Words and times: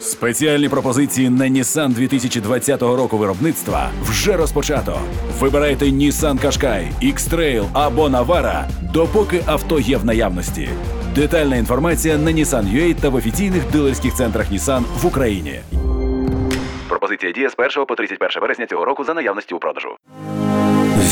Спеціальні 0.00 0.68
пропозиції 0.68 1.30
на 1.30 1.44
Nissan 1.44 1.88
2020 1.88 2.82
року 2.82 3.18
виробництва 3.18 3.90
вже 4.02 4.36
розпочато. 4.36 4.98
Вибирайте 5.40 5.84
Nissan 5.84 6.44
Qashqai, 6.44 6.88
X-Trail 7.02 7.64
або 7.72 8.08
Navara, 8.08 8.64
допоки 8.92 9.42
авто 9.46 9.80
є 9.80 9.96
в 9.96 10.04
наявності. 10.04 10.68
Детальна 11.14 11.56
інформація 11.56 12.18
на 12.18 12.30
Nissan.ua 12.30 12.94
та 12.94 13.08
в 13.08 13.14
офіційних 13.14 13.70
дилерських 13.72 14.14
центрах 14.14 14.52
Nissan 14.52 14.82
в 15.02 15.06
Україні. 15.06 15.60
Пропозиція 16.88 17.32
діє 17.32 17.50
з 17.50 17.54
1 17.58 17.86
по 17.86 17.94
31 17.94 18.42
вересня 18.42 18.66
цього 18.66 18.84
року 18.84 19.04
за 19.04 19.14
наявності 19.14 19.54
у 19.54 19.58
продажу. 19.58 19.88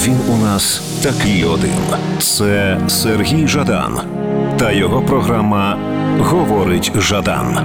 Він 0.04 0.16
у 0.34 0.36
нас 0.36 0.78
такий 1.02 1.44
один. 1.44 1.98
Це 2.18 2.80
Сергій 2.88 3.46
Жадан 3.46 4.00
та 4.58 4.72
його 4.72 5.02
програма 5.02 5.78
Говорить 6.18 6.92
Жадан 7.00 7.58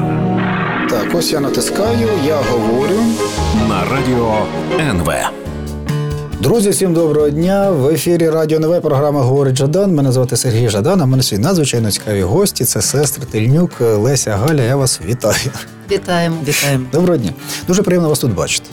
Так, 0.93 1.15
ось 1.15 1.31
я 1.31 1.39
натискаю, 1.39 2.09
я 2.25 2.37
говорю. 2.37 2.99
на 3.69 3.85
радіо 3.85 4.45
НВ. 4.79 5.11
Друзі, 6.39 6.69
всім 6.69 6.93
доброго 6.93 7.29
дня. 7.29 7.71
В 7.71 7.87
ефірі 7.87 8.29
Радіо 8.29 8.57
НВ 8.57 8.81
програма 8.81 9.21
Говорить 9.21 9.55
Жадан. 9.55 9.95
Мене 9.95 10.11
звати 10.11 10.37
Сергій 10.37 10.69
Жадан. 10.69 11.01
А 11.01 11.05
мене 11.05 11.23
сьогодні 11.23 11.47
надзвичайно 11.47 11.91
цікаві 11.91 12.21
гості. 12.21 12.65
Це 12.65 12.81
сестри 12.81 13.25
Тельнюк, 13.31 13.71
Леся 13.81 14.31
Галя. 14.37 14.61
Я 14.61 14.75
вас 14.75 14.99
вітаю. 15.05 15.51
Вітаємо. 15.91 16.35
Вітаємо. 16.47 16.85
Доброго 16.91 17.17
дня. 17.17 17.31
Дуже 17.67 17.83
приємно 17.83 18.09
вас 18.09 18.19
тут 18.19 18.33
бачити. 18.33 18.69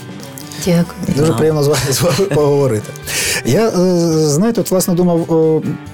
Дякую. 0.64 1.16
Дуже 1.16 1.32
приємно 1.32 1.62
з 1.62 1.66
вами, 1.66 1.80
з 1.90 2.02
вами 2.02 2.24
поговорити. 2.34 2.92
Я 3.44 3.68
е, 3.68 3.72
знаєте, 4.26 4.60
от 4.60 4.70
власне 4.70 4.94
думав, 4.94 5.26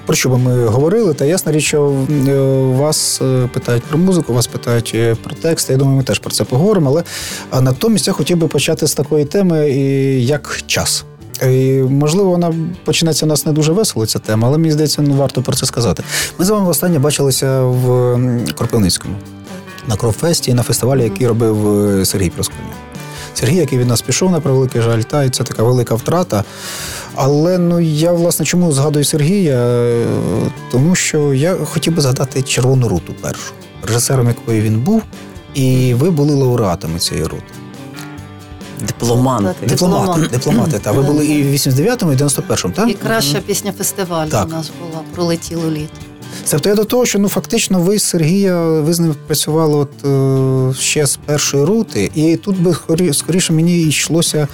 про 0.06 0.16
що 0.16 0.28
би 0.28 0.38
ми 0.38 0.66
говорили, 0.66 1.14
та 1.14 1.24
ясна 1.24 1.52
річ, 1.52 1.64
що 1.64 1.94
е, 2.28 2.32
вас 2.78 3.20
е, 3.22 3.48
питають 3.52 3.82
про 3.82 3.98
музику, 3.98 4.34
вас 4.34 4.46
питають 4.46 4.96
про 5.22 5.34
тексти. 5.34 5.72
Я 5.72 5.78
думаю, 5.78 5.96
ми 5.96 6.02
теж 6.02 6.18
про 6.18 6.30
це 6.30 6.44
поговоримо. 6.44 6.90
Але 6.90 7.02
а 7.50 7.60
натомість 7.60 8.06
я 8.06 8.12
хотів 8.12 8.36
би 8.36 8.48
почати 8.48 8.86
з 8.86 8.94
такої 8.94 9.24
теми, 9.24 9.70
як 10.20 10.60
час. 10.66 11.04
І, 11.42 11.82
можливо, 11.90 12.30
вона 12.30 12.54
почнеться 12.84 13.26
у 13.26 13.28
нас 13.28 13.46
не 13.46 13.52
дуже 13.52 13.72
весело, 13.72 14.06
ця 14.06 14.18
тема, 14.18 14.48
але 14.48 14.58
мені 14.58 14.72
здається, 14.72 15.02
ну, 15.02 15.14
варто 15.14 15.42
про 15.42 15.56
це 15.56 15.66
сказати. 15.66 16.02
Ми 16.38 16.44
з 16.44 16.50
вами 16.50 16.66
востаннє 16.66 16.98
бачилися 16.98 17.60
в 17.62 18.18
Кропивницькому 18.54 19.14
на 19.88 19.96
Кровфесті, 19.96 20.54
на 20.54 20.62
фестивалі, 20.62 21.02
який 21.02 21.26
робив 21.26 22.06
Сергій 22.06 22.30
Просконя. 22.30 22.85
Сергій, 23.40 23.56
який 23.56 23.78
від 23.78 23.88
нас 23.88 24.02
пішов, 24.02 24.30
на 24.30 24.40
превеликий 24.40 24.82
жаль, 24.82 25.00
та 25.00 25.24
і 25.24 25.30
це 25.30 25.44
така 25.44 25.62
велика 25.62 25.94
втрата. 25.94 26.44
Але 27.14 27.58
ну 27.58 27.80
я 27.80 28.12
власне 28.12 28.46
чому 28.46 28.72
згадую 28.72 29.04
Сергія? 29.04 29.54
Е, 29.56 30.06
Тому 30.72 30.94
що 30.94 31.34
я 31.34 31.54
хотів 31.54 31.94
би 31.94 32.02
згадати 32.02 32.42
червону 32.42 32.88
руту 32.88 33.14
першу, 33.20 33.52
режисером 33.86 34.26
якої 34.26 34.60
він 34.60 34.80
був, 34.80 35.02
і 35.54 35.94
ви 35.94 36.10
були 36.10 36.34
лауреатами 36.34 36.98
цієї 36.98 37.26
рути. 37.26 37.42
Дипломанти. 38.86 39.66
Дипломати, 39.66 40.06
Дипломант. 40.06 40.30
дипломати. 40.30 40.78
Та 40.78 40.92
ви 40.92 41.02
були 41.02 41.26
і 41.26 41.42
в 41.42 41.46
89-му, 41.46 42.12
і 42.12 42.16
91-му, 42.16 42.72
так? 42.72 42.88
І 42.90 42.94
краща 42.94 43.40
пісня 43.40 43.72
фестивалю 43.78 44.30
Так. 44.30 44.46
у 44.46 44.50
нас 44.50 44.70
була 44.80 45.02
пролетіло 45.14 45.70
літо. 45.70 45.92
Тобто 46.50 46.68
я 46.68 46.74
до 46.74 46.84
того, 46.84 47.06
що 47.06 47.18
ну 47.18 47.28
фактично 47.28 47.80
ви 47.80 47.98
Сергія, 47.98 48.62
ви 48.62 48.92
з 48.92 49.00
ним 49.00 49.14
працювали 49.26 49.76
от 49.76 50.04
е, 50.04 50.80
ще 50.80 51.06
з 51.06 51.16
першої 51.16 51.64
рути, 51.64 52.10
і 52.14 52.36
тут 52.36 52.60
би 52.60 52.76
скоріше 53.12 53.52
мені 53.52 53.82
йшлося. 53.82 54.48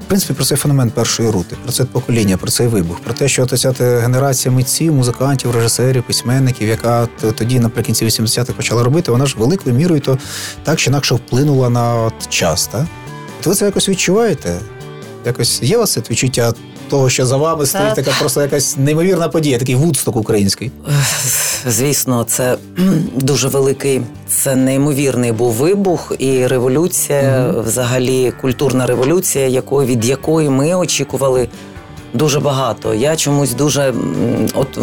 В 0.00 0.10
принципі, 0.10 0.34
про 0.34 0.44
цей 0.44 0.58
феномен 0.58 0.90
першої 0.90 1.30
рути, 1.30 1.56
про 1.62 1.72
це 1.72 1.84
покоління, 1.84 2.36
про 2.36 2.50
цей 2.50 2.66
вибух, 2.66 3.00
про 3.00 3.14
те, 3.14 3.28
що 3.28 3.46
ця 3.46 3.72
генерація 3.80 4.54
митців, 4.54 4.94
музикантів, 4.94 5.50
режисерів, 5.50 6.02
письменників, 6.02 6.68
яка 6.68 7.08
тоді 7.38 7.60
наприкінці 7.60 8.04
80-х 8.04 8.52
почала 8.52 8.82
робити, 8.82 9.12
вона 9.12 9.26
ж 9.26 9.34
великою 9.38 9.76
мірою 9.76 10.00
то 10.00 10.18
так 10.62 10.78
чи 10.78 10.90
інакше 10.90 11.14
вплинула 11.14 11.70
на 11.70 11.94
от 11.94 12.28
час. 12.28 12.66
Так? 12.66 12.86
От 13.40 13.46
ви 13.46 13.54
це 13.54 13.64
якось 13.64 13.88
відчуваєте? 13.88 14.60
Якось 15.26 15.62
є 15.62 15.76
у 15.76 15.80
вас 15.80 15.92
це 15.92 16.02
відчуття 16.10 16.52
того, 16.88 17.10
що 17.10 17.26
за 17.26 17.36
вами 17.36 17.66
стоїть 17.66 17.94
така 17.94 18.10
просто 18.20 18.42
якась 18.42 18.76
неймовірна 18.76 19.28
подія, 19.28 19.58
такий 19.58 19.74
вудсток 19.74 20.16
український. 20.16 20.70
Звісно, 21.66 22.24
це 22.24 22.56
дуже 23.16 23.48
великий, 23.48 24.02
це 24.28 24.56
неймовірний 24.56 25.32
був 25.32 25.52
вибух 25.52 26.12
і 26.18 26.46
революція, 26.46 27.54
взагалі 27.66 28.32
культурна 28.40 28.86
революція, 28.86 29.46
якої 29.46 29.88
від 29.88 30.04
якої 30.04 30.50
ми 30.50 30.74
очікували 30.74 31.48
дуже 32.14 32.40
багато. 32.40 32.94
Я 32.94 33.16
чомусь 33.16 33.52
дуже 33.54 33.94
от. 34.54 34.78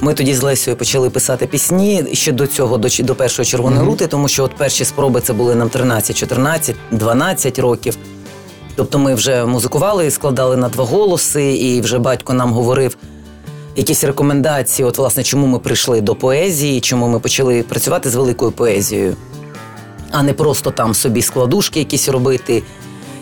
Ми 0.00 0.14
тоді 0.14 0.34
з 0.34 0.42
Лесією 0.42 0.78
почали 0.78 1.10
писати 1.10 1.46
пісні 1.46 2.04
ще 2.12 2.32
до 2.32 2.46
цього, 2.46 2.78
до, 2.78 2.88
до 3.00 3.14
першої 3.14 3.46
червоної 3.46 3.86
рути, 3.86 4.06
тому 4.06 4.28
що 4.28 4.44
от 4.44 4.54
перші 4.54 4.84
спроби 4.84 5.20
це 5.20 5.32
були 5.32 5.54
нам 5.54 5.68
13, 5.68 6.16
14, 6.16 6.76
12 6.90 7.58
років. 7.58 7.96
Тобто 8.76 8.98
ми 8.98 9.14
вже 9.14 9.46
музикували, 9.46 10.10
складали 10.10 10.56
на 10.56 10.68
два 10.68 10.84
голоси, 10.84 11.52
і 11.52 11.80
вже 11.80 11.98
батько 11.98 12.32
нам 12.32 12.52
говорив 12.52 12.96
якісь 13.76 14.04
рекомендації, 14.04 14.88
от 14.88 14.98
власне, 14.98 15.22
чому 15.22 15.46
ми 15.46 15.58
прийшли 15.58 16.00
до 16.00 16.14
поезії, 16.14 16.80
чому 16.80 17.08
ми 17.08 17.18
почали 17.18 17.62
працювати 17.62 18.10
з 18.10 18.14
великою 18.14 18.52
поезією, 18.52 19.16
а 20.10 20.22
не 20.22 20.32
просто 20.32 20.70
там 20.70 20.94
собі 20.94 21.22
складушки 21.22 21.78
якісь 21.78 22.08
робити. 22.08 22.62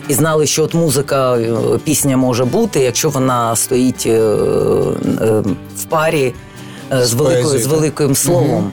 І 0.07 0.13
знали, 0.13 0.47
що 0.47 0.63
от 0.63 0.73
музика, 0.73 1.37
е, 1.37 1.53
пісня 1.83 2.17
може 2.17 2.45
бути, 2.45 2.79
якщо 2.79 3.09
вона 3.09 3.55
стоїть 3.55 4.03
е, 4.05 4.09
е, 4.11 5.43
в 5.75 5.83
парі 5.89 6.33
з, 6.91 7.07
З 7.07 7.13
великою, 7.13 7.43
поезією, 7.43 7.63
з 7.63 7.67
великим 7.67 8.15
словом. 8.15 8.71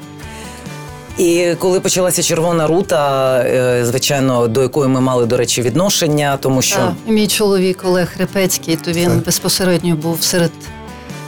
І 1.18 1.54
коли 1.58 1.80
почалася 1.80 2.22
червона 2.22 2.66
рута, 2.66 3.38
е, 3.40 3.84
звичайно, 3.86 4.48
до 4.48 4.62
якої 4.62 4.88
ми 4.88 5.00
мали, 5.00 5.26
до 5.26 5.36
речі, 5.36 5.62
відношення, 5.62 6.36
тому 6.40 6.62
що 6.62 6.76
Так, 6.76 6.92
мій 7.06 7.26
чоловік 7.26 7.82
Олег 7.84 8.12
Репецький, 8.18 8.76
то 8.76 8.92
він 8.92 9.10
Так. 9.10 9.24
безпосередньо 9.24 9.96
був 9.96 10.22
серед 10.22 10.50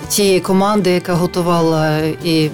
тієї 0.08 0.40
команди, 0.40 0.90
яка 0.90 1.14
готувала 1.14 1.98
і. 2.24 2.50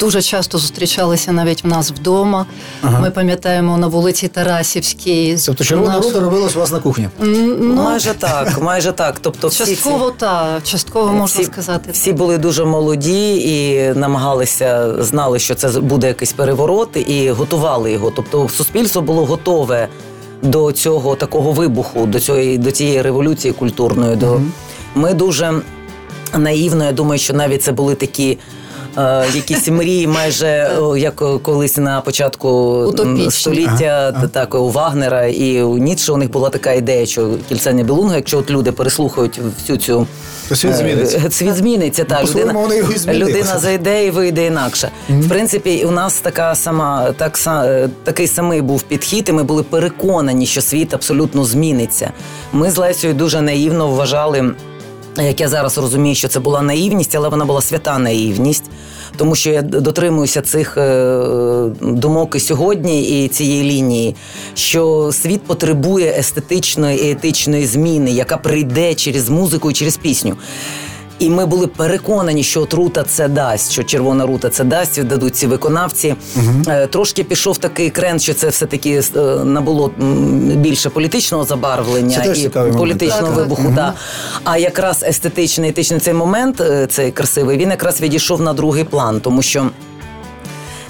Дуже 0.00 0.22
часто 0.22 0.58
зустрічалися 0.58 1.32
навіть 1.32 1.64
в 1.64 1.66
нас 1.66 1.90
вдома. 1.90 2.46
Ага. 2.82 3.00
Ми 3.00 3.10
пам'ятаємо 3.10 3.76
на 3.78 3.86
вулиці 3.86 4.28
Тарасівській. 4.28 5.38
Тобто 5.46 5.64
червона 5.64 5.94
Наш- 5.96 6.04
рута 6.04 6.20
робилась 6.20 6.56
у 6.56 6.58
вас 6.58 6.72
на 6.72 6.80
кухні. 6.80 7.08
Ну, 7.20 7.74
майже 7.74 8.14
так, 8.14 8.62
майже 8.62 8.92
так. 8.92 9.18
Тобто 9.20 9.48
всі 9.48 9.64
ці- 9.64 9.70
частково 9.70 10.10
так, 10.10 10.62
частково 10.64 11.06
можна 11.12 11.24
всі, 11.24 11.44
сказати. 11.44 11.90
Всі 11.92 12.12
були 12.12 12.38
дуже 12.38 12.64
молоді 12.64 13.34
і 13.36 13.88
намагалися, 13.94 14.94
знали, 15.04 15.38
що 15.38 15.54
це 15.54 15.68
буде 15.68 16.06
якийсь 16.08 16.32
переворот, 16.32 16.96
і 16.96 17.30
готували 17.30 17.92
його. 17.92 18.12
Тобто, 18.16 18.48
суспільство 18.48 19.02
було 19.02 19.24
готове 19.26 19.88
до 20.42 20.72
цього 20.72 21.14
такого 21.14 21.52
вибуху, 21.52 22.06
до 22.06 22.20
цієї 22.20 22.58
до 22.58 22.70
цієї 22.70 23.02
революції 23.02 23.52
культурної. 23.54 24.16
До 24.16 24.40
ми 24.94 25.14
дуже 25.14 25.52
наївно. 26.38 26.84
Я 26.84 26.92
думаю, 26.92 27.18
що 27.18 27.34
навіть 27.34 27.62
це 27.62 27.72
були 27.72 27.94
такі. 27.94 28.38
Е, 28.98 29.24
Якісь 29.34 29.68
мрії, 29.68 30.06
майже 30.06 30.70
як 30.96 31.22
колись 31.42 31.76
на 31.76 32.00
початку 32.00 32.48
Утопічні. 32.88 33.30
століття, 33.30 34.12
Ага. 34.16 34.26
так 34.28 34.54
у 34.54 34.70
Вагнера 34.70 35.26
і 35.26 35.62
у 35.62 35.78
Ніцше 35.78 36.12
у 36.12 36.16
них 36.16 36.30
була 36.30 36.48
така 36.48 36.72
ідея, 36.72 37.06
що 37.06 37.30
кільце 37.48 37.72
Нібелунга, 37.72 38.16
якщо 38.16 38.38
от 38.38 38.50
люди 38.50 38.72
переслухають 38.72 39.40
всю 39.60 39.76
цю 39.78 40.06
То 40.48 40.56
світ 40.56 40.74
зміниться. 40.74 41.22
Е, 41.26 41.30
Світ 41.30 41.54
зміниться, 41.56 42.04
так. 42.04 42.28
Людина, 42.28 42.54
людина 43.14 43.58
зайде 43.58 44.06
і 44.06 44.10
вийде 44.10 44.46
інакше. 44.46 44.90
В 45.08 45.28
принципі, 45.28 45.84
у 45.88 45.90
нас 45.90 46.14
така 46.20 46.54
сама, 46.54 47.12
так, 47.16 47.36
са- 47.38 47.64
е, 47.66 47.88
такий 48.04 48.26
самий 48.28 48.60
був 48.62 48.82
підхід, 48.82 49.26
і 49.28 49.32
ми 49.32 49.42
були 49.42 49.62
переконані, 49.62 50.46
що 50.46 50.60
світ 50.60 50.94
абсолютно 50.94 51.44
зміниться. 51.44 52.10
Ми 52.52 52.70
з 52.70 52.76
Лесією 52.76 53.18
дуже 53.18 53.40
наївно 53.40 53.88
вважали. 53.88 54.50
Як 55.16 55.40
я 55.40 55.48
зараз 55.48 55.78
розумію, 55.78 56.14
що 56.14 56.28
це 56.28 56.40
була 56.40 56.62
наївність, 56.62 57.14
але 57.14 57.28
вона 57.28 57.44
була 57.44 57.60
свята 57.60 57.98
наївність, 57.98 58.64
тому 59.16 59.34
що 59.34 59.50
я 59.50 59.62
дотримуюся 59.62 60.42
цих 60.42 60.76
е, 60.76 61.70
думок 61.80 62.36
і 62.36 62.40
сьогодні 62.40 63.24
і 63.24 63.28
цієї 63.28 63.62
лінії, 63.62 64.16
що 64.54 65.10
світ 65.12 65.42
потребує 65.42 66.14
естетичної 66.18 67.06
і 67.06 67.10
етичної 67.10 67.66
зміни, 67.66 68.10
яка 68.10 68.36
прийде 68.36 68.94
через 68.94 69.28
музику 69.28 69.70
і 69.70 69.74
через 69.74 69.96
пісню. 69.96 70.36
І 71.20 71.30
ми 71.30 71.46
були 71.46 71.66
переконані, 71.66 72.42
що 72.42 72.62
от 72.62 72.74
рута 72.74 73.02
це 73.02 73.28
дасть, 73.28 73.72
що 73.72 73.82
червона 73.82 74.26
рута 74.26 74.48
це 74.50 74.64
дасть, 74.64 75.04
дадуть 75.04 75.36
ці 75.36 75.46
виконавці. 75.46 76.14
Угу. 76.36 76.76
Трошки 76.90 77.24
пішов 77.24 77.58
такий 77.58 77.90
крен, 77.90 78.20
що 78.20 78.34
це 78.34 78.48
все-таки 78.48 79.02
е, 79.16 79.20
набуло 79.44 79.90
більше 80.56 80.90
політичного 80.90 81.44
забарвлення 81.44 82.16
Це 82.16 82.22
теж 82.22 82.44
і 82.44 82.48
політичного 82.48 82.66
момент. 82.66 82.78
політичного 82.78 83.26
Так, 83.26 83.34
так. 83.34 83.38
вибуху. 83.38 83.72
Да. 83.74 83.92
А 84.44 84.58
якраз 84.58 85.02
естетичний, 85.02 85.70
етичний 85.70 86.00
цей 86.00 86.14
момент, 86.14 86.60
е, 86.60 86.86
цей 86.86 87.10
красивий, 87.10 87.58
він 87.58 87.70
якраз 87.70 88.00
відійшов 88.00 88.40
на 88.42 88.52
другий 88.52 88.84
план, 88.84 89.20
тому 89.20 89.42
що. 89.42 89.66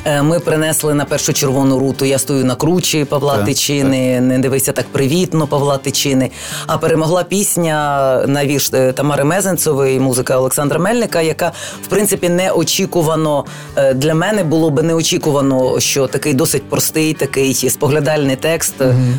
Е, 0.05 0.23
Ми 0.23 0.41
принесли 0.41 0.95
на 0.95 1.05
першу 1.05 1.33
червону 1.33 1.79
руту. 1.79 2.05
Я 2.05 2.19
стою 2.19 2.45
на 2.45 2.55
кручі 2.55 3.05
Павла 3.05 3.37
Так, 3.37 3.45
Тичини. 3.47 4.21
Не 4.21 4.39
дивися 4.39 4.73
так 4.73 4.87
привітно 4.93 5.47
Павла 5.47 5.79
Тичини. 5.79 6.31
А 6.67 6.79
перемогла 6.79 7.25
пісня 7.25 8.25
на 8.27 8.47
вірш 8.47 8.71
е, 8.75 8.93
Тамари 8.93 9.25
Мезенцевої, 9.25 10.01
музика 10.01 10.39
Олександра 10.39 10.79
Мельника, 10.79 11.21
яка 11.21 11.53
в 11.83 11.87
принципі 11.87 12.29
неочікувано 12.29 13.45
е, 13.77 13.95
для 13.95 14.15
мене 14.15 14.45
було 14.45 14.71
би 14.71 14.83
неочікувано, 14.83 15.81
що 15.81 16.07
такий 16.07 16.35
досить 16.35 16.63
простий, 16.71 17.15
такий 17.15 17.55
споглядальний 17.55 18.37
текст, 18.37 18.75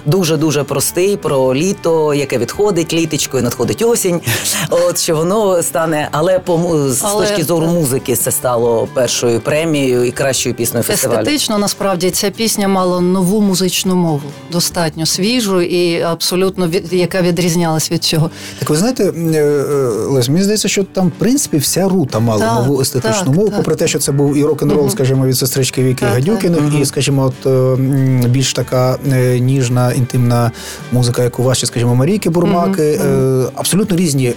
дуже 0.06 0.38
дуже 0.38 0.64
простий 0.64 1.18
про 1.18 1.56
літо, 1.56 2.14
яке 2.14 2.38
відходить 2.38 2.94
літочко, 2.94 3.40
і 3.40 3.42
надходить 3.42 3.82
осінь. 3.82 4.22
От 4.70 5.00
що 5.00 5.16
воно 5.16 5.64
стане, 5.64 6.08
але 6.12 6.40
по 6.40 6.60
з 6.90 7.02
Але- 7.04 7.26
точки 7.28 7.44
зору 7.44 7.68
музики 7.68 8.16
це 8.16 8.32
стало 8.32 8.88
першою 8.94 9.40
премією 9.40 10.04
і 10.04 10.12
кращою 10.12 10.56
піснею 10.56 10.71
фестивалю. 10.72 11.20
Естетично 11.20 11.58
насправді 11.58 12.12
ця 12.12 12.30
пісня 12.30 12.68
мала 12.68 13.02
нову 13.02 13.42
музичну 13.42 13.96
мову, 13.96 14.22
достатньо 14.52 15.06
свіжу 15.06 15.62
і 15.62 16.02
абсолютно 16.02 16.68
від, 16.68 16.94
яка 16.94 17.22
відрізнялась 17.22 17.92
від 17.92 18.04
цього. 18.04 18.32
Так 18.60 18.70
ви 18.70 18.76
знаєте, 18.76 19.04
е, 19.04 19.38
е, 19.38 19.62
Лесь, 20.10 20.30
мені 20.30 20.44
здається, 20.44 20.68
що 20.68 20.84
там, 20.84 21.08
в 21.08 21.12
принципі, 21.12 21.58
вся 21.58 21.90
рута 21.90 22.20
мала 22.20 22.46
Так, 22.46 22.56
нову 22.56 22.82
естетичну 22.82 23.26
так, 23.26 23.36
мову, 23.36 23.48
так. 23.48 23.58
попри 23.58 23.76
те, 23.76 23.88
що 23.88 24.00
це 24.00 24.12
був 24.12 24.38
і 24.38 24.44
рок-н-рол, 24.44 24.90
скажімо, 24.90 25.26
від 25.26 25.38
сестрички 25.38 25.84
Віки 25.84 26.06
Так, 26.06 26.14
Гадюкіних, 26.14 26.82
і, 26.82 26.86
скажімо, 26.86 27.24
от 27.24 27.46
е, 27.46 28.28
більш 28.28 28.54
така 28.54 28.98
ніжна, 29.40 29.92
інтимна 29.92 30.52
музика, 30.92 31.24
як 31.24 31.40
у 31.40 31.44
вашій, 31.44 31.66
скажімо, 31.66 31.96
Марійки 31.96 32.30
Бурмаки. 32.30 33.00
Е, 33.06 33.44
Абсолютно 33.56 33.98
різні 33.98 34.34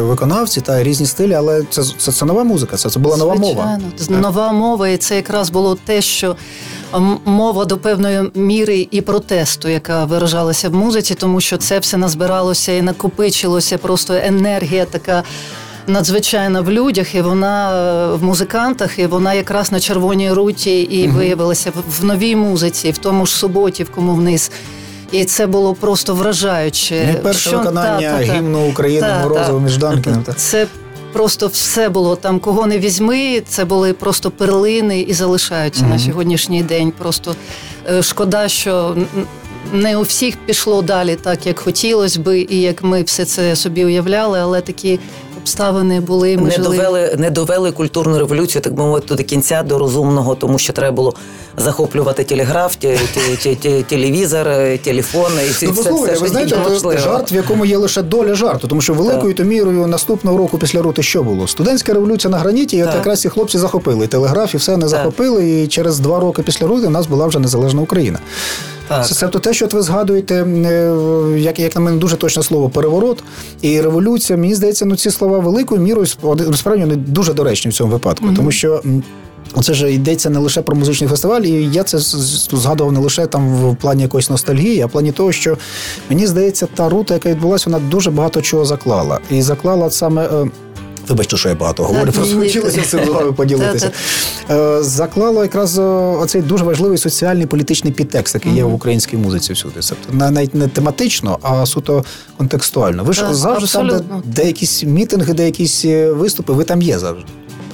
виконавці 0.00 0.60
та 0.60 0.82
різні 0.82 1.06
стилі, 1.06 1.34
але 1.34 1.62
це, 1.70 1.82
це, 1.98 2.12
це 2.12 2.24
нова 2.24 2.44
музика, 2.44 2.76
це, 2.76 2.90
це 2.90 2.98
була 2.98 3.16
нова 3.16 3.34
мова. 3.34 3.78
Звичайно, 3.98 4.22
нова 4.22 4.52
мова, 4.52 4.88
і 4.88 4.96
це 4.96 5.16
якраз 5.16 5.33
було 5.42 5.78
те, 5.84 6.02
що 6.02 6.36
мова 7.24 7.64
до 7.64 7.78
певної 7.78 8.20
міри 8.34 8.88
і 8.90 9.00
протесту, 9.00 9.68
яка 9.68 10.04
виражалася 10.04 10.68
в 10.68 10.74
музиці, 10.74 11.14
тому 11.14 11.40
що 11.40 11.56
це 11.56 11.78
все 11.78 11.96
назбиралося 11.96 12.72
і 12.72 12.82
накопичилося, 12.82 13.78
просто 13.78 14.14
енергія 14.14 14.84
така. 14.84 15.22
Надзвичайна 15.86 16.60
в 16.60 16.70
людях, 16.70 17.14
і 17.14 17.20
вона 17.20 17.72
е, 17.72 18.16
в 18.16 18.22
музикантах, 18.22 18.98
і 18.98 19.06
вона 19.06 19.34
якраз 19.34 19.72
на 19.72 19.80
червоній 19.80 20.32
руті 20.32 20.80
і 20.80 21.08
виявилася 21.08 21.72
в, 22.00 22.04
новій 22.04 22.36
музиці, 22.36 22.90
в 22.90 22.98
тому 22.98 23.26
ж 23.26 23.34
суботі, 23.34 23.84
в 23.84 23.90
кому 23.90 24.14
вниз. 24.14 24.50
І 25.12 25.24
це 25.24 25.46
було 25.46 25.74
просто 25.74 26.14
вражаюче. 26.14 27.06
Не 27.06 27.12
перше 27.12 27.48
Що- 27.48 27.58
виконання 27.58 28.18
та, 28.18 28.26
та, 28.26 28.32
гімну 28.34 28.68
України 28.68 29.08
Та, 29.08 29.22
Морозова 29.22 29.60
між 29.60 29.76
Данкіним. 29.76 30.24
Це 30.36 30.66
просто 31.14 31.46
все 31.46 31.88
було 31.88 32.16
там, 32.16 32.38
кого 32.40 32.66
не 32.66 32.78
візьми. 32.78 33.42
Це 33.48 33.64
були 33.64 33.92
просто 33.92 34.30
перлини 34.30 35.00
і 35.00 35.14
залишаються 35.14 35.84
на 35.84 35.98
сьогоднішній 35.98 36.62
день. 36.62 36.92
Просто 36.98 37.36
е, 37.90 38.02
шкода, 38.02 38.48
що 38.48 38.96
не 39.72 39.96
у 39.96 40.02
всіх 40.02 40.36
пішло 40.36 40.82
далі 40.82 41.16
так, 41.16 41.46
як 41.46 41.58
хотілося 41.58 42.20
би, 42.20 42.46
і 42.50 42.60
як 42.60 42.82
ми 42.82 43.02
все 43.02 43.24
це 43.24 43.56
собі 43.56 43.84
уявляли, 43.84 44.38
але 44.38 44.60
такі 44.60 45.00
обставини 45.44 46.00
були. 46.00 46.36
Ми 46.36 46.42
не 46.42 46.50
жили. 46.50 46.76
довели, 46.76 47.14
не 47.18 47.30
довели 47.30 47.72
культурну 47.72 48.18
революцію, 48.18 48.62
так 48.62 48.74
би 48.74 48.82
мовити, 48.82 49.14
до 49.14 49.22
кінця, 49.22 49.62
до 49.62 49.78
розумного, 49.78 50.34
тому 50.34 50.58
що 50.58 50.72
треба 50.72 50.96
було 50.96 51.14
захоплювати 51.56 52.24
телеграф, 52.24 52.76
ті- 52.76 52.98
ті- 53.14 53.36
ті- 53.36 53.54
ті- 53.54 53.82
телевізор, 53.82 54.46
телефон 54.84 55.32
і 55.46 55.50
всі- 55.50 55.66
Ну, 55.66 55.72
все, 55.72 55.92
все, 55.92 56.20
ви 56.20 56.28
знаєте, 56.28 56.56
це 56.64 56.70
можливо. 56.70 57.00
жарт, 57.00 57.32
в 57.32 57.34
якому 57.34 57.64
є 57.64 57.76
лише 57.76 58.02
доля 58.02 58.34
жарту, 58.34 58.68
тому 58.68 58.80
що 58.80 58.94
великою 58.94 59.34
то 59.34 59.44
мірою 59.44 59.86
наступного 59.86 60.38
року 60.38 60.58
після 60.58 60.82
рути 60.82 61.02
що 61.02 61.22
було? 61.22 61.48
Студентська 61.48 61.92
революція 61.92 62.30
на 62.30 62.38
граніті, 62.38 62.76
і 62.76 62.82
от 62.82 62.86
Так. 62.88 62.96
якраз 62.96 63.20
ці 63.20 63.28
хлопці 63.28 63.58
захопили. 63.58 64.04
І 64.04 64.08
телеграф 64.08 64.54
і 64.54 64.56
все 64.56 64.76
не 64.76 64.88
захопили. 64.88 65.62
І 65.62 65.66
через 65.68 65.98
два 65.98 66.20
роки 66.20 66.42
після 66.42 66.66
рути 66.66 66.86
в 66.86 66.90
нас 66.90 67.06
була 67.06 67.26
вже 67.26 67.38
незалежна 67.38 67.82
Україна. 67.82 68.18
Так. 68.88 69.06
Це 69.06 69.14
Себто 69.14 69.38
те, 69.38 69.54
що 69.54 69.64
от 69.64 69.72
ви 69.72 69.82
згадуєте, 69.82 70.34
е, 70.34 71.40
як, 71.40 71.58
як 71.58 71.74
на 71.74 71.80
мене 71.80 71.96
дуже 71.96 72.16
точне 72.16 72.42
слово, 72.42 72.68
переворот 72.68 73.22
і 73.62 73.80
революція. 73.80 74.36
Мені 74.38 74.54
здається, 74.54 74.84
ну 74.84 74.96
ці 74.96 75.10
слова 75.10 75.38
великою 75.38 75.80
мірою 75.80 76.06
справді 76.56 76.80
вони 76.82 76.96
дуже 76.96 77.32
доречні 77.34 77.70
в 77.70 77.74
цьому 77.74 77.92
випадку, 77.92 78.26
тому 78.36 78.50
що. 78.50 78.80
м, 78.84 79.02
Оце 79.56 79.74
ж 79.74 79.92
йдеться 79.92 80.30
не 80.30 80.38
лише 80.38 80.62
про 80.62 80.76
музичний 80.76 81.10
фестиваль, 81.10 81.40
і 81.40 81.68
я 81.72 81.82
це 81.82 81.98
згадував 82.52 82.92
не 82.92 82.98
лише 83.00 83.26
там 83.26 83.54
в 83.70 83.76
плані 83.76 84.02
якоїсь 84.02 84.30
ностальгії, 84.30 84.80
а 84.80 84.86
в 84.86 84.90
плані 84.90 85.12
того, 85.12 85.32
що 85.32 85.56
мені 86.10 86.26
здається, 86.26 86.66
та 86.74 86.88
рута, 86.88 87.14
яка 87.14 87.28
відбулася, 87.28 87.70
вона 87.70 87.82
дуже 87.90 88.10
багато 88.10 88.42
чого 88.42 88.64
заклала. 88.64 89.18
І 89.30 89.42
заклала 89.42 89.90
саме. 89.90 90.28
Вибачте, 91.08 91.36
що 91.36 91.48
я 91.48 91.54
багато 91.54 91.84
говорю, 91.84 92.12
просто 92.12 92.38
хотілося 92.38 92.82
цим 92.82 93.04
з 93.04 93.08
вами 93.08 93.32
поділитися. 93.32 93.90
Е, 94.50 94.82
Заклало 94.82 95.42
якраз 95.42 95.78
оцей 95.78 96.42
дуже 96.42 96.64
важливий 96.64 96.98
соціальний 96.98 97.46
політичний 97.46 97.92
підтекст, 97.92 98.34
який 98.34 98.52
є 98.54 98.64
в 98.64 98.74
українській 98.74 99.16
музиці 99.16 99.52
всюди. 99.52 99.80
Тобто 99.88 100.12
на- 100.16 100.30
навіть 100.30 100.54
не 100.54 100.68
тематично, 100.68 101.38
а 101.42 101.66
суто 101.66 102.04
контекстуально. 102.36 103.04
Ви 103.04 103.12
ж 103.12 103.34
завжди 103.34 103.66
там, 103.78 104.22
де, 104.24 104.44
якісь 104.46 104.84
мітинги, 104.84 105.34
де 105.34 105.44
якісь 105.44 105.84
е, 105.84 106.12
виступи, 106.12 106.52
ви 106.52 106.64
там 106.64 106.82
є 106.82 106.98
завжди. 106.98 107.26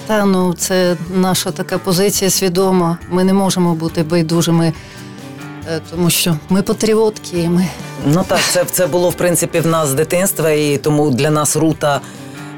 Та 0.06 0.24
ну 0.24 0.54
це 0.58 0.96
наша 1.14 1.50
така 1.50 1.78
позиція 1.78 2.30
свідома. 2.30 2.98
Ми 3.10 3.24
не 3.24 3.32
можемо 3.32 3.74
бути 3.74 4.02
байдужими, 4.02 4.72
е, 5.68 5.80
тому 5.90 6.10
що 6.10 6.36
ми 6.48 6.62
патріотки. 6.62 7.38
і 7.42 7.48
Ми 7.48 7.66
Ну 8.06 8.24
так, 8.28 8.38
це, 8.52 8.64
це 8.70 8.86
було 8.86 9.10
в 9.10 9.14
принципі 9.14 9.60
в 9.60 9.66
нас 9.66 9.88
з 9.88 9.94
дитинства, 9.94 10.50
і 10.50 10.76
тому 10.82 11.10
для 11.10 11.30
нас 11.30 11.56
рута. 11.56 12.00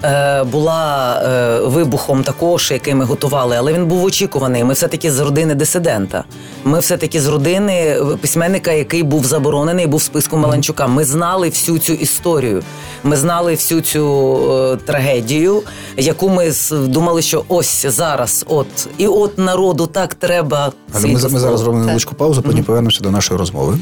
Е, 0.05 0.45
Була 0.45 1.15
е, 1.25 1.59
вибухом 1.69 2.25
також, 2.25 2.71
який 2.71 2.95
ми 2.95 3.05
готували, 3.05 3.57
але 3.57 3.73
він 3.73 3.87
був 3.87 4.05
очікуваний. 4.05 4.65
Ми 4.65 4.75
все-таки 4.75 5.13
з 5.13 5.21
родини 5.21 5.55
дисидента. 5.55 6.25
Ми 6.65 6.81
все-таки 6.81 7.21
з 7.21 7.27
родини 7.27 7.97
письменника, 8.21 8.73
який 8.73 9.03
був 9.03 9.25
заборонений, 9.25 9.87
був 9.87 10.01
в 10.01 10.03
списку 10.03 10.37
Маланчука. 10.37 10.87
Ми 10.87 11.05
знали 11.05 11.49
всю 11.49 11.79
цю 11.79 11.93
історію. 11.93 12.63
Ми 13.05 13.17
знали 13.17 13.55
всю 13.55 13.81
цю 13.81 14.37
е, 14.53 14.77
трагедію, 14.77 15.63
яку 15.97 16.29
ми 16.29 16.53
думали, 16.73 17.23
що 17.23 17.45
ось 17.49 17.87
зараз, 17.87 18.45
от 18.49 18.89
і 18.99 19.07
от 19.07 19.39
народу 19.39 19.87
так 19.87 20.15
треба. 20.15 20.73
Але 20.95 21.07
ми, 21.07 21.13
ми 21.13 21.19
зараз 21.19 21.61
зробимо 21.61 21.85
невеличку 21.85 22.15
паузу, 22.15 22.43
потім 22.43 22.65
повернемося 22.65 23.01
до 23.01 23.11
нашої 23.11 23.39
розмови. 23.39 23.79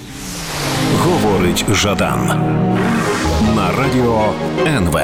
Говорить 0.99 1.65
Жадан 1.73 2.27
на 3.57 3.71
радіо 3.79 4.25
НВ. 4.67 5.01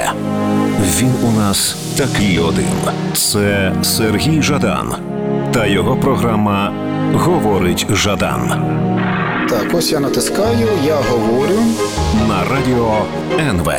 Він 0.86 1.12
у 1.24 1.30
нас 1.40 1.76
такий 1.96 2.38
один. 2.38 2.64
Це 3.12 3.72
Сергій 3.82 4.42
Жадан 4.42 4.94
та 5.52 5.66
його 5.66 5.96
програма 5.96 6.72
Говорить 7.14 7.86
Жадан 7.90 8.48
Так, 9.50 9.74
ось 9.74 9.92
я 9.92 10.00
натискаю, 10.00 10.68
я 10.84 10.96
говорю. 10.96 11.58
на 12.28 12.44
радіо 12.56 13.02
НВ. 13.50 13.72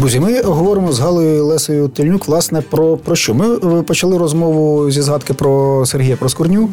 Друзі, 0.00 0.20
ми 0.20 0.42
говоримо 0.42 0.92
з 0.92 1.00
Галою 1.00 1.46
Лесею 1.46 1.88
Тельнюк, 1.88 2.28
власне, 2.28 2.60
про, 2.60 2.96
про 2.96 3.16
що? 3.16 3.34
Ми 3.34 3.56
е, 3.56 3.82
почали 3.82 4.18
розмову 4.18 4.90
зі 4.90 5.02
згадки 5.02 5.34
про 5.34 5.82
Сергія 5.86 6.16
Проскурню, 6.16 6.68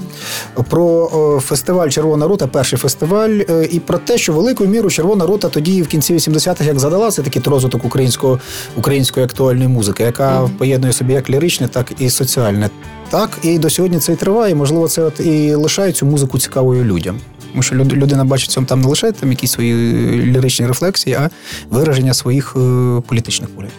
про 0.70 1.12
е, 1.38 1.40
фестиваль 1.40 1.90
Червона 1.90 2.28
рута, 2.28 2.48
перший 2.48 2.80
фестиваль, 2.80 3.40
е, 3.50 3.68
і 3.72 3.80
про 3.80 3.98
те, 3.98 4.18
що 4.18 4.34
великою 4.34 4.70
мірою 4.70 4.90
Червона 4.90 5.26
рута 5.26 5.50
тоді 5.50 5.82
в 5.82 5.88
кінці 5.88 6.14
80-х 6.14 6.66
як 6.66 6.80
задала, 6.80 7.12
це 7.12 7.22
такий 7.22 7.42
розвиток 7.46 7.86
українського, 7.86 8.40
української 8.78 9.26
актуальної 9.26 9.68
музики, 9.68 10.04
яка 10.04 10.50
поєднує 10.58 10.94
собі 10.94 11.14
як 11.14 11.30
ліричне, 11.30 11.68
так 11.68 11.92
і 12.00 12.10
соціальне. 12.10 12.70
Так, 13.10 13.30
і 13.44 13.60
до 13.60 13.70
сьогодні 13.70 14.00
це 14.00 14.14
і 14.14 14.16
триває. 14.16 14.56
Можливо, 14.56 14.88
це 14.88 15.02
от 15.02 15.20
і 15.20 15.56
лишає 15.56 15.92
цю 15.92 16.06
музику 16.06 16.40
цікавою 16.40 16.84
людям. 16.84 17.20
Тому 17.52 17.64
що 17.64 17.76
людина 17.76 18.26
бачить 18.26 18.50
в 18.50 18.52
цьому 18.52 18.68
там 18.68 18.82
не 18.82 18.88
лише 18.88 19.12
там 19.12 19.30
якісь 19.32 19.52
свої 19.52 19.74
ліричні 20.22 20.68
рефлексії, 20.68 21.16
а 21.16 21.30
вираження 21.70 22.14
своїх 22.14 22.56
е, 22.56 23.02
політичних 23.08 23.50
поглядів. 23.50 23.78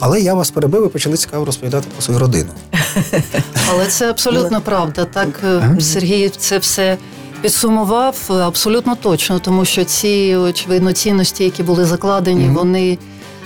Але 0.00 0.20
я 0.20 0.34
вас 0.34 0.50
перебив 0.50 0.86
і 0.86 0.88
почали 0.88 1.16
цікаво 1.16 1.44
розповідати 1.44 1.86
про 1.92 2.02
свою 2.02 2.20
родину. 2.20 2.50
Але 3.70 3.86
це 3.86 4.10
абсолютно 4.10 4.60
правда. 4.60 5.04
Так 5.04 5.28
е, 5.44 5.76
Сергій 5.80 6.28
це 6.28 6.58
все 6.58 6.96
підсумував 7.42 8.16
е, 8.30 8.32
абсолютно 8.32 8.96
точно, 8.96 9.38
тому 9.38 9.64
що 9.64 9.84
ці 9.84 10.36
очевидно 10.36 10.92
цінності, 10.92 11.44
які 11.44 11.62
були 11.62 11.84
закладені, 11.84 12.48
вони 12.48 12.98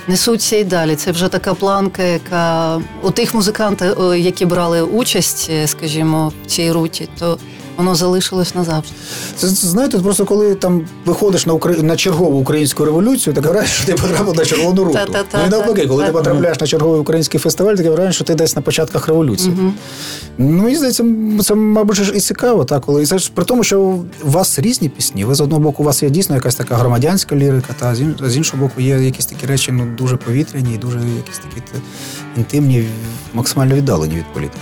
несуться 0.07 0.57
і 0.57 0.63
далі. 0.63 0.95
Це 0.95 1.11
вже 1.11 1.27
така 1.27 1.53
планка, 1.53 2.03
яка 2.03 2.81
у 3.03 3.11
тих 3.11 3.33
музикантів, 3.33 4.01
е, 4.01 4.19
які 4.19 4.45
брали 4.45 4.81
участь, 4.81 5.47
е, 5.51 5.67
скажімо, 5.67 6.33
в 6.43 6.47
цій 6.47 6.71
руті, 6.71 7.09
то 7.19 7.37
воно 7.77 7.95
залишилось 7.95 8.55
назавжди. 8.55 8.95
Це 9.37 9.47
це, 9.47 9.67
знаєте, 9.67 9.99
просто 9.99 10.25
коли 10.25 10.55
там 10.55 10.85
виходиш 11.05 11.45
на 11.45 11.53
Украї... 11.53 11.81
на 11.81 11.95
чергову 11.95 12.39
українську 12.39 12.85
революцію, 12.85 13.33
так 13.33 13.43
вражаєш, 13.43 13.71
що 13.71 13.85
ти 13.85 13.93
потрапив 13.93 14.35
на 14.35 14.45
червону 14.45 14.83
руту. 14.83 14.93
Та-та-та, 14.93 15.37
ну 15.37 15.47
і 15.47 15.49
навпаки, 15.49 15.87
коли 15.87 16.05
ти 16.05 16.11
потрапляєш 16.11 16.59
на 16.59 16.67
черговий 16.67 17.01
український 17.01 17.39
фестиваль, 17.39 17.75
таке 17.75 17.89
враження, 17.89 18.13
що 18.13 18.23
ти 18.23 18.35
десь 18.35 18.55
на 18.55 18.61
початках 18.61 19.07
революції. 19.07 19.57
Ну 20.37 20.69
і 20.69 20.75
здається, 20.75 21.03
це, 21.43 21.55
мабуть, 21.55 21.95
ж 21.95 22.11
і 22.15 22.19
цікаво, 22.19 22.65
так, 22.65 22.85
коли 22.85 23.03
і 23.03 23.05
це 23.05 23.17
ж 23.17 23.31
при 23.33 23.45
тому, 23.45 23.63
що 23.63 23.81
у 23.81 24.05
вас 24.23 24.59
різні 24.59 24.89
пісні. 24.89 25.25
Ви 25.25 25.35
з 25.35 25.41
одного 25.41 25.61
боку, 25.61 25.83
у 25.83 25.85
вас 25.85 26.03
є 26.03 26.09
дійсно 26.09 26.35
якась 26.35 26.55
така 26.55 26.75
громадянська 26.75 27.35
лірика, 27.35 27.75
та 27.79 27.95
з 28.29 28.37
іншого 28.37 28.63
боку, 28.63 28.81
є 28.81 28.99
якісь 28.99 29.25
такі 29.25 29.45
речі 29.45 29.71
ну, 29.71 29.87
дуже 29.97 30.17
повітряні 30.17 30.73
і 30.73 30.77
дуже 30.77 30.97
якісь 30.97 31.39
такі 31.39 31.61
інтимні, 32.37 32.87
максимально 33.33 33.75
віддалені 33.75 34.15
від 34.15 34.25
політики. 34.33 34.57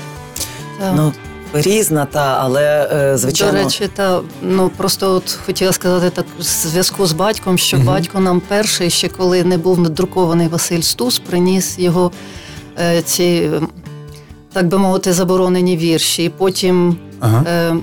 Так. 0.80 0.94
Ну, 0.96 1.14
Різна, 1.54 2.06
та, 2.06 2.38
але 2.42 2.90
е, 2.94 3.18
звичайно. 3.18 3.58
До 3.58 3.64
речі, 3.64 3.90
та 3.96 4.22
ну 4.42 4.72
просто 4.78 5.14
от 5.14 5.40
хотіла 5.46 5.72
сказати 5.72 6.10
так 6.10 6.26
в 6.40 6.44
зв'язку 6.44 7.06
з 7.06 7.14
батьком, 7.14 7.58
що 7.58 7.78
Мгм. 7.78 7.86
батько 7.86 8.20
нам 8.20 8.42
перший, 8.48 8.90
ще 8.90 9.08
коли 9.08 9.44
не 9.44 9.58
був 9.58 9.80
надрукований 9.80 10.48
Василь 10.48 10.82
Стус, 10.82 11.20
приніс 11.20 11.80
його 11.80 12.12
е, 12.80 13.02
ці, 13.02 13.50
так 14.54 14.68
би 14.68 14.78
мовити, 14.78 15.14
заборонені 15.14 15.78
вірші. 15.78 16.24
І 16.24 16.30
потім 16.30 16.98
Ага. 17.20 17.44
е, 17.48 17.76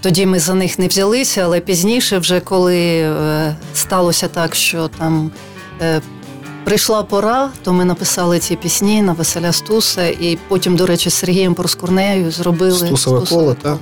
тоді 0.00 0.26
ми 0.26 0.38
за 0.38 0.54
них 0.54 0.78
не 0.78 0.86
взялися, 0.86 1.42
але 1.44 1.60
пізніше, 1.60 2.18
вже 2.18 2.40
коли 2.40 2.78
е, 3.00 3.56
сталося 3.74 4.28
так, 4.28 4.54
що 4.54 4.88
там. 4.98 5.30
Е, 5.82 6.00
Прийшла 6.68 7.02
пора, 7.02 7.50
то 7.62 7.72
ми 7.72 7.84
написали 7.84 8.38
ці 8.38 8.56
пісні 8.56 9.02
на 9.02 9.12
Василя 9.12 9.52
Стуса, 9.52 10.06
і 10.06 10.38
потім, 10.48 10.76
до 10.76 10.86
речі, 10.86 11.10
з 11.10 11.14
Сергієм 11.14 11.54
Проскурнею 11.54 12.30
зробили 12.30 12.72
Стусове 12.72 12.96
Стусове. 12.96 13.26
коло, 13.26 13.56
так. 13.62 13.78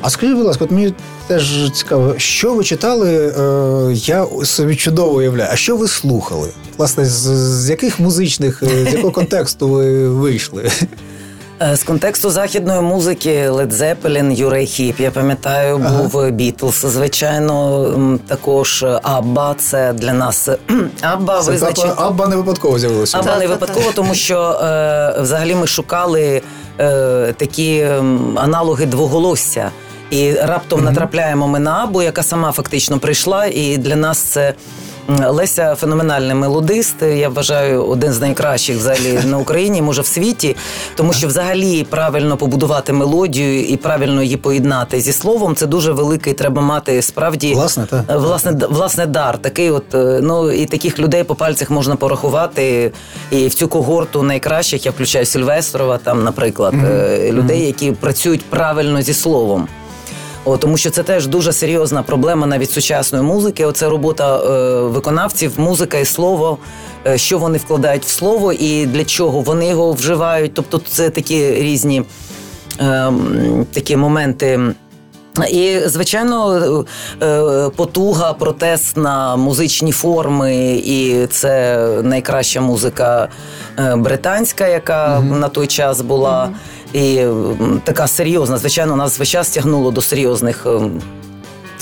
А 0.00 0.10
скажіть, 0.10 0.36
будь 0.36 0.46
ласка, 0.46 0.64
от 0.64 0.70
мені 0.70 0.94
теж 1.26 1.70
цікаво, 1.72 2.14
що 2.16 2.54
ви 2.54 2.64
читали, 2.64 3.34
е, 3.38 3.92
я 3.94 4.26
собі 4.44 4.76
чудово 4.76 5.16
уявляю, 5.16 5.50
а 5.52 5.56
що 5.56 5.76
ви 5.76 5.88
слухали? 5.88 6.50
Власне, 6.76 7.04
з, 7.04 7.26
з 7.62 7.70
яких 7.70 8.00
музичних, 8.00 8.62
е, 8.62 8.90
з 8.90 8.94
якого 8.94 9.12
контексту 9.12 9.68
ви 9.68 10.08
вийшли? 10.08 10.70
Е, 11.62 11.76
З 11.76 11.82
контексту 11.84 12.30
західної 12.30 12.80
музики 12.80 13.50
Led 13.50 13.72
Zeppelin, 13.72 14.32
Юрей 14.32 14.66
Хіп, 14.66 15.00
я 15.00 15.10
пам'ятаю, 15.10 15.80
Ага. 15.86 16.02
був 16.02 16.30
Бітлз. 16.30 16.74
Звичайно, 16.74 18.18
також 18.28 18.84
Абба. 19.02 19.54
Це 19.58 19.92
для 19.92 20.12
нас 20.12 20.48
Абба 21.00 21.40
Це 21.42 21.50
визначить. 21.50 21.84
Абба, 21.96 22.26
не 22.26 22.36
випадково 22.36 22.78
з'явилося. 22.78 23.18
Абба 23.18 23.38
не 23.38 23.46
випадково, 23.46 23.92
тому 23.94 24.14
що 24.14 24.40
е, 24.40 25.16
взагалі 25.20 25.54
ми 25.54 25.66
шукали 25.66 26.42
е, 26.80 27.34
такі 27.36 27.86
аналоги 28.36 28.86
двоголосся. 28.86 29.70
І 30.10 30.32
раптом 30.32 30.84
натрапляємо 30.84 31.48
ми 31.48 31.58
на 31.58 31.70
Абу, 31.84 32.02
яка 32.02 32.22
сама 32.22 32.52
фактично 32.52 32.98
прийшла, 32.98 33.46
і 33.46 33.78
для 33.78 33.96
нас 33.96 34.18
це. 34.18 34.54
Леся 35.08 35.74
феноменальний 35.74 36.34
мелодист. 36.34 37.02
Я 37.02 37.28
вважаю, 37.28 37.84
один 37.84 38.12
з 38.12 38.20
найкращих 38.20 38.76
взагалі 38.76 39.18
на 39.24 39.38
Україні, 39.38 39.82
може 39.82 40.02
в 40.02 40.06
світі, 40.06 40.56
тому 40.94 41.12
що 41.12 41.28
взагалі 41.28 41.84
правильно 41.84 42.36
побудувати 42.36 42.92
мелодію 42.92 43.64
і 43.64 43.76
правильно 43.76 44.22
її 44.22 44.36
поєднати 44.36 45.00
зі 45.00 45.12
словом. 45.12 45.54
Це 45.54 45.66
дуже 45.66 45.92
великий. 45.92 46.32
Треба 46.32 46.62
мати 46.62 47.02
справді 47.02 47.54
Власне, 47.54 47.86
так. 47.86 48.04
Е, 48.10 48.16
Власне, 48.16 48.52
власне, 48.70 49.06
дар 49.06 49.38
такий, 49.38 49.70
от 49.70 49.94
е, 49.94 50.20
ну 50.22 50.50
і 50.50 50.66
таких 50.66 50.98
людей 50.98 51.24
по 51.24 51.34
пальцях 51.34 51.70
можна 51.70 51.96
порахувати. 51.96 52.92
І 53.30 53.46
в 53.46 53.54
цю 53.54 53.68
когорту 53.68 54.22
найкращих 54.22 54.86
я 54.86 54.92
включаю 54.92 55.26
Сільвестрова, 55.26 55.98
там, 55.98 56.24
наприклад, 56.24 56.74
е, 56.84 57.32
людей, 57.32 57.66
які 57.66 57.92
працюють 57.92 58.44
правильно 58.44 59.02
зі 59.02 59.14
словом. 59.14 59.68
О, 60.46 60.56
тому 60.56 60.76
що 60.76 60.90
це 60.90 61.02
теж 61.02 61.26
дуже 61.26 61.52
серйозна 61.52 62.02
проблема 62.02 62.46
навіть 62.46 62.70
сучасної 62.70 63.24
музики. 63.24 63.64
Оце 63.64 63.88
робота 63.88 64.38
е, 64.38 64.80
виконавців, 64.80 65.52
музика 65.56 65.98
і 65.98 66.04
слово, 66.04 66.58
е, 67.06 67.18
що 67.18 67.38
вони 67.38 67.58
вкладають 67.58 68.04
в 68.04 68.08
слово 68.08 68.52
і 68.52 68.86
для 68.86 69.04
чого 69.04 69.40
вони 69.40 69.66
його 69.66 69.92
вживають. 69.92 70.54
Тобто, 70.54 70.80
це 70.88 71.10
такі 71.10 71.50
різні 71.50 72.02
ем, 72.78 73.66
такі 73.72 73.96
моменти. 73.96 74.60
І, 75.50 75.78
звичайно, 75.84 76.84
е, 77.22 77.70
потуга, 77.76 78.32
протест 78.32 78.96
на 78.96 79.36
музичні 79.36 79.92
форми, 79.92 80.82
і 80.84 81.26
це 81.26 81.78
найкраща 82.02 82.60
музика 82.60 83.28
е, 83.78 83.96
британська, 83.96 84.66
яка 84.68 85.20
на 85.20 85.48
той 85.48 85.66
час 85.66 86.00
була. 86.00 86.50
І 86.96 87.26
така 87.84 88.06
серйозна. 88.06 88.58
Звичайно, 88.58 88.96
нас 88.96 89.18
весь 89.18 89.28
час 89.28 89.50
тягнуло 89.50 89.90
до 89.90 90.00
серйозних. 90.00 90.66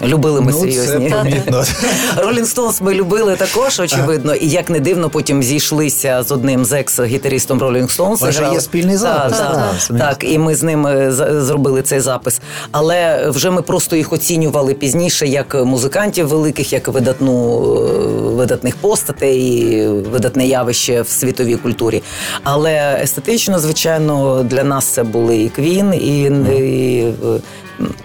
Любили 0.02 0.40
ми 0.40 0.52
ну, 0.52 0.60
серйозні. 0.60 1.10
це 1.10 1.16
помітно. 1.16 1.64
Ролінг 2.16 2.46
Стоунс 2.46 2.80
ми 2.80 2.94
любили 2.94 3.36
також, 3.36 3.80
очевидно. 3.80 4.34
І 4.34 4.48
як 4.48 4.70
не 4.70 4.80
дивно, 4.80 5.10
потім 5.10 5.42
зійшлися 5.42 6.22
з 6.22 6.32
одним 6.32 6.64
з 6.64 6.72
екс-гітаристом 6.72 7.60
Ролінг 7.60 7.90
Стоунс. 7.90 8.20
Може, 8.20 8.48
є 8.52 8.60
спільний 8.60 8.96
запис, 8.96 9.38
Так, 9.38 9.56
так, 9.88 9.98
так, 9.98 10.24
і 10.32 10.38
ми 10.38 10.54
з 10.54 10.62
ним 10.62 10.86
е, 10.86 11.12
зробили 11.42 11.82
цей 11.82 12.00
запис. 12.00 12.40
Але 12.70 13.28
вже 13.30 13.50
ми 13.50 13.62
просто 13.62 13.96
їх 13.96 14.12
оцінювали 14.12 14.74
пізніше 14.74 15.26
як 15.26 15.54
музикантів 15.54 16.28
великих, 16.28 16.72
як 16.72 16.88
видатну 16.88 17.64
е, 17.76 18.14
видатних 18.34 18.76
постатей, 18.76 19.40
і 19.40 19.86
видатне 19.88 20.46
явище 20.46 21.02
в 21.02 21.08
світовій 21.08 21.56
культурі. 21.56 22.02
Але 22.42 22.98
естетично, 23.02 23.58
звичайно, 23.58 24.42
для 24.42 24.64
нас 24.64 24.84
це 24.84 25.02
були 25.02 25.36
і 25.36 25.48
Квін, 25.48 25.94
і, 25.94 26.22
і 26.22 27.04
е, 27.04 27.40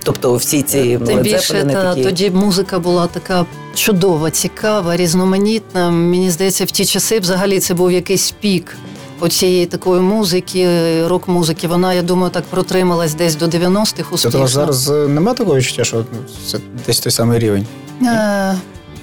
тобто 0.03 0.35
всі 0.35 0.61
ці 0.61 0.99
Тим 1.05 1.19
більше 1.21 1.63
та, 1.73 1.83
такі. 1.83 2.03
тоді 2.03 2.29
музика 2.31 2.79
була 2.79 3.07
така 3.07 3.45
чудова, 3.75 4.31
цікава, 4.31 4.95
різноманітна. 4.95 5.89
Мені 5.89 6.31
здається, 6.31 6.65
в 6.65 6.71
ті 6.71 6.85
часи 6.85 7.19
взагалі 7.19 7.59
це 7.59 7.73
був 7.73 7.91
якийсь 7.91 8.31
пік 8.31 8.77
оцієї 9.19 9.65
такої 9.65 10.01
музики, 10.01 10.67
рок-музики. 11.07 11.67
Вона, 11.67 11.93
я 11.93 12.01
думаю, 12.01 12.31
так 12.31 12.43
протрималась 12.43 13.13
десь 13.13 13.35
до 13.35 13.45
90-х 13.45 13.93
Тобто 13.95 14.11
у 14.11 14.15
успішно. 14.15 14.39
вас 14.39 14.51
зараз 14.51 14.89
е, 14.89 15.07
нема 15.07 15.33
такого 15.33 15.57
відчуття, 15.57 15.83
що 15.83 16.05
це 16.47 16.57
десь 16.85 16.99
той 16.99 17.11
самий 17.11 17.39
рівень? 17.39 17.65
Е, 18.03 18.55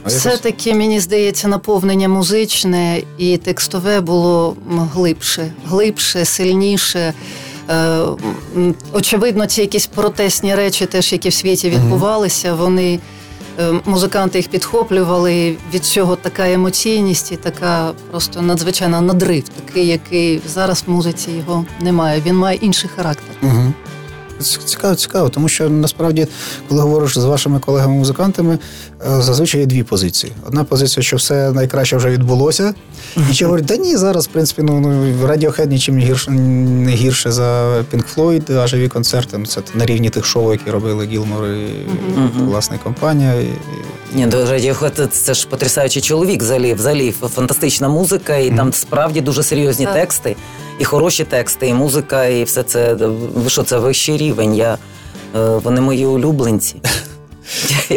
Все-таки, 0.07 0.75
мені 0.75 1.01
здається, 1.01 1.49
наповнення 1.49 2.09
музичне 2.09 3.03
і 3.19 3.37
текстове 3.37 4.01
було 4.01 4.57
глибше, 4.95 5.53
глибше, 5.67 6.25
сильніше. 6.25 7.15
Е, 7.71 7.99
Очевидно, 8.93 9.47
ці 9.47 9.61
якісь 9.61 9.87
протестні 9.87 10.55
речі, 10.55 10.87
теж 10.87 11.13
які 11.13 11.29
в 11.29 11.35
світі 11.35 11.71
відбувалися, 11.71 12.55
вони 12.55 12.99
е, 13.61 13.73
музиканти 13.85 14.39
їх 14.39 14.49
підхоплювали. 14.49 15.57
Від 15.75 15.85
цього 15.85 16.17
така 16.17 16.51
емоційність 16.51 17.33
і 17.33 17.37
така 17.37 17.93
просто 18.11 18.43
надзвичайна 18.43 19.01
надрив, 19.01 19.49
такий, 19.49 19.87
який 19.87 20.41
зараз 20.47 20.85
в 20.87 20.91
музиці 20.91 21.31
його 21.31 21.65
немає. 21.81 22.23
Він 22.27 22.37
має 22.37 22.59
інший 22.59 22.91
характер. 22.97 23.37
Угу. 23.43 23.73
Цікаво, 24.40 24.95
цікаво, 24.95 25.28
тому 25.28 25.49
що 25.49 25.71
насправді, 25.71 26.26
коли 26.69 26.81
говориш 26.81 27.19
з 27.19 27.25
вашими 27.25 27.59
колегами-музикантами, 27.61 28.59
е, 29.16 29.23
зазвичай 29.23 29.61
є 29.61 29.66
дві 29.66 29.83
позиції. 29.83 30.33
Одна 30.47 30.64
позиція, 30.64 31.02
що 31.05 31.16
все 31.16 31.52
найкраще 31.52 31.97
вже 31.97 32.11
відбулося, 32.11 32.75
інші 33.16 33.45
говорять, 33.45 33.64
да 33.66 33.76
ні, 33.76 33.97
зараз, 33.97 34.25
в 34.26 34.28
принципі, 34.31 34.62
ну, 34.62 34.81
ну 34.81 34.88
Radiohead 35.26 35.66
нічим 35.69 35.99
не 35.99 36.05
гірше, 36.05 36.31
не 36.31 36.90
гірше 36.93 37.33
за 37.33 37.78
Pink 37.81 38.05
Floyd, 38.16 38.59
а 38.59 38.66
живі 38.66 38.88
концерти. 38.88 39.38
Ну, 39.38 39.47
Це 39.47 39.61
на 39.75 39.87
рівні 39.87 40.11
тих 40.11 40.25
шоу, 40.25 40.52
які 40.52 40.71
робили 40.71 41.07
Гілмор 41.07 41.45
і 41.47 41.66
власна 42.38 42.78
компанія. 42.78 43.35
І, 43.35 43.45
і- 43.45 43.50
Ні, 44.14 44.26
до 44.26 44.37
Radiohead 44.45 45.07
це 45.07 45.35
ж 45.35 45.49
потрясаючий 45.49 46.02
чоловік. 46.02 46.43
Взагалі, 46.43 46.75
взагалі 46.75 47.14
фантастична 47.35 47.88
музика, 47.88 48.37
і 48.37 48.57
там 48.57 48.73
справді 48.73 49.21
дуже 49.21 49.43
серйозні 49.43 49.87
тексти, 49.87 50.37
і 50.78 50.85
хороші 50.85 51.25
тексти, 51.25 51.68
і 51.68 51.75
музика, 51.75 52.26
і 52.26 52.45
все 52.45 52.62
це. 52.62 52.97
Що, 53.47 53.62
це 53.62 53.78
вищий 53.78 54.16
рівень. 54.16 54.54
Я, 54.54 54.75
е, 54.75 54.78
вони 55.64 55.80
мої 55.80 56.06
улюбленці. 56.06 56.76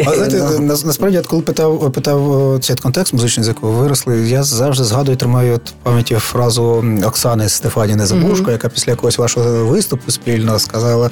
А 0.06 0.14
знаєте, 0.14 0.42
Ну. 0.60 0.78
насправді, 0.84 1.18
от 1.18 1.26
коли 1.26 1.42
питав, 1.42 1.92
питав 1.92 2.58
цей 2.62 2.76
контекст 2.76 3.12
музичний, 3.12 3.44
з 3.44 3.48
якого 3.48 3.72
виросли, 3.72 4.28
я 4.28 4.42
завжди 4.42 4.84
згадую, 4.84 5.16
тримаю 5.16 5.54
от 5.54 5.74
пам'яті 5.82 6.14
фразу 6.14 6.84
Оксани 7.06 7.48
Стефаніни 7.48 8.06
Забушко, 8.06 8.50
яка 8.50 8.68
після 8.68 8.92
якогось 8.92 9.18
вашого 9.18 9.64
виступу 9.64 10.10
спільно 10.10 10.58
сказала: 10.58 11.10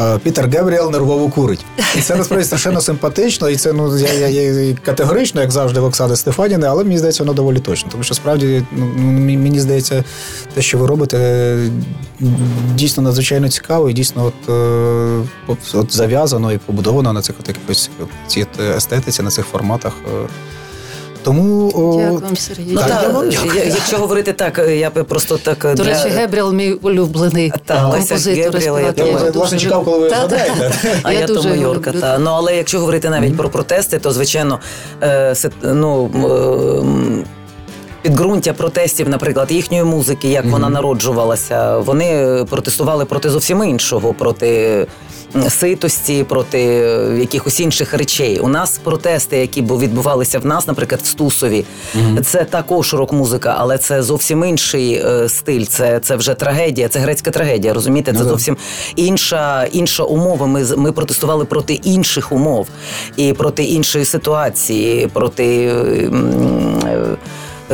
е, 0.00 0.18
Пітер 0.18 0.48
Гебріел 0.48 0.90
нервово 0.90 1.28
курить. 1.28 1.64
І 1.98 2.00
це 2.00 2.16
насправді 2.16 2.46
страшенно 2.46 2.80
симпатично, 2.80 3.48
і 3.48 3.56
це 3.56 3.72
ну 3.72 3.98
я, 3.98 4.12
я, 4.12 4.28
я 4.28 4.76
категорично, 4.84 5.40
як 5.40 5.50
завжди, 5.50 5.80
в 5.80 5.84
Оксани 5.84 6.16
Стефаніни, 6.16 6.66
але 6.66 6.84
мені 6.84 6.98
здається, 6.98 7.22
воно 7.22 7.32
доволі 7.34 7.58
точно. 7.58 7.88
Тому 7.90 8.04
що 8.04 8.14
справді 8.14 8.62
ну, 8.72 8.86
мені 8.96 9.36
мені 9.36 9.60
здається, 9.60 10.04
те, 10.54 10.62
що 10.62 10.78
ви 10.78 10.86
робите, 10.86 11.58
дійсно 12.74 13.02
надзвичайно 13.02 13.48
цікаво 13.48 13.90
і 13.90 13.92
дійсно 13.92 14.24
от, 14.24 14.48
е, 14.48 15.28
от, 15.46 15.58
от 15.74 15.94
зав'язано 15.94 16.52
і 16.52 16.58
побудовано 16.58 17.12
на 17.12 17.22
цих 17.22 17.34
от 17.40 17.48
якихось 17.48 17.71
цій 17.74 17.90
ці 18.26 18.46
естетиці, 18.76 19.22
на 19.22 19.30
цих 19.30 19.46
форматах. 19.46 19.92
е. 20.06 20.28
Тому 21.24 21.68
о, 21.74 22.00
Дякую, 22.12 22.36
Сергій. 22.36 22.72
Ну 22.72 22.80
Так, 22.80 22.88
так, 22.88 23.02
я 23.02 23.08
вам 23.08 23.28
е, 23.28 23.32
я- 23.56 23.64
якщо 23.64 23.98
говорити 23.98 24.32
так, 24.32 24.58
е, 24.58 24.76
я 24.76 24.90
би 24.90 25.04
просто 25.04 25.38
так 25.38 25.58
до 25.62 25.74
До 25.74 25.82
для... 25.82 25.92
речі, 26.04 26.08
Гебріел 26.08 26.52
мій 26.52 26.72
улюблений 26.72 27.52
Та, 27.64 27.90
композитор. 27.90 28.44
Гебріел, 28.44 28.78
я 28.78 28.86
я 28.86 28.92
дуже- 28.92 29.30
власне 29.30 29.58
чекав, 29.58 29.84
коли 29.84 29.98
ви 29.98 30.10
Та, 30.10 30.28
та. 30.28 30.46
А 31.02 31.12
я, 31.12 31.20
я 31.20 31.26
то 31.26 31.42
Майорка, 31.42 31.92
та. 31.92 32.18
Ну, 32.18 32.30
але 32.30 32.56
якщо 32.56 32.78
говорити 32.80 33.10
навіть 33.10 33.36
про 33.36 33.48
протести, 33.48 33.98
то 33.98 34.12
звичайно, 34.12 34.60
е, 35.02 35.34
ну, 35.62 36.10
м, 36.14 37.24
підґрунтя 38.02 38.52
протестів, 38.52 39.08
наприклад, 39.08 39.52
їхньої 39.52 39.84
музики, 39.84 40.28
як 40.28 40.44
вона 40.44 40.68
народжувалася, 40.68 41.78
вони 41.78 42.38
протестували 42.50 43.04
проти 43.04 43.30
зовсім 43.30 43.64
іншого, 43.64 44.14
проти 44.14 44.86
ситості, 45.48 46.24
проти 46.28 46.58
е, 46.58 47.16
якихось 47.20 47.60
інших 47.60 47.94
речей. 47.94 48.38
У 48.38 48.48
нас 48.48 48.78
протести, 48.84 49.36
які 49.36 49.62
бу- 49.62 49.78
відбувалися 49.78 50.38
в 50.38 50.46
нас, 50.46 50.66
наприклад, 50.66 51.00
в 51.02 51.06
Стусові, 51.06 51.64
це 52.24 52.44
також 52.44 52.94
рок-музика, 52.94 53.54
але 53.58 53.78
це 53.78 54.02
зовсім 54.02 54.44
інший 54.44 54.94
е, 54.94 55.28
стиль. 55.28 55.64
Це, 55.64 56.00
це 56.00 56.16
вже 56.16 56.34
трагедія, 56.34 56.88
це 56.88 56.98
грецька 56.98 57.30
трагедія. 57.30 57.74
Розумієте, 57.74 58.12
це 58.12 58.18
Ну 58.18 58.28
зовсім 58.28 58.56
інша, 58.96 59.64
інша 59.72 60.02
умова. 60.02 60.46
Ми, 60.46 60.64
ми 60.76 60.92
протестували 60.92 61.44
проти 61.44 61.74
інших 61.74 62.32
умов 62.32 62.68
і 63.16 63.32
проти 63.32 63.64
іншої 63.64 64.04
ситуації, 64.04 65.06
проти. 65.12 65.72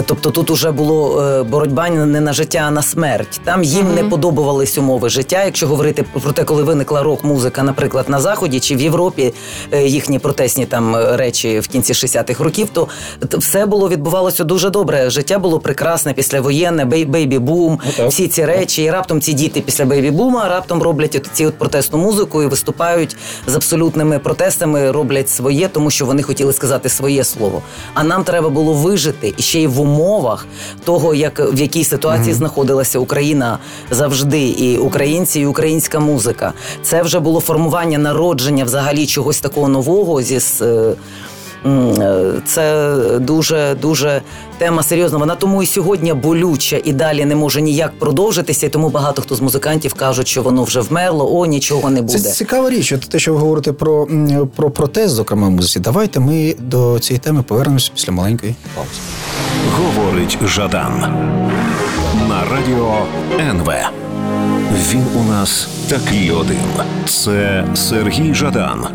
Тобто 0.06 0.30
тут 0.30 0.50
уже 0.50 0.70
було 0.70 1.22
е, 1.22 1.42
боротьба 1.42 1.88
не 1.90 2.20
на 2.20 2.32
життя, 2.32 2.64
а 2.66 2.70
на 2.70 2.82
смерть. 2.82 3.40
Там 3.44 3.62
їм 3.64 3.94
не 3.94 4.04
подобувались 4.04 4.78
умови 4.78 5.08
життя. 5.08 5.44
Якщо 5.44 5.66
говорити 5.66 6.04
про 6.22 6.32
те, 6.32 6.44
коли 6.44 6.62
виникла 6.62 7.02
рок-музика, 7.02 7.62
наприклад, 7.62 8.08
на 8.08 8.20
заході 8.20 8.60
чи 8.60 8.76
в 8.76 8.80
Європі 8.80 9.34
е, 9.72 9.82
їхні 9.86 10.18
протестні 10.18 10.66
там 10.66 10.96
е, 10.96 11.16
речі 11.16 11.60
в 11.60 11.68
кінці 11.68 11.92
60-х 11.92 12.44
років, 12.44 12.68
то 12.68 12.88
все 13.32 13.66
було 13.66 13.88
відбувалося 13.88 14.44
дуже 14.44 14.70
добре. 14.70 15.10
Життя 15.10 15.38
було 15.38 15.60
прекрасне 15.60 16.12
післявоєнне, 16.12 16.84
бей- 16.84 17.06
бейбі-бум, 17.06 17.78
Ну, 17.86 17.92
так. 17.96 18.08
всі 18.10 18.28
ці 18.28 18.44
речі. 18.44 18.82
І 18.82 18.90
раптом 18.90 19.20
ці 19.20 19.32
діти 19.32 19.60
після 19.60 19.84
бейбі-бума 19.84 20.48
раптом 20.48 20.82
роблять 20.82 21.14
от 21.16 21.28
ці 21.32 21.46
от 21.46 21.54
протестну 21.58 21.98
музику 21.98 22.42
і 22.42 22.46
виступають 22.46 23.16
з 23.46 23.54
абсолютними 23.56 24.18
протестами, 24.18 24.90
роблять 24.90 25.28
своє, 25.30 25.68
тому 25.68 25.90
що 25.90 26.06
вони 26.06 26.22
хотіли 26.22 26.52
сказати 26.52 26.88
своє 26.88 27.24
слово. 27.24 27.62
А 27.94 28.04
нам 28.04 28.24
треба 28.24 28.48
було 28.48 28.72
вижити 28.72 29.34
і 29.36 29.42
ще 29.42 29.60
й 29.60 29.66
в 29.66 29.84
умовах 29.88 30.46
того, 30.84 31.14
як 31.14 31.52
в 31.54 31.58
якій 31.60 31.84
ситуації 31.84 32.34
знаходилася 32.34 32.98
Україна 32.98 33.58
завжди, 33.90 34.48
і 34.48 34.78
українці, 34.78 35.40
і 35.40 35.46
українська 35.46 36.00
музика. 36.00 36.52
Це 36.82 37.02
вже 37.02 37.20
було 37.20 37.40
формування 37.40 37.98
народження 37.98 38.64
взагалі 38.64 39.06
чогось 39.06 39.40
такого 39.40 39.68
нового 39.68 40.22
зі 40.22 40.38
е, 40.64 40.94
е, 41.66 42.32
це 42.46 42.94
дуже 43.20 43.76
дуже 43.82 44.22
тема 44.58 44.82
серйозна. 44.82 45.18
Вона 45.18 45.34
тому 45.34 45.62
і 45.62 45.66
сьогодні 45.66 46.14
болюча 46.14 46.80
і 46.84 46.92
далі 46.92 47.24
не 47.24 47.36
може 47.36 47.62
ніяк 47.62 47.92
продовжитися. 47.98 48.66
І 48.66 48.68
тому 48.68 48.88
багато 48.88 49.22
хто 49.22 49.34
з 49.34 49.40
музикантів 49.40 49.94
кажуть, 49.94 50.28
що 50.28 50.42
воно 50.42 50.62
вже 50.62 50.80
вмерло, 50.80 51.36
о 51.36 51.46
нічого 51.46 51.90
не 51.90 52.02
буде. 52.02 52.18
Це 52.18 52.30
цікава 52.30 52.70
річ. 52.70 52.92
От 52.92 53.00
те, 53.00 53.18
що 53.18 53.32
ви 53.32 53.38
говорите 53.38 53.72
про, 53.72 54.08
про 54.56 54.70
протест, 54.70 55.14
зокрема 55.14 55.46
в 55.46 55.50
музиці. 55.50 55.80
Давайте 55.80 56.20
ми 56.20 56.54
до 56.58 56.98
цієї 56.98 57.20
теми 57.20 57.42
повернемося 57.42 57.90
після 57.94 58.12
маленької 58.12 58.54
паузи. 58.74 59.57
Говорить 59.78 60.38
Жадан 60.44 61.00
на 62.28 62.44
радіо 62.44 63.06
НВ. 63.40 63.72
Він 64.72 65.04
у 65.16 65.22
нас 65.32 65.68
такий 65.88 66.30
один. 66.30 66.56
Це 67.06 67.64
Сергій 67.74 68.34
Жадан 68.34 68.86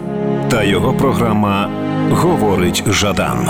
та 0.49 0.63
його 0.63 0.93
програма 0.93 1.69
Говорить 2.11 2.83
Жадан 2.87 3.45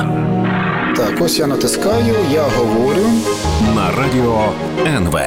Так, 0.98 1.22
ось 1.22 1.40
я 1.40 1.48
натискаю, 1.48 2.16
я 2.32 2.44
говорю. 2.44 3.08
на 3.76 4.04
радіо 4.04 4.50
НВ. 4.98 5.20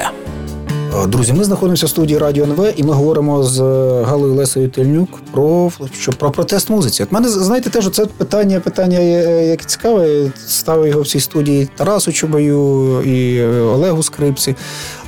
Е, 1.03 1.07
Друзі, 1.07 1.33
ми 1.33 1.43
знаходимося 1.43 1.85
в 1.85 1.89
студії 1.89 2.19
Радіо 2.19 2.43
НВ, 2.43 2.73
і 2.75 2.83
ми 2.83 2.93
говоримо 2.93 3.43
з 3.43 3.59
е, 3.59 4.03
Галою 4.03 4.33
Лесою 4.33 4.69
Тельнюк 4.69 5.09
про 5.31 5.71
що 5.93 6.11
про 6.11 6.31
протест 6.31 6.69
музиці. 6.69 7.03
От 7.03 7.11
мене 7.11 7.29
знаєте, 7.29 7.69
теж 7.69 7.89
це 7.89 8.05
питання, 8.05 8.59
питання 8.59 8.97
е, 8.99 9.47
яке 9.47 9.65
цікаве. 9.65 10.31
Ставив 10.47 10.87
його 10.87 11.01
в 11.01 11.07
цій 11.07 11.19
студії 11.19 11.69
Тарасу 11.75 12.11
Чубаю 12.11 13.01
і 13.05 13.37
е, 13.37 13.61
Олегу 13.61 14.03
Скрипці. 14.03 14.55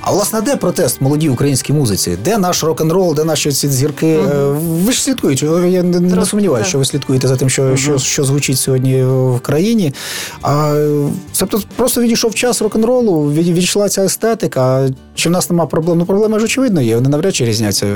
А 0.01 0.11
власне, 0.11 0.41
де 0.41 0.55
протест 0.55 1.01
молодій 1.01 1.29
українській 1.29 1.73
музиці? 1.73 2.17
Де 2.23 2.37
наш 2.37 2.63
рок-н-рол, 2.63 3.15
де 3.15 3.23
наші 3.23 3.51
ці 3.51 3.67
зірки? 3.67 4.07
Е, 4.07 4.43
Ви 4.61 4.91
ж 4.91 5.03
слідкуєте. 5.03 5.45
Я 5.45 5.83
не, 5.83 5.99
не 5.99 6.25
сумніваюся, 6.25 6.69
що 6.69 6.77
ви 6.77 6.85
слідкуєте 6.85 7.27
за 7.27 7.35
тим, 7.35 7.49
що, 7.49 7.75
що, 7.75 7.97
що 7.97 8.23
звучить 8.23 8.59
сьогодні 8.59 9.03
в 9.03 9.39
країні. 9.39 9.93
А 10.41 10.83
тобто 11.39 11.61
просто 11.75 12.01
відійшов 12.01 12.35
час 12.35 12.61
рок-н-ролу, 12.61 13.31
відійшла 13.31 13.89
ця 13.89 14.03
естетика. 14.05 14.89
Чи 15.15 15.29
в 15.29 15.31
нас 15.31 15.49
немає 15.49 15.69
проблем? 15.69 15.97
Ну, 15.97 16.05
проблеми 16.05 16.39
ж 16.39 16.45
очевидно 16.45 16.81
є. 16.81 16.95
Вони 16.95 17.09
навряд 17.09 17.35
чи 17.35 17.45
різняться 17.45 17.85
е, 17.85 17.95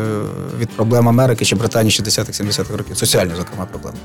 від 0.59 0.69
проблем 0.69 1.09
Америки 1.09 1.45
чи 1.45 1.55
Британії 1.55 1.99
60-70-х 2.01 2.77
років. 2.77 2.97
Соціальні, 2.97 3.31
зокрема, 3.37 3.65
проблеми. 3.65 3.97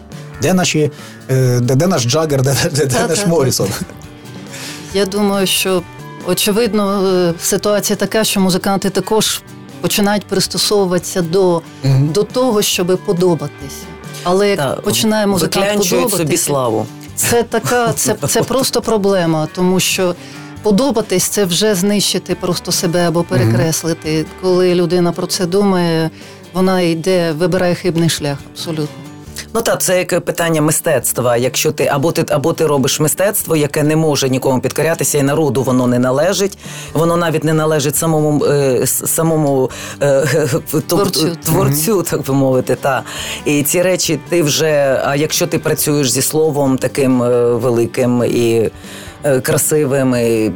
Де 0.42 0.54
наші, 0.54 0.90
е, 1.30 1.60
де, 1.60 1.74
де 1.74 1.86
наш 1.86 2.04
Джаггер, 2.04 2.42
де, 2.42 2.56
де, 2.72 2.86
де 2.86 3.06
наш. 3.08 3.26
Морісон? 3.26 3.68
Я 4.94 5.06
думаю, 5.06 5.46
що 5.46 5.82
очевидно 6.28 7.08
е, 7.08 7.34
ситуація 7.40 7.96
така, 7.96 8.24
що 8.24 8.40
музиканти 8.40 8.90
також 8.90 9.42
починають 9.80 10.24
пристосовуватися 10.24 11.22
до, 11.22 11.62
Мгм. 11.84 12.08
до 12.12 12.22
того, 12.22 12.62
щоб 12.62 12.98
подобатися. 13.06 13.76
Але 14.22 14.48
як 14.48 14.58
Та, 14.58 14.70
починає 14.74 15.26
музикант 15.26 15.54
виклянчують 15.66 16.02
собі 16.02 16.10
подобатися, 16.10 16.44
славу. 16.44 16.86
це 17.14 17.42
така, 17.42 17.92
це, 17.92 18.14
це 18.28 18.42
просто 18.42 18.82
проблема, 18.82 19.48
тому 19.54 19.80
що 19.80 20.14
подобатись 20.62 21.24
це 21.24 21.44
вже 21.44 21.74
знищити 21.74 22.34
просто 22.34 22.72
себе 22.72 23.08
або 23.08 23.22
перекреслити. 23.22 24.26
Коли 24.42 24.74
людина 24.74 25.12
про 25.12 25.26
це 25.26 25.46
думає, 25.46 26.10
вона 26.52 26.80
йде, 26.80 27.32
вибирає 27.32 27.74
хибний 27.74 28.08
шлях 28.08 28.38
абсолютно. 28.52 28.86
Ну 29.58 29.64
так, 29.64 29.80
це 29.80 29.98
як 29.98 30.20
питання 30.20 30.62
мистецтва. 30.62 31.36
Якщо 31.36 31.72
ти 31.72 31.86
або 31.86 32.12
ти 32.12 32.24
або 32.28 32.52
ти 32.52 32.66
робиш 32.66 33.00
мистецтво, 33.00 33.56
яке 33.56 33.82
не 33.82 33.96
може 33.96 34.28
нікому 34.28 34.60
підкорятися, 34.60 35.18
і 35.18 35.22
народу 35.22 35.62
воно 35.62 35.86
не 35.86 35.98
належить, 35.98 36.58
воно 36.92 37.16
навіть 37.16 37.44
не 37.44 37.52
належить 37.52 37.96
самому 37.96 38.44
е, 38.44 38.86
самому 38.86 39.70
е, 40.02 40.26
творцю. 40.86 40.86
Творцю. 40.86 41.36
творцю, 41.44 42.02
так 42.02 42.26
би 42.26 42.34
мовити. 42.34 42.74
Та 42.74 43.02
і 43.44 43.62
ці 43.62 43.82
речі 43.82 44.20
ти 44.28 44.42
вже. 44.42 45.02
А 45.04 45.16
якщо 45.16 45.46
ти 45.46 45.58
працюєш 45.58 46.10
зі 46.10 46.22
словом 46.22 46.78
таким 46.78 47.22
е, 47.22 47.44
великим 47.54 48.24
і 48.24 48.70
е, 49.24 49.40
красивим. 49.40 50.14
І, 50.14 50.52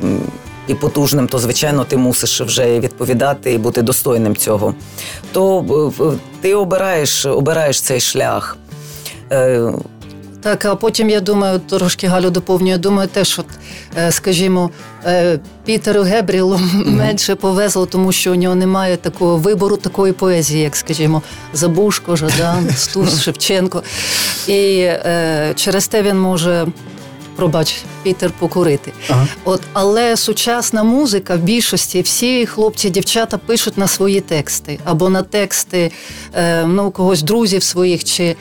і 0.68 0.74
потужним, 0.74 1.28
то 1.28 1.38
звичайно 1.38 1.84
ти 1.84 1.96
мусиш 1.96 2.40
вже 2.40 2.80
відповідати 2.80 3.52
і 3.52 3.58
бути 3.58 3.82
достойним 3.82 4.36
цього. 4.36 4.74
То 5.32 5.64
е, 6.00 6.18
ти 6.40 6.54
обираєш, 6.54 7.26
обираєш 7.26 7.80
цей 7.80 8.00
шлях. 8.00 8.56
Е, 9.32 9.72
Так, 10.42 10.64
а 10.64 10.74
потім 10.76 11.10
я 11.10 11.20
думаю, 11.20 11.58
трошки 11.58 12.06
Галю 12.06 12.30
доповнюю. 12.30 12.78
Думаю, 12.78 13.08
теж, 13.08 13.38
от, 13.38 13.46
е, 13.98 14.12
скажімо, 14.12 14.70
е, 15.04 15.38
Пітеру 15.64 16.02
Гебрілу 16.02 16.60
менше 16.86 17.34
повезло, 17.34 17.86
тому 17.86 18.12
що 18.12 18.32
у 18.32 18.34
нього 18.34 18.54
немає 18.54 18.96
такого 18.96 19.36
вибору 19.36 19.76
такої 19.76 20.12
поезії, 20.12 20.62
як, 20.62 20.76
скажімо, 20.76 21.22
Забушко, 21.54 22.16
Жадан, 22.16 22.70
Стус, 22.76 23.22
Шевченко. 23.22 23.82
І 24.46 24.78
е, 24.80 25.52
через 25.56 25.88
те 25.88 26.02
він 26.02 26.20
може. 26.20 26.66
Пробач, 27.36 27.76
Пітер 28.02 28.30
покурити. 28.38 28.92
Ага. 29.08 29.26
От, 29.44 29.60
але 29.72 30.16
сучасна 30.16 30.82
музика 30.82 31.36
в 31.36 31.38
більшості 31.38 32.02
всі 32.02 32.46
хлопці, 32.46 32.90
дівчата 32.90 33.38
пишуть 33.38 33.78
на 33.78 33.88
свої 33.88 34.20
тексти 34.20 34.78
або 34.84 35.08
на 35.08 35.22
тексти 35.22 35.92
е, 36.34 36.66
ну, 36.66 36.90
когось 36.90 37.22
друзів 37.22 37.62
своїх 37.62 38.04
чи 38.04 38.36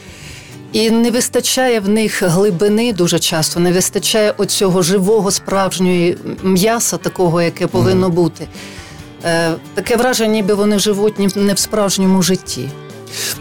і 0.72 0.92
не 0.92 1.12
вистачає 1.12 1.80
в 1.80 1.90
них 1.90 2.24
глибини 2.24 2.94
дуже 2.94 3.20
часто, 3.20 3.60
не 3.60 3.72
вистачає 3.72 4.34
оцього 4.38 4.82
живого 4.82 5.32
справжньої 5.32 6.18
м'яса, 6.44 6.98
такого, 6.98 7.42
яке 7.42 7.68
повинно 7.68 8.10
бути. 8.10 8.48
Е, 9.26 9.52
таке 9.74 9.96
враження, 9.96 10.32
ніби 10.32 10.54
вони 10.54 10.80
живуть 10.80 11.36
не 11.36 11.54
в 11.54 11.60
справжньому 11.60 12.22
житті. 12.22 12.70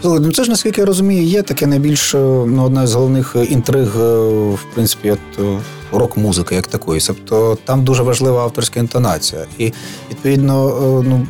Ну 0.03 0.31
це 0.31 0.43
ж 0.43 0.49
наскільки 0.49 0.81
я 0.81 0.85
розумію, 0.85 1.23
є 1.23 1.41
таке 1.41 1.67
найбільш 1.67 2.15
е, 2.15 2.17
ну, 2.47 2.63
одна 2.63 2.87
з 2.87 2.93
головних 2.93 3.35
е, 3.35 3.43
інтриг, 3.43 3.97
е, 3.97 4.19
в 4.53 4.65
принципі, 4.73 5.11
от 5.11 5.61
рок-музики 5.91 6.55
як 6.55 6.67
такої. 6.67 7.01
Тобто 7.07 7.57
там 7.65 7.83
дуже 7.83 8.03
важлива 8.03 8.43
авторська 8.43 8.79
інтонація. 8.79 9.45
І 9.57 9.73
відповідно, 10.09 10.69
ну 11.07 11.27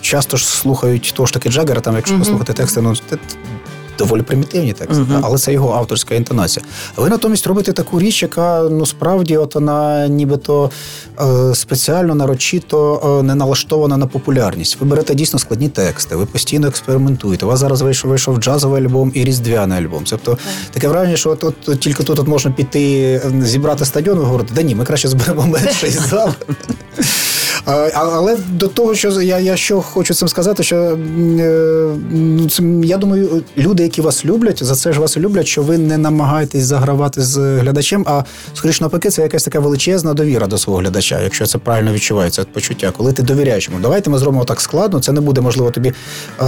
часто 0.00 0.36
ж 0.36 0.46
слухають 0.46 1.12
того 1.16 1.26
ж 1.26 1.32
таки 1.32 1.48
Джаггера, 1.50 1.80
там, 1.80 1.96
якщо 1.96 2.14
Мгм. 2.14 2.22
послухати 2.22 2.52
тексти, 2.52 2.80
ну 2.80 2.94
доволі 3.98 4.22
примітивні 4.22 4.72
тексти, 4.72 5.02
Мгм. 5.02 5.20
але 5.24 5.38
це 5.38 5.52
його 5.52 5.72
авторська 5.72 6.14
інтонація. 6.14 6.66
Ви 6.96 7.08
натомість 7.08 7.46
робите 7.46 7.72
таку 7.72 8.00
річ, 8.00 8.22
яка 8.22 8.62
ну 8.70 8.86
справді 8.86 9.36
от 9.36 9.54
вона 9.54 10.08
нібито 10.08 10.70
е, 11.20 11.54
спеціально 11.54 12.14
нарочито 12.14 13.02
е, 13.20 13.22
не 13.22 13.34
налаштована 13.34 13.96
на 13.96 14.06
популярність. 14.06 14.76
Ви 14.80 14.86
берете 14.86 15.14
дійсно 15.14 15.38
складні 15.38 15.68
тексти, 15.68 16.16
ви 16.16 16.26
постійно 16.26 16.66
експериментуєте. 16.68 17.46
У 17.46 17.48
вас 17.48 17.58
зараз 17.60 17.82
вийшов 17.82 18.10
вийшов 18.10 18.38
джазовий 18.38 18.84
альбом 18.84 19.12
і 19.14 19.24
різдвяний 19.24 19.78
альбом. 19.84 20.04
Тобто 20.10 20.38
таке 20.70 20.88
враження, 20.88 21.16
що 21.16 21.30
от, 21.30 21.44
от, 21.44 21.80
тільки 21.80 22.02
тут 22.02 22.18
от 22.18 22.28
можна 22.28 22.50
піти 22.50 23.02
е, 23.24 23.42
зібрати 23.44 23.84
стадіон, 23.84 24.18
ви 24.18 24.24
говорите, 24.24 24.52
да 24.54 24.62
ні, 24.62 24.74
ми 24.74 24.84
краще 24.84 25.08
зберемо 25.08 25.46
менший 25.46 25.90
зал. 26.10 26.28
Але 27.94 28.36
до 28.48 28.68
того, 28.68 28.94
що 28.94 29.22
я 29.22 29.38
я 29.38 29.56
що 29.56 29.80
хочу 29.80 30.14
цим 30.14 30.28
сказати, 30.28 30.62
що 30.62 30.76
е, 30.76 30.96
ну, 32.10 32.84
я 32.84 32.96
думаю, 32.96 33.42
люди, 33.58 33.82
які 33.82 34.00
вас 34.00 34.24
люблять, 34.24 34.64
за 34.64 34.74
це 34.74 34.92
ж 34.92 35.00
вас 35.00 35.16
люблять, 35.16 35.46
що 35.46 35.62
ви 35.62 35.78
не 35.78 35.98
намагаєтесь 35.98 36.64
загравати 36.64 37.22
з 37.22 37.58
глядачем, 37.58 38.04
а 38.08 38.24
скоріш 38.54 38.80
навпаки, 38.80 39.10
це 39.10 39.22
якась 39.22 39.44
така 39.44 39.60
величезна 39.60 40.14
довіра 40.14 40.46
до 40.46 40.58
свого 40.58 40.78
глядача, 40.78 41.20
якщо 41.20 41.46
це 41.46 41.58
правильно 41.58 41.92
відчувається 41.92 42.44
почуття. 42.44 42.92
Коли 42.96 43.12
ти 43.12 43.22
довіряєш 43.22 43.68
йому, 43.68 43.80
давайте 43.82 44.10
ми 44.10 44.18
зробимо 44.18 44.44
так 44.44 44.60
складно, 44.60 45.00
це 45.00 45.12
не 45.12 45.20
буде 45.20 45.40
можливо 45.40 45.70
тобі 45.70 45.92
е, 46.40 46.44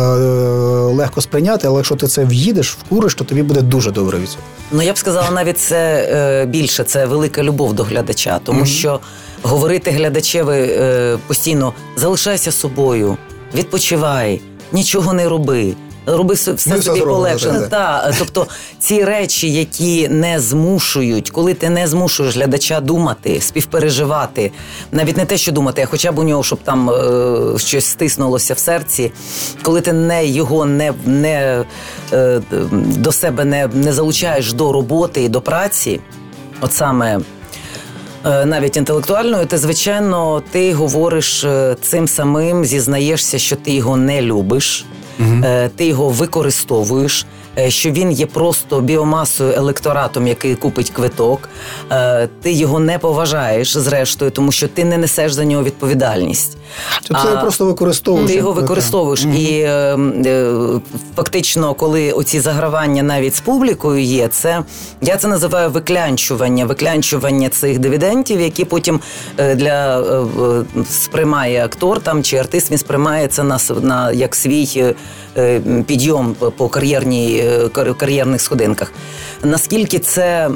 легко 0.97 1.21
сприйняти, 1.21 1.69
але 1.69 1.77
якщо 1.77 1.95
ти 1.95 2.07
це 2.07 2.25
в'їдеш, 2.25 2.73
вкуриш, 2.73 3.15
то 3.15 3.25
тобі 3.25 3.43
буде 3.43 3.63
дуже 3.63 3.91
добре 3.91 4.19
від 4.19 4.29
цього. 4.29 4.43
Ну 4.73 4.83
я 4.83 4.93
б 4.93 4.99
сказала, 4.99 5.31
навіть 5.31 5.59
це 5.59 6.09
е, 6.13 6.47
більше 6.47 6.85
це 6.85 7.07
велика 7.07 7.43
любов 7.43 7.73
до 7.73 7.83
глядача, 7.83 8.41
тому 8.45 8.61
mm-hmm. 8.61 8.67
що 8.67 9.01
говорити 9.43 9.91
глядачеві 9.91 10.51
е, 10.51 11.19
постійно 11.27 11.73
залишайся 11.97 12.53
собою, 12.53 13.17
відпочивай, 13.55 14.41
нічого 14.73 15.13
не 15.13 15.29
роби 15.29 15.75
роби 16.07 16.35
все, 16.35 16.53
все 16.53 16.83
собі 16.83 17.01
полегше. 17.01 17.69
Та, 17.71 18.13
тобто 18.19 18.47
ці 18.79 19.05
речі, 19.05 19.53
які 19.53 20.09
не 20.09 20.41
змушують, 20.41 21.31
коли 21.31 21.55
ти 21.55 21.71
не 21.71 21.89
змушуєш 21.89 22.37
глядача 22.37 22.81
думати, 22.81 23.41
співпереживати, 23.41 24.53
навіть 24.93 25.17
не 25.17 25.25
те, 25.25 25.37
що 25.37 25.53
думати, 25.53 25.83
а 25.83 25.87
хоча 25.87 26.13
б 26.13 26.19
у 26.19 26.23
нього, 26.23 26.43
щоб 26.43 26.59
там 26.65 26.91
е, 26.91 27.59
щось 27.59 27.87
стиснулося 27.87 28.55
в 28.55 28.59
серці, 28.59 29.13
коли 29.63 29.81
ти 29.81 29.93
не 29.93 30.27
його 30.27 30.65
не 30.65 30.93
не 31.05 31.65
е, 32.13 32.41
до 32.73 33.13
себе 33.13 33.45
не, 33.45 33.67
не 33.67 33.93
залучаєш 33.93 34.53
до 34.53 34.73
роботи 34.73 35.23
і 35.23 35.29
до 35.29 35.41
праці, 35.41 36.01
от 36.61 36.73
саме. 36.73 37.21
Е, 38.27 38.47
навіть 38.47 38.77
інтелектуальною, 38.77 39.47
ти 39.47 39.59
звичайно 39.59 40.43
ти 40.51 40.73
говориш 40.73 41.45
е, 41.45 41.77
цим 41.83 42.09
самим, 42.09 42.65
зізнаєшся, 42.65 43.39
що 43.39 43.57
ти 43.57 43.73
його 43.73 43.97
не 43.97 44.23
любиш, 44.23 44.85
угу. 45.21 45.45
ти 45.77 45.87
його 45.87 46.09
використовуєш. 46.09 47.27
Е, 47.59 47.71
що 47.71 47.91
він 47.91 48.13
є 48.13 48.27
просто 48.27 48.81
біомасою 48.81 49.53
електоратом, 49.53 50.27
який 50.27 50.55
купить 50.55 50.91
квиток. 50.91 51.49
Е, 51.91 52.29
ти 52.43 52.53
його 52.53 52.81
не 52.81 52.99
поважаєш 52.99 53.77
зрештою, 53.77 54.31
тому 54.31 54.53
що 54.53 54.69
ти 54.69 54.85
не 54.85 54.99
несеш 54.99 55.33
за 55.33 55.45
нього 55.45 55.63
відповідальність. 55.63 56.57
Тобто 57.03 57.29
його 57.29 57.41
просто 57.41 57.67
використовуєш. 57.67 58.31
Ти 58.31 58.37
його 58.37 58.53
використовуєш. 58.53 59.25
mm 59.25 59.37
І 59.37 59.61
е, 59.61 60.81
фактично, 61.17 61.75
коли 61.75 62.13
оці 62.13 62.41
загравання 62.41 63.03
навіть 63.03 63.35
з 63.35 63.41
публікою 63.41 64.03
є, 64.03 64.29
це 64.29 64.63
я 65.03 65.17
це 65.17 65.29
називаю 65.29 65.71
виклянчування, 65.71 66.65
виклянчування 66.65 67.49
цих 67.49 67.79
дивідентів, 67.79 68.41
які 68.41 68.65
потім 68.65 69.01
для 69.55 70.05
сприймає 70.91 71.65
актор 71.65 72.01
там 72.01 72.23
чи 72.23 72.37
артист, 72.37 72.71
він 72.71 72.79
сприймає 72.79 73.29
це 73.29 73.43
на, 73.43 73.59
на 73.83 74.13
як 74.13 74.35
свій 74.35 74.95
підйом 75.87 76.37
по 76.57 76.69
кар'єрній 76.69 77.45
кар'єрних 77.99 78.41
сходинках. 78.41 78.93
Наскільки 79.43 79.99
це 79.99 80.51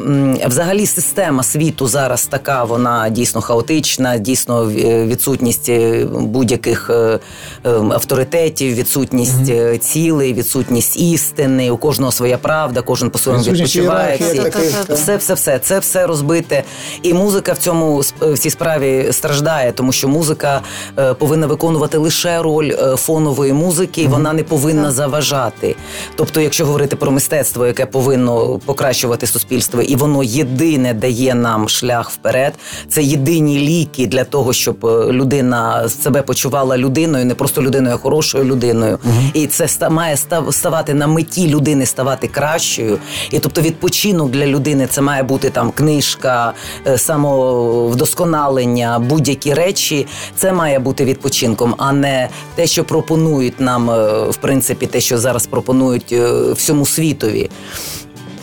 взагалі 0.46 0.86
система 0.86 1.42
світу 1.42 1.86
зараз 1.86 2.26
така, 2.26 2.64
вона 2.64 3.08
дійсно 3.08 3.40
хаотична, 3.40 4.18
дійсно 4.18 4.66
відсутність 5.06 5.68
е, 5.68 6.06
будь-яких 6.12 6.90
е, 6.90 7.18
ем, 7.64 7.92
авторитетів, 7.92 8.74
відсутність 8.74 9.34
mm-hmm. 9.34 9.78
цілей, 9.78 10.34
відсутність 10.34 10.96
істини, 10.96 11.70
у 11.70 11.76
кожного 11.76 12.12
своя 12.12 12.38
правда, 12.38 12.82
кожен 12.82 13.10
по 13.10 13.18
своєму 13.18 13.44
відпочиває. 13.44 14.18
Все, 14.88 15.16
все, 15.16 15.34
все 15.34 15.58
це 15.58 15.78
все 15.78 16.06
розбите. 16.06 16.62
І 17.02 17.14
музика 17.14 17.52
в 17.52 17.58
цьому 17.58 18.02
в 18.20 18.38
цій 18.38 18.50
справі 18.50 19.08
страждає, 19.12 19.72
тому 19.72 19.92
що 19.92 20.08
музика 20.08 20.60
повинна 21.18 21.46
виконувати 21.46 21.98
лише 21.98 22.42
роль 22.42 22.72
фонової 22.96 23.52
музики, 23.52 24.02
і 24.02 24.06
вона 24.06 24.32
не 24.32 24.42
повинна 24.42 24.69
заважати. 24.90 25.76
Тобто, 26.16 26.40
якщо 26.40 26.66
говорити 26.66 26.80
говорити 26.80 26.96
про 26.96 27.10
мистецтво, 27.10 27.66
яке 27.66 27.86
повинно 27.86 28.58
покращувати 28.58 29.26
суспільство, 29.26 29.82
і 29.82 29.96
воно 29.96 30.22
єдине 30.22 30.94
дає 30.94 31.34
нам 31.34 31.68
шлях 31.68 32.10
вперед. 32.10 32.54
Це 32.88 33.02
єдині 33.02 33.58
ліки 33.58 34.06
для 34.06 34.24
того, 34.24 34.52
щоб 34.52 34.86
е, 34.86 35.12
людина 35.12 35.88
себе 35.88 36.22
почувала 36.22 36.78
людиною, 36.78 37.24
не 37.24 37.34
просто 37.34 37.62
людиною, 37.62 37.94
а 37.94 37.98
хорошою 37.98 38.44
людиною. 38.44 38.98
Угу. 39.04 39.14
І 39.34 39.46
це 39.46 39.90
має 39.90 40.16
ставати 40.50 40.94
на 40.94 41.06
меті 41.06 41.48
людини, 41.48 41.86
ставати 41.86 42.28
кращою. 42.28 42.98
І 43.30 43.38
тобто, 43.38 43.60
відпочинок 43.60 44.30
для 44.30 44.46
людини 44.46 44.86
це 44.90 45.00
має 45.00 45.22
бути 45.22 45.50
там 45.50 45.70
книжка, 45.70 46.52
е, 46.86 46.98
самовдосконалення, 46.98 48.98
будь-які 48.98 49.54
речі. 49.54 50.06
Це 50.36 50.52
має 50.52 50.78
бути 50.78 51.04
відпочинком, 51.04 51.74
а 51.78 51.92
не 51.92 52.28
те, 52.54 52.66
що 52.66 52.84
пропонують 52.84 53.60
нам 53.60 53.90
е, 53.90 54.30
в 54.30 54.36
принципі, 54.36 54.59
те, 54.62 55.00
що 55.00 55.18
зараз 55.18 55.46
пропонують 55.46 56.14
всьому 56.54 56.86
світові. 56.86 57.50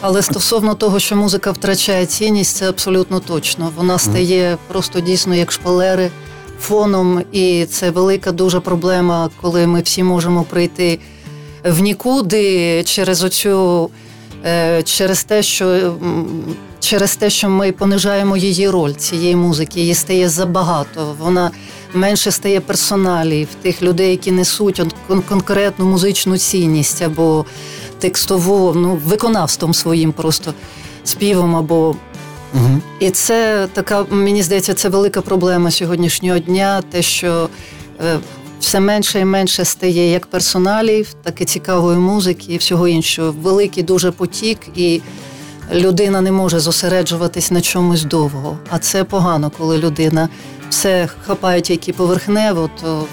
Але 0.01 0.21
стосовно 0.21 0.75
того, 0.75 0.99
що 0.99 1.15
музика 1.15 1.51
втрачає 1.51 2.06
цінність, 2.06 2.58
це 2.58 2.69
абсолютно 2.69 3.19
точно. 3.19 3.71
Вона 3.75 3.97
стає 3.97 4.58
просто 4.67 4.99
дійсно 4.99 5.36
як 5.36 5.51
шпалери 5.51 6.10
фоном, 6.62 7.21
і 7.32 7.65
це 7.65 7.89
велика 7.91 8.32
дуже 8.32 8.60
проблема, 8.60 9.30
коли 9.41 9.67
ми 9.67 9.82
всі 9.82 10.03
можемо 10.03 10.43
прийти 10.43 10.99
в 11.63 11.80
нікуди 11.82 12.84
через 12.84 13.23
оцю, 13.23 13.89
е, 14.45 14.84
через 14.84 15.23
те, 15.23 15.43
що 15.43 15.95
через 16.80 17.15
те, 17.15 17.30
що 17.30 17.49
ми 17.49 17.71
понижаємо 17.71 18.38
її 18.38 18.69
роль 18.69 18.93
цієї 18.93 19.36
музики, 19.36 19.80
її 19.80 19.93
стає 19.93 20.30
забагато. 20.30 21.15
Вона 21.19 21.51
менше 21.93 22.32
стає 22.32 22.60
персоналів, 22.60 23.47
тих 23.62 23.82
людей, 23.82 24.12
які 24.12 24.32
несуть 24.32 24.82
конкретну 25.30 25.86
музичну 25.86 26.38
цінність 26.38 27.02
або 27.02 27.45
текстову, 28.00 28.73
ну, 28.73 29.00
виконавством 29.06 29.73
своїм 29.73 30.12
просто 30.12 30.54
співом 31.04 31.56
або. 31.56 31.95
Угу. 32.54 32.82
І 33.00 33.10
це 33.12 33.67
така, 33.73 34.06
мені 34.10 34.43
здається, 34.43 34.73
це 34.73 34.89
велика 34.89 35.21
проблема 35.21 35.71
сьогоднішнього 35.71 36.39
дня, 36.39 36.82
те, 36.91 37.02
що 37.02 37.50
е, 38.06 38.19
все 38.60 38.80
менше 38.80 39.19
і 39.19 39.26
менше 39.26 39.65
стає 39.65 40.12
як 40.12 40.26
персоналів, 40.26 41.13
так 41.23 41.41
і 41.41 41.45
цікавої 41.45 41.97
музики 41.97 42.54
і 42.54 42.58
всього 42.58 42.88
іншого. 42.88 43.36
Великий 43.41 43.84
дуже 43.84 44.12
потік, 44.12 44.58
і 44.76 45.02
людина 45.73 46.21
не 46.21 46.32
може 46.32 46.60
зосереджуватись 46.60 47.52
на 47.52 47.62
чомусь 47.62 48.04
довго. 48.04 48.58
А 48.69 48.80
це 48.80 49.04
погано, 49.04 49.52
коли 49.58 49.78
людина 49.78 50.30
все 50.69 51.10
хапає 51.25 51.62
тільки 51.62 51.93
поверхнево, 51.93 52.69
то 52.82 53.06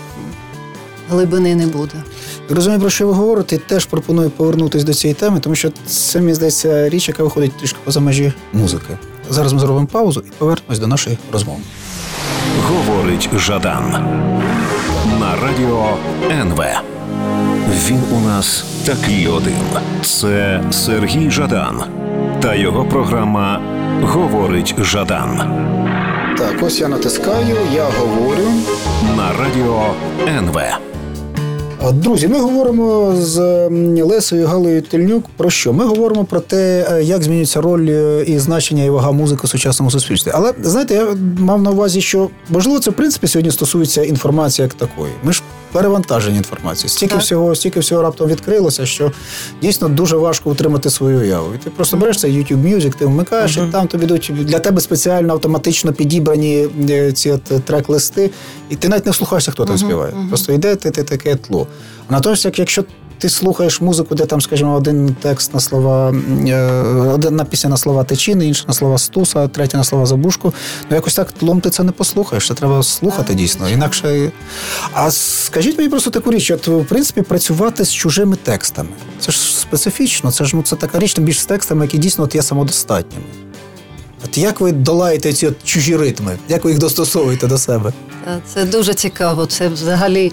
глибини 1.10 1.54
не 1.54 1.66
буде. 1.66 2.02
Розумію, 2.50 2.80
про 2.80 2.90
що 2.90 3.06
ви 3.06 3.12
говорите, 3.12 3.58
теж 3.58 3.86
пропоную 3.86 4.30
повернутися 4.30 4.86
до 4.86 4.94
цієї 4.94 5.14
теми, 5.14 5.40
тому 5.40 5.54
що 5.54 5.70
це 5.86 6.20
мені 6.20 6.34
здається 6.34 6.88
річ, 6.88 7.08
яка 7.08 7.22
виходить 7.22 7.52
трішки 7.58 7.78
поза 7.84 8.00
межі 8.00 8.32
музики. 8.52 8.98
Зараз 9.30 9.52
ми 9.52 9.58
зробимо 9.58 9.86
паузу 9.86 10.22
і 10.26 10.30
повернемось 10.38 10.78
до 10.78 10.86
нашої 10.86 11.18
розмови. 11.32 11.60
Говорить 12.62 13.28
Жадан 13.36 13.90
на 15.20 15.36
радіо 15.36 15.96
НВ. 16.30 16.64
Він 17.88 18.00
у 18.12 18.20
нас 18.20 18.64
такий 18.86 19.26
один. 19.26 19.54
Це 20.02 20.64
Сергій 20.70 21.30
Жадан 21.30 21.82
та 22.40 22.54
його 22.54 22.84
програма 22.84 23.60
Говорить 24.02 24.74
Жадан. 24.78 25.40
Так, 26.38 26.62
ось 26.62 26.80
я 26.80 26.88
натискаю, 26.88 27.56
я 27.74 27.84
говорю 27.84 28.48
на 29.16 29.32
радіо 29.32 29.94
НВ. 30.28 30.60
Друзі, 31.92 32.28
ми 32.28 32.38
говоримо 32.38 33.16
з 33.16 33.40
Лесою 34.02 34.46
Галею 34.46 34.82
Тельнюк 34.82 35.24
про 35.36 35.50
що? 35.50 35.72
Ми 35.72 35.84
говоримо 35.84 36.24
про 36.24 36.40
те, 36.40 36.86
е, 36.90 37.02
як 37.02 37.22
змінюється 37.22 37.60
роль 37.60 37.86
е, 37.88 38.24
і 38.26 38.38
значення 38.38 38.84
і 38.84 38.90
вага 38.90 39.12
музики 39.12 39.46
в 39.46 39.50
сучасному 39.50 39.90
суспільстві. 39.90 40.30
Але 40.34 40.52
знаєте, 40.62 40.94
я 40.94 41.06
мав 41.38 41.62
на 41.62 41.70
увазі, 41.70 42.00
що 42.00 42.28
можливо 42.48 42.80
це 42.80 42.90
в 42.90 42.94
принципі 42.94 43.26
сьогодні 43.26 43.50
стосується 43.50 44.02
інформації 44.02 44.64
як 44.64 44.74
такої. 44.74 45.12
Ми 45.22 45.32
ж 45.32 45.42
перевантажені 45.74 46.36
інформацією. 46.36 46.88
Стільки 46.88 47.14
так. 47.14 47.22
всього, 47.22 47.54
стільки 47.54 47.80
всього 47.80 48.02
раптом 48.02 48.28
відкрилося, 48.28 48.86
що 48.86 49.12
дійсно 49.62 49.88
дуже 49.88 50.16
важко 50.16 50.50
утримати 50.50 50.90
свою 50.90 51.20
уяву. 51.20 51.54
І 51.54 51.58
ти 51.58 51.70
просто 51.70 51.96
береш 51.96 52.20
цей 52.20 52.32
YouTube 52.32 52.74
Music, 52.74 52.94
ти 52.98 53.06
вмикаєш, 53.06 53.58
uh-huh. 53.58 53.68
і 53.68 53.72
там 53.72 53.86
тобі 53.86 54.04
йдуть 54.04 54.32
для 54.34 54.58
тебе 54.58 54.80
спеціально 54.80 55.32
автоматично 55.32 55.92
підібрані 55.92 56.68
е, 56.90 57.12
ці 57.12 57.38
трек-листи, 57.66 58.30
і 58.70 58.76
ти 58.76 58.88
навіть 58.88 59.06
не 59.06 59.12
слухаєшся, 59.12 59.50
хто 59.50 59.64
там 59.64 59.76
uh-huh. 59.76 59.86
співає. 59.86 60.14
Просто 60.28 60.52
йде 60.52 60.76
ти, 60.76 60.90
ти 60.90 61.02
таке 61.02 61.34
тло. 61.34 61.66
Натомість, 62.10 62.44
як 62.44 62.58
якщо 62.58 62.84
ти 63.18 63.28
слухаєш 63.28 63.80
музику, 63.80 64.14
де 64.14 64.26
там, 64.26 64.40
скажімо, 64.40 64.74
один 64.74 65.16
текст 65.22 65.54
на 65.54 65.60
слова, 65.60 66.14
е, 66.46 66.70
одна 67.12 67.44
пісня 67.44 67.70
на 67.70 67.76
слова 67.76 68.04
течіни, 68.04 68.46
інша 68.46 68.64
на 68.68 68.74
слова 68.74 68.98
стуса, 68.98 69.48
третя 69.48 69.78
на 69.78 69.84
слова 69.84 70.06
забушку. 70.06 70.54
Ну 70.90 70.96
якось 70.96 71.14
так 71.14 71.32
тлом 71.32 71.60
ти 71.60 71.70
це 71.70 71.82
не 71.82 71.92
послухаєш. 71.92 72.48
Це 72.48 72.54
треба 72.54 72.82
слухати 72.82 73.34
дійсно. 73.34 73.68
Інакше. 73.68 74.32
А 74.92 75.10
скажіть 75.10 75.78
мені 75.78 75.90
просто 75.90 76.10
таку 76.10 76.30
річ, 76.32 76.50
от 76.50 76.68
в 76.68 76.84
принципі 76.84 77.22
працювати 77.22 77.84
з 77.84 77.92
чужими 77.92 78.36
текстами. 78.36 78.88
Це 79.20 79.32
ж 79.32 79.38
специфічно, 79.38 80.32
це 80.32 80.44
ж 80.44 80.56
ну 80.56 80.62
це 80.62 80.76
така 80.76 80.98
річ, 80.98 81.14
тим 81.14 81.24
більше 81.24 81.40
з 81.40 81.46
текстами, 81.46 81.84
які 81.84 81.98
дійсно 81.98 82.24
от 82.24 82.34
є 82.34 82.42
самодостатніми. 82.42 83.24
От 84.24 84.38
як 84.38 84.60
ви 84.60 84.72
долаєте 84.72 85.32
ці 85.32 85.46
от 85.46 85.64
чужі 85.64 85.96
ритми? 85.96 86.38
Як 86.48 86.64
ви 86.64 86.70
їх 86.70 86.80
достосовуєте 86.80 87.46
до 87.46 87.58
себе? 87.58 87.92
Це 88.54 88.64
дуже 88.64 88.94
цікаво. 88.94 89.46
Це 89.46 89.68
взагалі, 89.68 90.32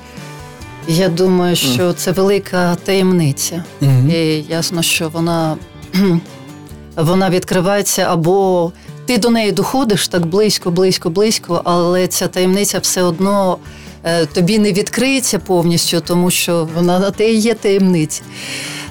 я 0.88 1.10
думаю, 1.10 1.56
що 1.56 1.94
це 1.94 2.12
велика 2.12 2.76
таємниця. 2.76 3.64
Мгм. 3.82 4.10
І 4.12 4.46
ясно, 4.50 4.82
що 4.82 5.10
вона, 5.10 5.58
вона 6.96 7.30
відкривається 7.30 8.08
або 8.10 8.72
ти 9.06 9.18
до 9.18 9.30
неї 9.30 9.52
доходиш 9.52 10.08
так 10.08 10.26
близько, 10.26 10.72
близько, 10.72 11.10
близько, 11.10 11.62
але 11.64 12.08
ця 12.08 12.28
таємниця 12.28 12.80
все 12.80 13.04
одно 13.04 13.58
е, 14.04 14.26
тобі 14.26 14.60
не 14.60 14.72
відкриється 14.72 15.40
повністю, 15.40 16.02
тому 16.02 16.32
що 16.32 16.68
вона 16.76 17.00
на 17.00 17.12
те 17.12 17.32
і 17.32 17.38
є 17.38 17.54
таємниця, 17.54 18.22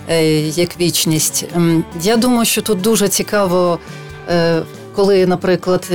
е, 0.09 0.41
як 0.41 0.81
вічність. 0.81 1.45
Я 2.03 2.17
думаю, 2.17 2.45
що 2.45 2.63
тут 2.63 2.81
дуже 2.81 3.09
цікаво, 3.09 3.79
е, 4.31 4.63
коли, 4.95 5.27
наприклад, 5.27 5.87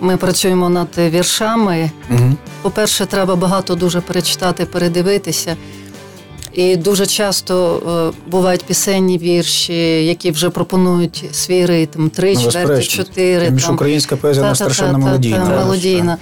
ми 0.00 0.16
працюємо 0.16 0.68
над 0.68 0.88
віршами. 0.98 1.90
Угу. 2.10 2.32
По-перше, 2.62 3.06
треба 3.06 3.36
багато 3.36 3.74
дуже 3.74 4.00
перечитати, 4.00 4.64
передивитися. 4.64 5.56
І 6.52 6.76
дуже 6.76 7.06
часто 7.06 8.12
е, 8.16 8.30
бувають 8.30 8.64
пісенні 8.64 9.18
вірші, 9.18 10.04
які 10.06 10.30
вже 10.30 10.50
пропонують 10.50 11.24
свій 11.32 11.66
ритм: 11.66 12.08
три, 12.08 12.34
Ну, 12.34 12.40
четверти, 12.40 12.82
чотири. 12.82 13.50
Більше 13.50 13.72
українська 13.72 14.16
поезія 14.16 14.42
вона 14.42 14.54
страшенно 14.54 14.98
мелодійна. 14.98 15.36
та, 15.38 15.46
Так, 15.46 15.58
мелодійна. 15.58 16.16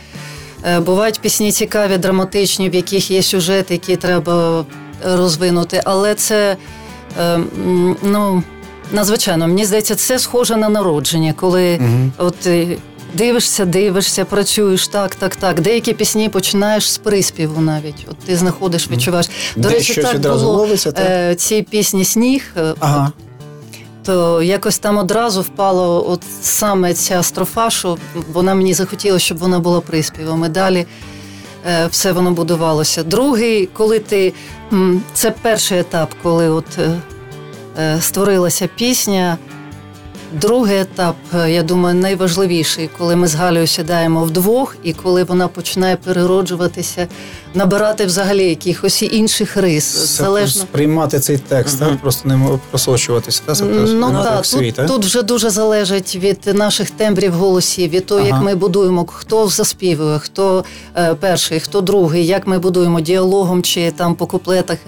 Е, 0.67 0.81
Бувають 0.81 1.21
пісні 1.21 1.53
цікаві, 1.53 1.97
драматичні, 1.99 2.71
в 2.71 2.75
яких 2.75 3.11
є 3.11 3.23
сюжет, 3.23 3.71
який 3.71 3.97
треба 3.97 4.65
розвинути. 5.05 5.81
Але 5.85 6.15
це 6.15 6.57
е, 7.21 7.39
ну, 8.03 8.43
надзвичайно, 8.93 9.47
мені 9.49 9.65
здається, 9.65 9.95
це 9.95 10.19
схоже 10.19 10.57
на 10.57 10.69
народження, 10.69 11.33
коли 11.37 11.79
Мгм. 11.81 12.13
от 12.19 12.37
ти 12.37 12.79
дивишся, 13.15 13.65
дивишся, 13.65 14.25
працюєш 14.25 14.89
так, 14.89 15.15
так, 15.15 15.37
так. 15.37 15.61
Деякі 15.61 15.93
пісні 15.93 16.29
починаєш 16.29 16.93
з 16.93 16.99
приспіву 16.99 17.61
навіть. 17.61 18.07
От 18.11 18.19
ти 18.19 18.37
знаходиш, 18.37 18.91
відчуваєш. 18.91 19.27
До 19.57 19.69
Де 19.69 19.75
речі, 19.75 19.93
щось 19.93 20.05
так 20.05 20.15
відразу 20.15 20.45
було 20.47 20.57
ловиться, 20.59 20.93
так? 20.93 21.07
е, 21.09 21.35
ці 21.35 21.63
пісні 21.63 22.05
Сніг. 22.05 22.45
е, 22.57 22.75
Ага. 22.81 23.13
то 24.05 24.43
якось 24.43 24.79
там 24.79 24.99
одразу 24.99 25.43
впало 25.43 26.11
от 26.11 26.23
саме 26.43 26.95
ця 26.95 27.23
строфа, 27.23 27.71
що 27.71 27.99
вона 28.33 28.55
мені 28.55 28.75
захотіла, 28.75 29.19
щоб 29.19 29.39
вона 29.39 29.59
була 29.59 29.81
приспівом. 29.81 30.45
І 30.45 30.49
далі 30.49 30.87
е, 31.67 31.87
все 31.87 32.13
воно 32.13 32.31
будувалося. 32.31 33.03
Другий, 33.03 33.67
коли 33.73 33.99
ти 33.99 34.33
це 35.15 35.31
перший 35.31 35.79
етап, 35.79 36.15
коли 36.23 36.49
от 36.49 36.79
створилася 38.01 38.69
пісня. 38.77 39.39
Другий 40.41 40.81
етап, 40.81 41.17
е, 41.35 41.51
я 41.51 41.63
думаю, 41.63 41.95
найважливіший, 41.95 42.91
коли 42.99 43.17
ми 43.17 43.27
з 43.27 43.35
Галею 43.35 43.67
сідаємо 43.67 44.25
вдвох, 44.25 44.77
і 44.83 44.93
коли 44.93 45.25
вона 45.25 45.49
починає 45.49 45.97
перероджуватися, 45.97 47.09
набирати 47.55 48.07
взагалі 48.07 48.49
якихось 48.49 49.03
інших 49.03 49.57
рис. 49.57 49.85
Це 49.85 50.23
залежно 50.25 50.63
сприймати 50.63 51.21
цей 51.21 51.39
текст, 51.39 51.79
так? 51.79 52.01
просто 52.01 52.29
не 52.29 52.59
просочуватися. 52.71 53.43
Це 53.55 53.65
просто 53.65 53.95
Ну 53.95 54.13
так, 54.23 54.35
як 54.37 54.47
свій, 54.47 54.73
тут, 54.73 54.87
тут 54.87 55.05
вже 55.05 55.23
дуже 55.23 55.51
залежить 55.51 56.17
від 56.17 56.55
наших 56.55 56.91
тембрів 56.91 57.33
голосів, 57.33 57.91
від 57.91 58.07
того, 58.07 58.21
Ага. 58.21 58.29
як 58.29 58.43
ми 58.43 58.55
будуємо, 58.55 59.07
хто 59.07 59.49
заспівує, 59.49 60.19
хто 60.19 60.65
е, 60.97 61.15
перший, 61.15 61.61
хто 61.61 61.81
другий, 61.81 62.27
як 62.27 62.47
ми 62.47 62.59
будуємо 62.59 63.01
діалогом 63.01 63.63
чи 63.63 63.91
там 63.91 64.15
по 64.15 64.27
куплетах 64.27 64.79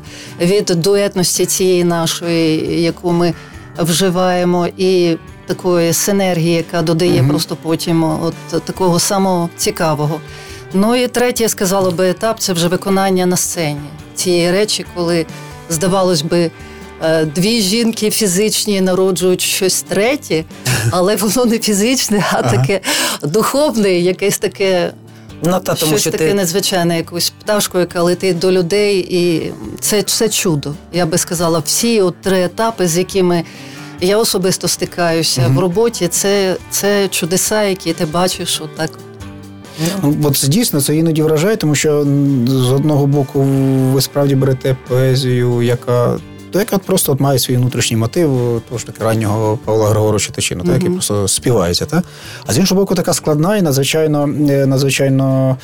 від 0.41 0.65
дуетності 0.65 1.47
цієї 1.47 1.85
нашої, 1.85 2.83
яку 2.83 3.13
ми 3.13 3.35
вживаємо, 3.79 4.69
і 4.77 5.17
такої 5.47 5.93
синергії, 5.93 6.55
яка 6.55 6.83
додає 6.83 7.21
Мгм. 7.23 7.29
просто 7.31 7.57
потім 7.63 8.03
от 8.05 8.65
такого 8.65 8.99
самого 9.01 9.49
цікавого. 9.57 10.21
Ну 10.75 10.97
і 10.97 11.09
третє, 11.09 11.43
я 11.43 11.49
сказала 11.49 11.91
би, 11.91 12.11
етап 12.11 12.41
це 12.41 12.53
вже 12.53 12.69
виконання 12.69 13.27
на 13.27 13.37
сцені 13.37 13.81
цієї 14.15 14.51
речі, 14.51 14.85
коли 14.95 15.27
здавалось 15.71 16.23
би. 16.23 16.51
е, 17.05 17.25
Дві 17.25 17.61
жінки 17.61 18.11
фізичні 18.11 18.81
народжують 18.81 19.41
щось 19.41 19.83
третє, 19.83 20.45
але 20.91 21.17
воно 21.17 21.45
не 21.45 21.59
фізичне, 21.59 22.25
а 22.33 22.37
Ага. 22.41 22.51
таке 22.57 22.81
духовне, 23.23 23.91
якесь 23.93 24.39
таке, 24.39 24.93
Ну 25.43 25.51
та 25.61 25.75
тому 25.75 25.91
щось 25.93 26.01
що 26.01 26.11
таке 26.11 26.29
ти 26.29 26.35
незвичайне, 26.35 26.97
якусь 26.97 27.33
пташку, 27.41 27.79
яка 27.79 28.03
летить 28.03 28.39
до 28.39 28.53
людей, 28.53 29.07
і 29.11 29.53
це, 29.81 30.03
це 30.03 30.29
чудо. 30.29 30.75
Я 30.93 31.07
би 31.07 31.19
сказала, 31.19 31.59
всі 31.59 32.01
от 32.01 32.21
три 32.23 32.45
етапи, 32.45 32.89
з 32.89 32.99
якими 32.99 33.45
я 34.01 34.19
особисто 34.19 34.69
стикаюся 34.69 35.41
Мгм. 35.43 35.57
в 35.57 35.59
роботі, 35.61 36.09
це, 36.09 36.57
це 36.71 37.09
чудеса, 37.09 37.63
які 37.63 37.93
ти 37.93 38.07
бачиш 38.07 38.61
отак. 38.65 38.91
Ну, 40.03 40.17
От 40.25 40.37
це 40.37 40.49
дійсно 40.49 40.81
це 40.81 40.97
іноді 40.97 41.23
вражає, 41.23 41.57
тому 41.57 41.75
що 41.75 42.03
з 42.47 42.73
одного 42.73 43.07
боку 43.07 43.43
ви 43.93 44.01
справді 44.01 44.35
берете 44.35 44.77
поезію, 44.89 45.63
яка. 45.63 46.19
То 46.51 46.59
яка 46.59 46.79
просто 46.79 47.13
от 47.13 47.21
має 47.21 47.39
свій 47.39 47.57
внутрішній 47.57 47.97
мотив, 47.97 48.63
того 48.69 48.79
ж 48.79 48.87
таки 48.87 49.05
раннього 49.05 49.59
Павла 49.65 49.89
Григоровича 49.91 50.33
Тичину, 50.33 50.65
та, 50.65 50.73
який 50.73 50.91
просто 50.91 51.29
співається. 51.29 51.87
Та? 51.87 52.03
А 52.47 52.53
з 52.53 52.59
іншого 52.59 52.81
боку, 52.81 52.95
така 52.95 53.13
складна 53.15 53.57
і 53.57 53.63
надзвичайно, 53.63 54.29
е, 54.51 54.67
надзвичайно 54.67 55.57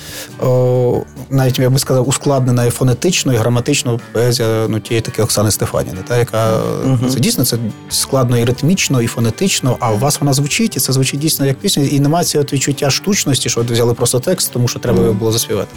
о, 0.42 1.02
навіть 1.30 1.58
я 1.58 1.70
би 1.70 1.78
сказав, 1.78 2.08
ускладнена 2.08 2.64
і 2.64 2.70
фонетично, 2.70 3.32
і 3.32 3.36
граматично 3.36 4.00
поезія 4.12 4.66
ну, 4.68 4.80
тієї 4.80 5.00
таки 5.00 5.22
Оксани 5.22 5.50
Стефаніни, 5.50 5.98
та, 6.08 6.18
яка 6.18 6.60
Мгм. 6.84 7.10
це 7.10 7.20
дійсно 7.20 7.44
це 7.44 7.56
складно 7.90 8.38
і 8.38 8.44
ритмічно, 8.44 9.02
і 9.02 9.06
фонетично, 9.06 9.76
а 9.80 9.92
у 9.92 9.98
вас 9.98 10.20
вона 10.20 10.32
звучить, 10.32 10.76
і 10.76 10.80
це 10.80 10.92
звучить 10.92 11.20
дійсно 11.20 11.46
як 11.46 11.56
пісня, 11.58 11.82
і 11.82 12.00
немає 12.00 12.24
цього 12.24 12.44
відчуття 12.52 12.90
штучності, 12.90 13.48
що 13.48 13.60
взяли 13.60 13.94
просто 13.94 14.20
текст, 14.20 14.50
тому 14.52 14.68
що 14.68 14.78
треба 14.78 15.00
його 15.02 15.12
було 15.12 15.32
заспівати. 15.32 15.70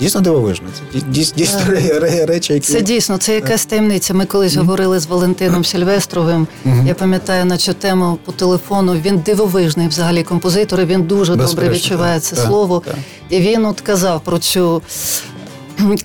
Дійсно 0.00 0.20
дивовижно. 0.20 0.66
Це 0.74 0.98
дій- 0.98 1.04
дій- 1.08 1.32
дійсно 1.36 1.60
ре- 1.68 2.00
ре- 2.00 2.26
речі, 2.26 2.52
які 2.52 2.72
Це 2.72 2.80
дійсно, 2.80 3.18
це 3.18 3.34
якась 3.34 3.66
таємниця. 3.66 4.14
Ми 4.14 4.24
колись 4.46 4.56
говорили 4.56 4.98
з 4.98 5.06
Валентином 5.06 5.64
Сильвестровим. 5.64 6.46
Мгм. 6.64 6.86
Я 6.86 6.94
пам'ятаю 6.94 7.44
на 7.44 7.56
цю 7.56 7.72
тему 7.72 8.18
по 8.24 8.32
телефону. 8.32 8.94
Він 8.94 9.18
дивовижний 9.18 9.88
взагалі 9.88 10.22
композитор. 10.22 10.80
і 10.80 10.84
Він 10.84 11.02
дуже 11.02 11.36
добре 11.36 11.68
відчуває 11.68 12.20
це 12.20 12.36
Так, 12.36 12.46
слово. 12.46 12.82
так. 12.86 12.94
І 13.30 13.40
він 13.40 13.64
от 13.64 13.80
казав 13.80 14.20
про 14.20 14.38
цю. 14.38 14.82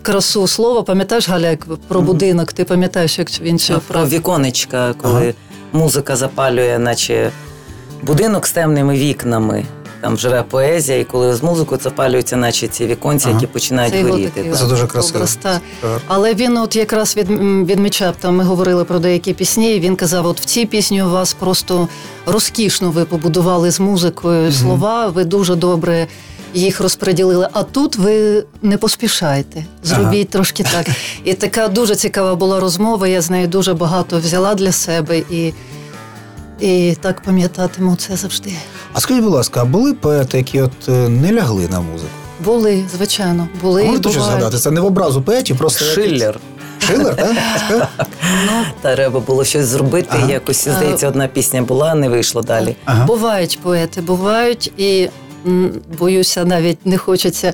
Красу 0.02 0.48
слова, 0.48 0.82
пам'ятаєш, 0.84 1.30
Галя, 1.30 1.50
як 1.50 1.66
про 1.88 2.02
будинок? 2.02 2.54
Ти 2.54 2.64
пам'ятаєш, 2.64 3.20
як 3.20 3.42
він 3.42 3.60
цю 3.60 3.82
про 3.88 4.06
віконечка, 4.06 4.94
коли 5.02 5.34
музика 5.74 6.16
запалює, 6.16 6.80
наче 6.80 7.32
будинок 8.02 8.48
з 8.48 8.52
темними 8.52 8.94
вікнами. 8.96 9.66
Там 10.02 10.18
живе 10.18 10.44
поезія, 10.44 11.00
і 11.00 11.04
коли 11.04 11.36
з 11.36 11.44
музикою 11.44 11.82
запалюються, 11.84 12.38
наче 12.38 12.68
ці 12.68 12.86
віконці, 12.86 13.26
Ага. 13.28 13.36
які 13.36 13.48
починають 13.48 13.94
Це 13.94 14.04
горіти. 14.04 14.30
такий 14.36 14.52
так. 14.52 14.60
Це 14.60 14.66
дуже 14.68 14.88
красиво. 14.88 15.16
образ, 15.18 15.36
та. 15.42 15.62
Але 16.08 16.34
він 16.34 16.58
от 16.58 16.76
якраз 16.76 17.18
від, 17.18 17.30
відмічав, 17.70 18.16
там 18.20 18.36
ми 18.36 18.44
говорили 18.44 18.86
про 18.86 19.00
деякі 19.00 19.34
пісні, 19.34 19.76
і 19.76 19.80
він 19.80 19.96
казав: 19.96 20.26
от 20.26 20.40
в 20.42 20.46
цій 20.46 20.66
пісні 20.66 21.04
у 21.04 21.10
вас 21.10 21.34
просто 21.34 21.88
розкішно 22.26 22.92
ви 22.92 23.06
побудували 23.06 23.72
з 23.72 23.80
музикою 23.80 24.52
слова, 24.52 25.08
ви 25.08 25.24
дуже 25.24 25.56
добре 25.56 26.08
їх 26.54 26.82
розподілили. 26.82 27.48
А 27.54 27.64
тут 27.64 27.96
ви 27.96 28.44
не 28.62 28.78
поспішайте. 28.78 29.66
Зробіть 29.84 30.30
трошки 30.30 30.64
так. 30.64 30.86
І 31.24 31.34
така 31.34 31.68
дуже 31.68 31.96
цікава 31.96 32.36
була 32.36 32.60
розмова. 32.60 33.08
Я 33.08 33.22
з 33.22 33.30
нею 33.30 33.48
дуже 33.48 33.74
багато 33.74 34.20
взяла 34.20 34.56
для 34.56 34.72
себе 34.72 35.18
і, 35.18 35.54
і 36.62 36.98
так 37.02 37.22
пам'ятатиму 37.22 37.96
це 37.96 38.16
завжди. 38.16 38.52
А 38.94 39.00
скажіть, 39.00 39.24
будь 39.24 39.34
ласка, 39.34 39.62
а 39.62 39.66
були 39.66 39.94
поети, 39.94 40.38
які 40.38 40.62
от 40.62 40.72
е, 40.90 40.92
не 41.10 41.34
лягли 41.34 41.68
на 41.68 41.82
музику? 41.82 42.10
Були, 42.46 42.86
звичайно, 42.98 43.48
були. 43.62 43.82
А 43.84 43.86
Можете 43.86 44.10
щось 44.10 44.24
згадати? 44.24 44.58
Це 44.58 44.72
не 44.72 44.82
в 44.82 44.86
образу 44.86 45.22
поетів, 45.22 45.58
просто 45.58 45.86
якісь- 45.86 46.04
Шиллер. 46.06 46.40
Шиллер, 46.80 47.16
так? 47.16 47.88
Ну, 48.46 48.64
Треба 48.82 49.20
було 49.20 49.44
щось 49.44 49.66
зробити. 49.66 50.08
Ага. 50.12 50.32
Якось 50.32 50.68
здається, 50.68 51.08
одна 51.08 51.28
пісня 51.28 51.62
була, 51.62 51.96
не 51.96 52.10
вийшло 52.10 52.42
далі. 52.42 52.76
Ага. 52.86 53.06
Бувають 53.06 53.60
поети, 53.64 54.02
бувають, 54.02 54.72
і 54.78 55.10
боюся, 56.00 56.46
навіть 56.46 56.86
не 56.86 56.98
хочеться 56.98 57.48
е, 57.48 57.54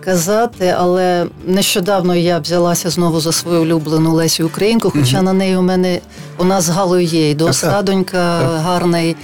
казати, 0.00 0.74
але 0.78 1.26
нещодавно 1.46 2.14
я 2.14 2.38
взялася 2.38 2.90
знову 2.90 3.20
за 3.20 3.32
свою 3.32 3.62
улюблену 3.62 4.14
Лесю 4.14 4.46
Українку, 4.46 4.90
хоча 4.90 5.22
на 5.22 5.32
неї 5.32 5.56
у 5.56 5.62
мене 5.62 6.00
у 6.38 6.44
нас 6.44 6.64
з 6.64 6.68
Галою 6.68 7.04
є 7.04 7.30
і 7.30 7.34
доска 7.34 7.66
Так, 7.66 7.76
так. 7.76 7.84
донька 7.84 8.40
Так. 8.40 9.16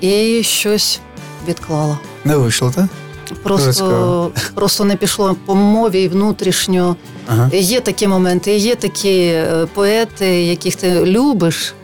і- 0.00 0.42
щось 0.42 1.00
відклала. 1.48 1.98
Не 2.24 2.36
вийшло, 2.36 2.72
так? 2.74 2.84
Просто, 3.42 4.30
просто 4.54 4.84
не 4.84 4.96
пішло 4.96 5.36
по 5.46 5.54
мові 5.54 6.02
і 6.02 6.08
внутрішньо. 6.08 6.96
Ага. 7.28 7.50
Є 7.52 7.80
такі 7.80 8.06
моменти, 8.08 8.56
є 8.56 8.74
такі 8.74 9.18
е, 9.18 9.66
поети, 9.74 10.44
яких 10.44 10.76
ти 10.76 11.04
любиш, 11.04 11.74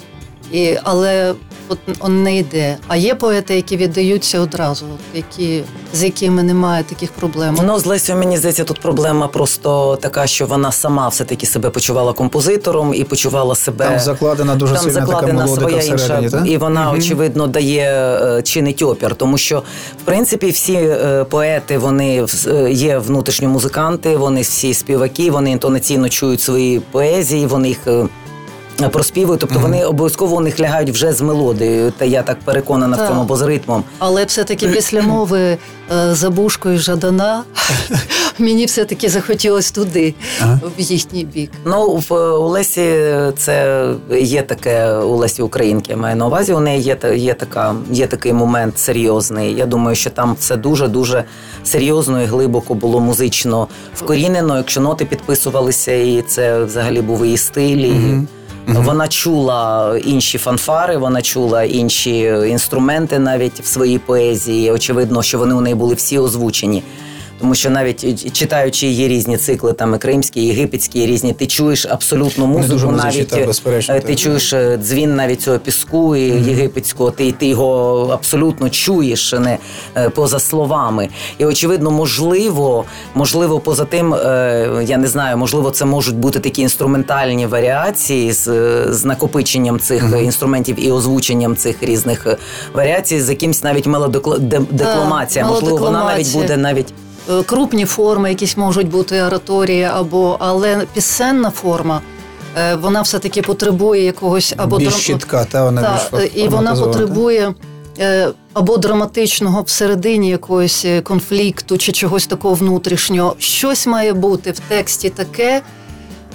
і, 0.52 0.76
але 0.82 1.34
от 1.70 1.78
он 2.00 2.22
не 2.22 2.36
йде. 2.36 2.76
А 2.88 2.96
є 2.96 3.14
поети, 3.14 3.56
які 3.56 3.76
віддаються 3.76 4.40
одразу, 4.40 4.86
які, 5.14 5.62
з 5.94 6.02
якими 6.02 6.42
немає 6.42 6.84
таких 6.84 7.12
проблем. 7.12 7.58
Ну, 7.62 7.78
з 7.78 7.86
Лесю, 7.86 8.14
мені 8.14 8.36
здається, 8.36 8.64
тут 8.64 8.80
проблема 8.80 9.28
просто 9.28 9.98
така, 10.02 10.26
що 10.26 10.46
вона 10.46 10.72
сама 10.72 11.08
все-таки 11.08 11.46
себе 11.46 11.70
почувала 11.70 12.12
композитором 12.12 12.94
і 12.94 13.04
почувала 13.04 13.54
себе. 13.54 13.84
Там 13.84 13.98
закладена 13.98 14.54
дуже 14.54 14.74
там 14.74 14.82
сильна 14.82 15.00
закладена 15.00 15.44
мелодика 15.44 15.82
своя 15.82 15.82
інша, 15.82 16.30
так? 16.30 16.42
і 16.46 16.56
вона, 16.56 16.86
Мгм. 16.86 16.98
очевидно, 16.98 17.46
дає 17.46 18.18
е, 18.22 18.42
чинить 18.42 18.82
опір. 18.82 19.14
Тому 19.14 19.38
що, 19.38 19.62
в 20.02 20.04
принципі, 20.04 20.50
всі 20.50 20.74
е, 20.74 21.24
поети 21.24 21.78
вони 21.78 22.26
е, 22.46 22.70
є 22.70 22.98
внутрішньомузиканти, 22.98 24.16
вони 24.16 24.40
всі 24.40 24.74
співаки, 24.74 25.30
вони 25.30 25.50
інтонаційно 25.50 26.08
чують 26.08 26.40
свої 26.40 26.80
поезії, 26.80 27.46
вони 27.46 27.68
їх. 27.68 27.78
Проспівують, 28.88 29.40
тобто 29.40 29.58
вони 29.58 29.84
обов'язково 29.84 30.36
у 30.36 30.40
них 30.40 30.60
лягають 30.60 30.90
вже 30.90 31.12
з 31.12 31.20
мелодією. 31.20 31.92
Та 31.98 32.04
я 32.04 32.22
так 32.22 32.38
переконана 32.40 32.96
Так. 32.96 33.06
в 33.06 33.08
цьому, 33.08 33.24
бо 33.24 33.36
з 33.36 33.42
ритмом. 33.42 33.84
Але 33.98 34.24
все-таки 34.24 34.68
після 34.68 35.02
мови 35.02 35.40
е, 35.40 35.58
Забушко 36.14 36.70
і 36.70 36.78
Жадана 36.78 37.42
мені 38.38 38.64
все-таки 38.64 39.08
захотілося 39.08 39.74
туди, 39.74 40.14
в 40.78 40.80
їхній 40.80 41.24
бік. 41.24 41.50
Ну, 41.64 42.02
в 42.08 42.14
у 42.14 42.48
Лесі 42.48 42.94
це 43.36 43.86
є 44.20 44.42
таке 44.42 44.94
у 44.94 45.16
Лесі 45.16 45.42
Українки. 45.42 45.92
Я 45.92 45.96
маю 45.96 46.16
на 46.16 46.26
увазі. 46.26 46.52
У 46.52 46.60
неї 46.60 46.82
є 46.82 46.96
є 47.14 47.34
така, 47.34 47.74
є 47.90 48.06
такий 48.06 48.32
момент 48.32 48.78
серйозний. 48.78 49.54
Я 49.54 49.66
думаю, 49.66 49.96
що 49.96 50.10
там 50.10 50.36
все 50.40 50.56
дуже 50.56 50.88
дуже 50.88 51.24
серйозно 51.64 52.22
і 52.22 52.24
глибоко 52.24 52.74
було 52.74 53.00
музично 53.00 53.68
вкорінено. 53.94 54.56
Якщо 54.56 54.80
ноти 54.80 55.04
підписувалися, 55.04 55.92
і 55.92 56.22
це 56.22 56.64
взагалі 56.64 57.00
був 57.00 57.24
її 57.24 57.36
стиль. 57.36 57.92
І 58.70 58.72
Вона 58.72 59.08
чула 59.08 59.98
інші 60.04 60.38
фанфари, 60.38 60.96
вона 60.96 61.22
чула 61.22 61.62
інші 61.62 62.18
інструменти 62.48 63.18
навіть 63.18 63.60
в 63.60 63.66
своїй 63.66 63.98
поезії. 63.98 64.70
Очевидно, 64.70 65.22
що 65.22 65.38
вони 65.38 65.54
у 65.54 65.60
неї 65.60 65.74
були 65.74 65.94
всі 65.94 66.18
озвучені. 66.18 66.82
Тому 67.40 67.54
що 67.54 67.70
навіть 67.70 68.32
читаючи 68.32 68.86
її 68.86 69.08
різні 69.08 69.36
цикли, 69.36 69.72
там 69.72 69.94
і 69.94 69.98
кримські, 69.98 70.42
і 70.42 70.46
єгипетські, 70.46 71.00
і 71.00 71.06
різні, 71.06 71.32
ти 71.32 71.46
чуєш 71.46 71.86
абсолютну 71.90 72.46
музику, 72.46 72.72
дуже 72.72 72.86
навіть 72.86 73.32
е, 73.32 74.00
ти 74.00 74.00
так. 74.00 74.16
чуєш 74.16 74.52
е, 74.52 74.78
дзвін 74.82 75.16
навіть 75.16 75.42
цього 75.42 75.58
піску 75.58 76.16
і 76.16 76.20
єгипетського, 76.20 77.10
ти, 77.10 77.32
ти 77.32 77.46
його 77.46 78.08
абсолютно 78.12 78.70
чуєш 78.70 79.32
не 79.32 79.58
е, 79.96 80.08
поза 80.08 80.38
словами. 80.38 81.08
І 81.38 81.44
очевидно, 81.44 81.90
можливо, 81.90 82.84
можливо, 83.14 83.60
поза 83.60 83.84
тим, 83.84 84.14
е, 84.14 84.84
я 84.86 84.96
не 84.96 85.06
знаю, 85.06 85.36
можливо, 85.36 85.70
це 85.70 85.84
можуть 85.84 86.16
бути 86.16 86.38
такі 86.40 86.62
інструментальні 86.62 87.46
варіації 87.46 88.32
з, 88.32 88.48
е, 88.48 88.86
з 88.88 89.04
накопиченням 89.04 89.80
цих 89.80 90.14
е, 90.14 90.24
інструментів 90.24 90.86
і 90.86 90.92
озвученням 90.92 91.56
цих 91.56 91.82
різних 91.82 92.26
е, 92.26 92.36
варіацій, 92.74 93.20
з 93.20 93.28
якимсь 93.28 93.62
навіть 93.62 93.86
мелодекламація. 93.86 95.46
Можливо, 95.46 95.76
вона 95.76 96.04
навіть 96.04 96.32
буде 96.32 96.56
навіть. 96.56 96.94
Е, 97.30 97.42
Крупні 97.42 97.84
форми, 97.84 98.28
якісь 98.28 98.56
можуть 98.56 98.88
бути 98.88 99.22
ораторії, 99.22 99.82
або 99.84 100.36
але 100.40 100.86
пісенна 100.94 101.50
форма. 101.50 102.00
е, 102.58 102.74
Вона 102.74 103.02
все-таки 103.02 103.42
потребує 103.42 104.04
якогось 104.04 104.54
або 104.56 104.78
більш 104.78 104.94
драм- 104.94 105.00
чітка, 105.00 105.44
та 105.44 105.64
вона 105.64 105.82
Та, 105.82 106.18
більш 106.18 106.24
е, 106.24 106.40
і 106.40 106.48
вона 106.48 106.74
потребує 106.74 107.54
або 108.54 108.76
драматичного 108.76 109.62
всередині 109.62 110.28
якогось 110.30 110.86
конфлікту 111.02 111.78
чи 111.78 111.92
чогось 111.92 112.26
такого 112.26 112.54
внутрішнього. 112.54 113.34
Щось 113.38 113.86
має 113.86 114.12
бути 114.12 114.50
в 114.50 114.58
тексті 114.58 115.10
таке, 115.10 115.62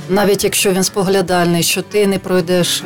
навіть 0.09 0.43
якщо 0.43 0.71
він 0.71 0.83
споглядальний, 0.83 1.63
що 1.63 1.81
ти 1.81 2.07
не 2.07 2.19
пройдеш. 2.19 2.83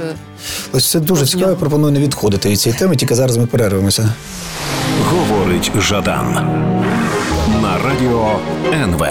Ось 0.74 0.92
це 0.92 1.00
дуже 1.00 1.26
цікаво. 1.26 1.50
Я 1.52 1.56
пропоную 1.58 1.94
не 1.94 2.00
відходити 2.00 2.50
від 2.50 2.60
цієї 2.60 2.80
теми, 2.80 2.96
тільки 2.96 3.16
зараз 3.16 3.38
ми 3.38 3.46
перервемося. 3.46 4.10
Говорить 5.10 5.72
Жадан 5.80 6.38
радіо 8.00 8.40
НВ. 8.74 9.08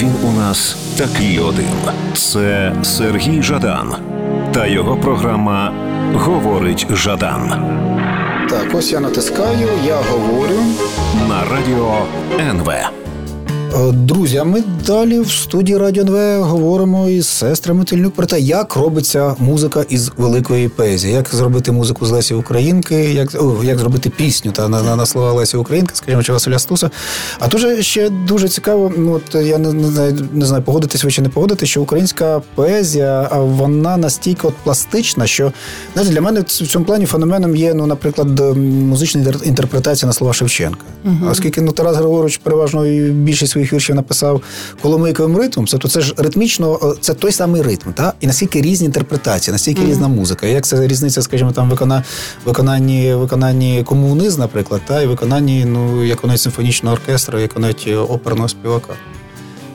Він 0.00 0.12
у 0.24 0.32
нас 0.40 0.76
такий 0.98 1.38
один. 1.38 1.66
Це 2.14 2.72
Сергій 2.82 3.42
Жадан 3.42 3.94
та 4.52 4.66
його 4.66 4.96
програма 4.96 5.72
Говорить 6.14 6.86
Жадан 6.90 7.52
Так, 8.50 8.74
ось 8.74 8.92
я 8.92 9.00
натискаю, 9.00 9.68
я 9.86 9.96
говорю. 9.96 10.60
на 11.28 11.56
радіо 11.56 11.94
НВ. 12.50 12.72
Е, 13.76 13.92
Друзі, 13.92 14.36
а 14.36 14.44
ми 14.44 14.62
далі 14.86 15.20
в 15.20 15.30
студії 15.30 15.78
Радіо 15.78 16.02
НВ 16.02 16.44
говоримо 16.44 17.08
із 17.08 17.26
сестрами 17.26 17.84
Тельнюк 17.84 18.14
про 18.14 18.26
те, 18.26 18.40
як 18.40 18.76
робиться 18.76 19.34
музика 19.38 19.84
із 19.88 20.12
великої 20.16 20.68
поезії, 20.68 21.14
як 21.14 21.34
зробити 21.34 21.72
музику 21.72 22.06
з 22.06 22.10
Лесі 22.10 22.34
Українки, 22.34 22.94
як, 22.94 23.34
о, 23.34 23.64
як 23.64 23.78
зробити 23.78 24.10
пісню 24.10 24.52
та 24.52 24.68
на, 24.68 24.82
на, 24.82 24.96
на 24.96 25.06
слова 25.06 25.32
Лесі 25.32 25.56
Українки, 25.56 25.94
скажімо, 25.94 26.22
чи 26.22 26.32
Василя 26.32 26.58
Стуса. 26.58 26.90
А 27.38 27.48
дуже 27.48 27.82
ще 27.82 28.10
дуже 28.10 28.48
цікаво, 28.48 28.92
ну 28.96 29.12
от 29.12 29.34
я 29.34 29.58
не, 29.58 29.72
не, 29.72 29.88
знаю, 29.88 30.28
не 30.32 30.46
знаю, 30.46 30.62
погодитесь 30.62 31.04
ви 31.04 31.10
чи 31.10 31.22
не 31.22 31.28
погодитесь, 31.28 31.68
що 31.68 31.82
українська 31.82 32.42
поезія, 32.54 33.30
вона 33.32 33.96
настільки 33.96 34.46
от 34.46 34.54
пластична, 34.54 35.26
що 35.26 35.52
знаєте, 35.92 36.14
для 36.14 36.20
мене 36.20 36.40
в 36.40 36.44
цьому 36.44 36.84
плані 36.84 37.06
феноменом 37.06 37.56
є, 37.56 37.74
ну, 37.74 37.86
наприклад, 37.86 38.56
музична 38.56 39.34
інтерпретація 39.44 40.06
на 40.06 40.12
слова 40.12 40.32
Шевченка. 40.32 40.80
Оскільки 41.30 41.60
ну, 41.60 41.72
Тарас 41.72 41.96
Григорович 41.96 42.36
переважно 42.36 42.84
більшість 43.10 43.52
своїх 43.52 43.65
віршів 43.72 43.94
написав 43.94 44.42
коломийковим 44.82 45.36
ритмом, 45.36 45.66
це 45.66 45.78
то 45.78 45.88
це 45.88 46.00
ж 46.00 46.14
ритмічно, 46.16 46.80
е, 46.82 46.98
це 47.00 47.14
той 47.14 47.32
самий 47.32 47.62
ритм, 47.62 47.92
та? 47.94 48.12
і 48.20 48.26
наскільки 48.26 48.60
різні 48.60 48.86
інтерпретації, 48.86 49.52
наскільки 49.52 49.84
різна 49.84 50.08
музика. 50.08 50.46
Як 50.46 50.66
це 50.66 50.86
різниця, 50.86 51.22
скажімо, 51.22 51.52
там 51.52 51.70
викона, 51.70 52.02
виконанні, 52.44 53.14
виконанні 53.14 53.84
кому 53.84 54.12
вниз, 54.12 54.38
наприклад, 54.38 54.80
та, 54.86 55.02
і 55.02 55.06
виконанні 55.06 55.64
ну, 55.64 56.04
як 56.04 56.24
навіть 56.24 56.40
симфонічного 56.40 56.96
оркестру, 56.96 57.38
як 57.38 57.58
навіть 57.58 57.88
оперного 58.08 58.48
співака. 58.48 58.92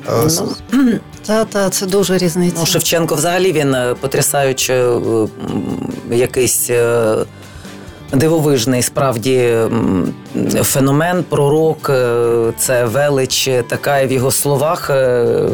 Е, 0.10 0.30
Та, 1.26 1.46
та, 1.46 1.70
це 1.70 1.86
дуже 1.86 2.18
різниця. 2.18 2.56
Ну, 2.60 2.66
Шевченко 2.66 3.16
взагалі 3.16 3.52
він 3.52 3.76
е, 3.76 3.96
потрясаючи 4.02 4.86
якийсь. 6.12 6.70
Дивовижний 8.13 8.82
справді 8.82 9.58
феномен, 10.63 11.24
пророк, 11.30 11.89
е, 11.89 12.54
це 12.58 12.86
велич 12.86 13.47
е, 13.47 13.63
така 13.67 14.06
в 14.06 14.12
його 14.12 14.32
словах, 14.32 14.89
е, 14.89 15.47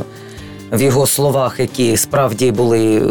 в 0.72 0.82
його 0.82 1.08
словах, 1.08 1.60
які 1.60 1.98
справді 1.98 2.52
були. 2.52 3.02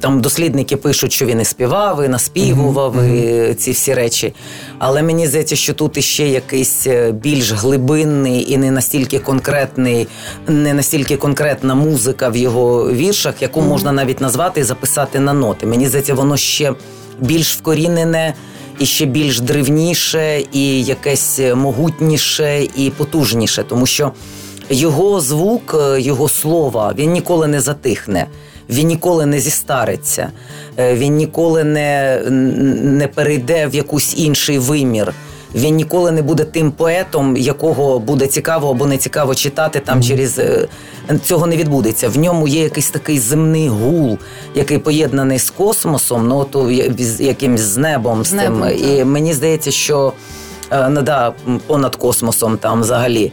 Там 0.00 0.20
дослідники 0.20 0.76
пишуть, 0.76 1.12
що 1.12 1.26
він 1.26 1.40
і 1.40 1.44
співав, 1.44 2.04
і 2.04 2.08
наспівував 2.08 3.04
і 3.04 3.54
ці 3.54 3.70
всі 3.70 3.94
речі. 3.94 4.34
Але 4.78 5.02
мені 5.02 5.26
здається, 5.26 5.56
що 5.56 5.74
тут 5.74 5.96
іще 5.96 6.28
якийсь 6.28 6.86
більш 7.12 7.52
глибинний 7.52 8.52
і 8.52 8.58
не 8.58 8.70
настільки 8.70 9.18
конкретний, 9.18 10.08
не 10.48 10.74
настільки 10.74 11.16
конкретна 11.16 11.74
музика 11.74 12.28
в 12.28 12.36
його 12.36 12.92
віршах, 12.92 13.42
яку 13.42 13.60
можна 13.60 13.92
навіть 13.92 14.20
назвати 14.20 14.60
і 14.60 14.62
записати 14.62 15.20
на 15.20 15.32
ноти. 15.32 15.66
Мені 15.66 15.88
здається, 15.88 16.14
воно 16.14 16.36
ще 16.36 16.72
більш 17.18 17.56
вкорінене. 17.56 18.34
І 18.78 18.86
ще 18.86 19.04
більш 19.04 19.40
древніше, 19.40 20.42
і 20.52 20.84
якесь 20.84 21.40
могутніше 21.54 22.68
і 22.76 22.90
потужніше, 22.90 23.62
тому 23.62 23.86
що 23.86 24.12
його 24.70 25.20
звук, 25.20 25.76
е, 25.80 26.00
його 26.00 26.28
слова, 26.28 26.94
він 26.98 27.12
ніколи 27.12 27.46
не 27.46 27.60
затихне, 27.60 28.26
він 28.70 28.86
ніколи 28.86 29.26
не 29.26 29.40
зістариться, 29.40 30.28
е, 30.78 30.94
він 30.94 31.16
ніколи 31.16 31.64
не, 31.64 32.20
не 32.82 33.08
перейде 33.08 33.66
в 33.66 33.74
якийсь 33.74 34.18
інший 34.18 34.58
вимір. 34.58 35.12
Він 35.54 35.74
ніколи 35.74 36.10
не 36.10 36.22
буде 36.22 36.44
тим 36.44 36.72
поетом, 36.72 37.36
якого 37.36 37.98
буде 37.98 38.26
цікаво 38.26 38.70
або 38.70 38.86
не 38.86 38.96
цікаво 38.96 39.34
читати 39.34 39.80
там 39.80 40.02
через 40.02 40.38
е, 40.38 40.68
цього 41.24 41.46
не 41.46 41.56
відбудеться. 41.56 42.08
В 42.08 42.18
ньому 42.18 42.48
є 42.48 42.62
якийсь 42.62 42.90
такий 42.90 43.18
земний 43.18 43.68
гул, 43.68 44.18
який 44.54 44.78
поєднаний 44.78 45.38
з 45.38 45.50
космосом, 45.50 46.28
ну 46.28 46.44
то 46.44 46.70
з 46.98 47.20
якимсь 47.20 47.60
з 47.60 47.76
небом, 47.76 48.24
з 48.24 48.32
небом, 48.32 48.60
тим. 48.60 48.70
так. 48.70 48.88
І 48.88 49.04
мені 49.04 49.32
здається, 49.34 49.70
що 49.70 50.12
е, 50.72 50.88
ну, 50.88 51.02
да, 51.02 51.32
понад 51.66 51.96
космосом 51.96 52.58
там 52.58 52.80
взагалі, 52.80 53.32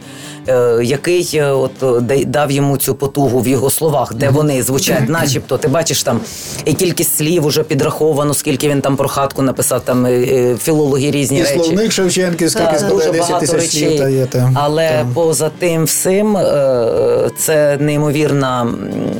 який 0.82 1.30
е, 1.34 1.50
от 1.50 1.82
е, 2.10 2.24
дав 2.24 2.50
йому 2.50 2.76
цю 2.76 2.94
потугу 2.94 3.40
в 3.40 3.48
його 3.48 3.70
словах, 3.70 4.14
де 4.14 4.28
вони 4.28 4.62
звучать, 4.62 5.08
начебто, 5.08 5.58
ти 5.58 5.68
бачиш 5.68 6.02
там 6.02 6.20
і 6.64 6.72
кількість 6.74 7.16
слів 7.16 7.46
уже 7.46 7.62
підраховано, 7.62 8.34
скільки 8.34 8.68
він 8.68 8.80
там 8.80 8.96
про 8.96 9.08
хатку 9.08 9.42
написав, 9.42 9.80
там 9.80 10.06
е, 10.06 10.10
е, 10.12 10.56
філологи 10.56 11.10
різні 11.10 11.38
І 11.38 11.42
речі. 11.42 11.54
словник 11.54 11.92
Шевченківський, 11.92 12.62
Так, 12.64 12.72
який 12.74 12.88
дуже 12.88 13.10
10 13.12 13.30
багато 13.30 13.46
тисяч 13.46 13.70
слів. 13.70 13.82
речей. 13.88 13.98
Та 13.98 14.08
є, 14.08 14.26
та, 14.26 14.50
Але 14.54 14.88
та. 14.88 15.06
поза 15.14 15.50
тим 15.58 15.84
всім, 15.84 16.36
е, 16.36 17.30
це 17.38 17.76
неймовірна, 17.80 18.66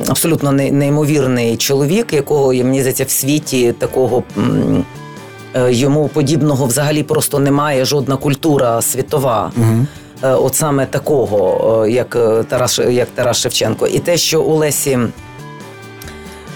абсолютно 0.07 0.51
неймовірний 0.51 1.57
чоловік, 1.57 2.13
якого 2.13 2.47
мені 2.53 2.79
здається 2.79 3.03
в 3.03 3.09
світі 3.09 3.71
такого. 3.79 4.23
е, 5.55 5.73
Йому 5.73 6.07
подібного 6.07 6.65
взагалі 6.65 7.03
просто 7.03 7.39
немає 7.39 7.85
жодна 7.85 8.17
культура 8.17 8.81
світова. 8.81 9.51
Е, 9.59 9.85
От 10.21 10.55
саме 10.55 10.85
такого, 10.85 11.83
е, 11.85 11.91
як 11.91 12.15
е, 12.15 12.43
Тарас, 12.43 12.79
як 12.79 13.07
Тарас 13.15 13.37
Шевченко. 13.37 13.87
І 13.87 13.99
те, 13.99 14.17
що 14.17 14.41
у 14.41 14.55
Лесі 14.55 14.99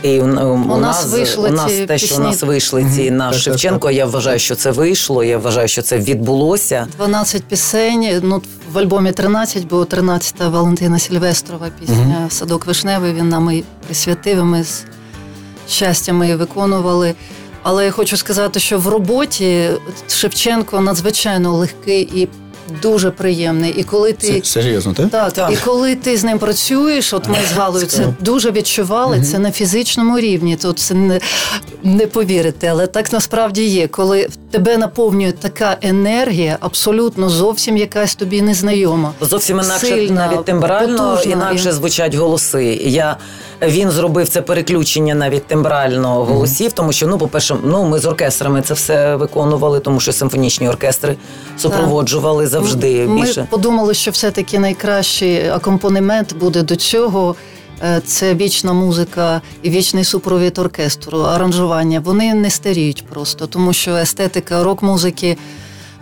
І 0.04 0.20
у, 0.20 0.24
у, 0.24 0.78
нас 0.78 1.04
нас 1.04 1.14
вийшли 1.14 1.50
у 1.50 1.52
нас 1.52 1.78
ці 1.78 1.86
те, 1.86 1.98
що 1.98 2.16
у 2.16 2.20
нас 2.20 2.44
вийшли 2.44 2.86
ці 2.96 3.10
Так, 3.10 3.20
так, 3.20 3.34
Шевченко. 3.34 3.92
Я 3.92 4.06
вважаю, 4.06 4.40
що 4.40 4.56
це 4.56 4.72
вийшло. 4.72 5.24
Я 5.24 5.38
вважаю, 5.38 5.68
що 5.68 5.82
це 5.82 5.98
відбулося. 5.98 6.88
12 6.98 7.44
пісень. 7.44 8.20
Ну 8.24 8.42
в 8.72 8.78
альбомі 8.78 9.12
13, 9.12 9.68
бо 9.68 9.84
13-та 9.84 10.50
Валентина 10.50 11.00
Сільвестрова 11.00 11.68
пісня 11.80 12.28
Садок 12.30 12.66
вишневий. 12.66 13.14
Він 13.14 13.30
нам 13.30 13.52
і 13.52 13.64
присвятив. 13.86 14.38
і 14.38 14.44
Ми 14.44 14.64
з 14.64 14.86
щастям 15.70 16.24
її 16.24 16.36
виконували. 16.36 17.16
Але 17.64 17.86
я 17.86 17.92
хочу 17.92 18.18
сказати, 18.18 18.60
що 18.60 18.80
в 18.80 18.88
роботі 18.88 19.70
Шевченко 20.08 20.82
надзвичайно 20.82 21.54
легкий 21.54 22.02
і 22.02 22.28
дуже 22.82 23.12
приємний. 23.12 23.72
І 23.78 23.84
коли 23.84 24.14
ти 24.14 24.42
Це 24.42 24.46
серйозно, 24.50 24.94
так? 24.94 25.10
Так, 25.10 25.32
Так. 25.34 25.52
і 25.54 25.58
коли 25.66 25.96
ти 25.96 26.18
з 26.18 26.24
ним 26.24 26.40
працюєш, 26.40 27.14
от 27.14 27.28
ми 27.28 27.38
з 27.50 27.58
Галою 27.58 27.86
це 27.86 28.06
дуже 28.20 28.52
відчували. 28.52 29.22
Це 29.22 29.40
на 29.40 29.52
фізичному 29.52 30.20
рівні. 30.20 30.56
Тут 30.56 30.80
це 30.80 30.94
не, 30.94 31.20
не 31.84 32.08
повірите, 32.08 32.68
але 32.68 32.88
так 32.88 33.14
насправді 33.14 33.64
є. 33.66 33.88
Коли 33.88 34.30
тебе 34.52 34.78
наповнює 34.78 35.32
така 35.32 35.78
енергія, 35.82 36.58
абсолютно 36.60 37.30
зовсім 37.30 37.78
якась 37.78 38.16
тобі 38.16 38.42
незнайома. 38.42 39.14
Зовсім 39.22 39.60
інакше 39.60 39.88
Сильна, 39.88 40.28
навіть 40.28 40.46
тембрально 40.46 40.98
потужна. 41.10 41.32
інакше 41.34 41.70
І- 41.70 41.72
звучать 41.72 42.16
голоси. 42.16 42.66
Я 42.84 43.18
він 43.62 43.92
зробив 43.92 44.30
це 44.30 44.42
переключення 44.42 45.16
навіть 45.16 45.46
тембрально 45.48 46.26
голосів, 46.26 46.72
тому 46.72 46.92
що 46.92 47.08
ну, 47.08 47.18
по-перше, 47.18 47.56
ну 47.64 47.86
ми 47.86 48.00
з 48.00 48.06
оркестрами 48.06 48.62
це 48.62 48.74
все 48.74 49.16
виконували, 49.16 49.80
тому 49.80 50.00
що 50.00 50.14
симфонічні 50.14 50.70
оркестри 50.70 51.16
супроводжували 51.58 52.48
завжди 52.48 53.08
Ми 53.08 53.22
більше. 53.22 53.48
подумали, 53.50 53.94
що 53.94 54.12
все-таки 54.12 54.60
найкращий 54.60 55.48
акомпанемент 55.50 56.36
буде 56.38 56.62
до 56.64 56.76
цього. 56.76 57.36
Е, 57.84 58.02
Це 58.06 58.36
вічна 58.36 58.74
музика 58.74 59.42
і 59.64 59.70
вічний 59.70 60.04
супровід 60.04 60.58
оркестру, 60.60 61.20
аранжування. 61.20 62.00
Вони 62.00 62.34
не 62.34 62.50
старіють 62.50 63.06
просто, 63.10 63.48
тому 63.48 63.74
що 63.74 63.96
естетика 63.96 64.64
рок-музики. 64.64 65.38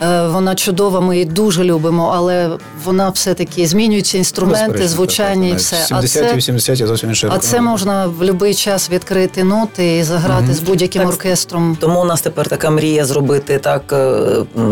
Е, 0.01 0.27
Вона 0.27 0.55
чудова, 0.55 1.01
ми 1.01 1.15
її 1.15 1.25
дуже 1.25 1.63
любимо, 1.63 2.13
але 2.15 2.49
вона 2.83 3.09
все-таки 3.09 3.67
змінюються 3.67 4.17
інструменти, 4.17 4.87
звучання 4.87 5.47
і 5.47 5.55
все. 5.55 5.75
70-ті, 5.75 6.07
це, 6.07 6.33
80-ті 6.33 6.85
зовсім 6.85 7.09
інше. 7.09 7.29
а 7.31 7.37
це 7.37 7.61
можна 7.61 8.07
в 8.07 8.11
будь-який 8.11 8.53
час 8.53 8.89
відкрити 8.89 9.43
ноти 9.43 9.97
і 9.97 10.03
заграти 10.03 10.53
з 10.53 10.59
будь-яким 10.59 11.01
Так, 11.01 11.11
оркестром. 11.11 11.77
Тому 11.79 12.01
у 12.01 12.05
нас 12.05 12.21
тепер 12.21 12.47
така 12.47 12.69
мрія 12.69 13.05
зробити 13.05 13.57
так 13.57 13.93
е, 13.93 14.25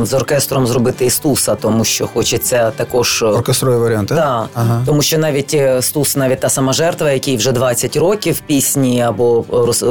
з 0.04 0.14
оркестром 0.14 0.68
зробити 0.68 1.06
і 1.06 1.10
стуса, 1.10 1.56
тому 1.56 1.84
що 1.84 2.08
хочеться 2.08 2.72
також 2.72 3.22
е, 3.22 3.26
Оркестровий 3.26 3.80
варіант, 3.80 4.10
так? 4.10 4.50
Ага. 4.54 4.84
тому 4.86 5.02
що 5.02 5.18
навіть 5.18 5.62
Стус, 5.80 6.16
навіть 6.16 6.40
та 6.40 6.50
сама 6.50 6.74
жертва, 6.74 7.12
який 7.12 7.38
вже 7.38 7.52
20 7.52 7.96
років 7.96 8.40
пісні 8.40 9.02
або 9.02 9.46
роз, 9.52 9.84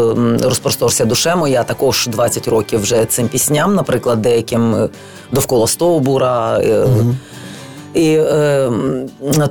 розпросторся 0.43 1.05
душе 1.05 1.37
моя, 1.37 1.63
також 1.63 2.07
20 2.07 2.49
років 2.49 2.81
вже 2.81 3.05
цим 3.05 3.29
пісням, 3.29 3.75
наприклад, 3.75 4.23
деяким 4.23 4.89
довкола 5.35 5.67
Стовбура. 5.67 6.59
е, 6.59 6.87
І 7.95 8.07
е, 8.15 8.71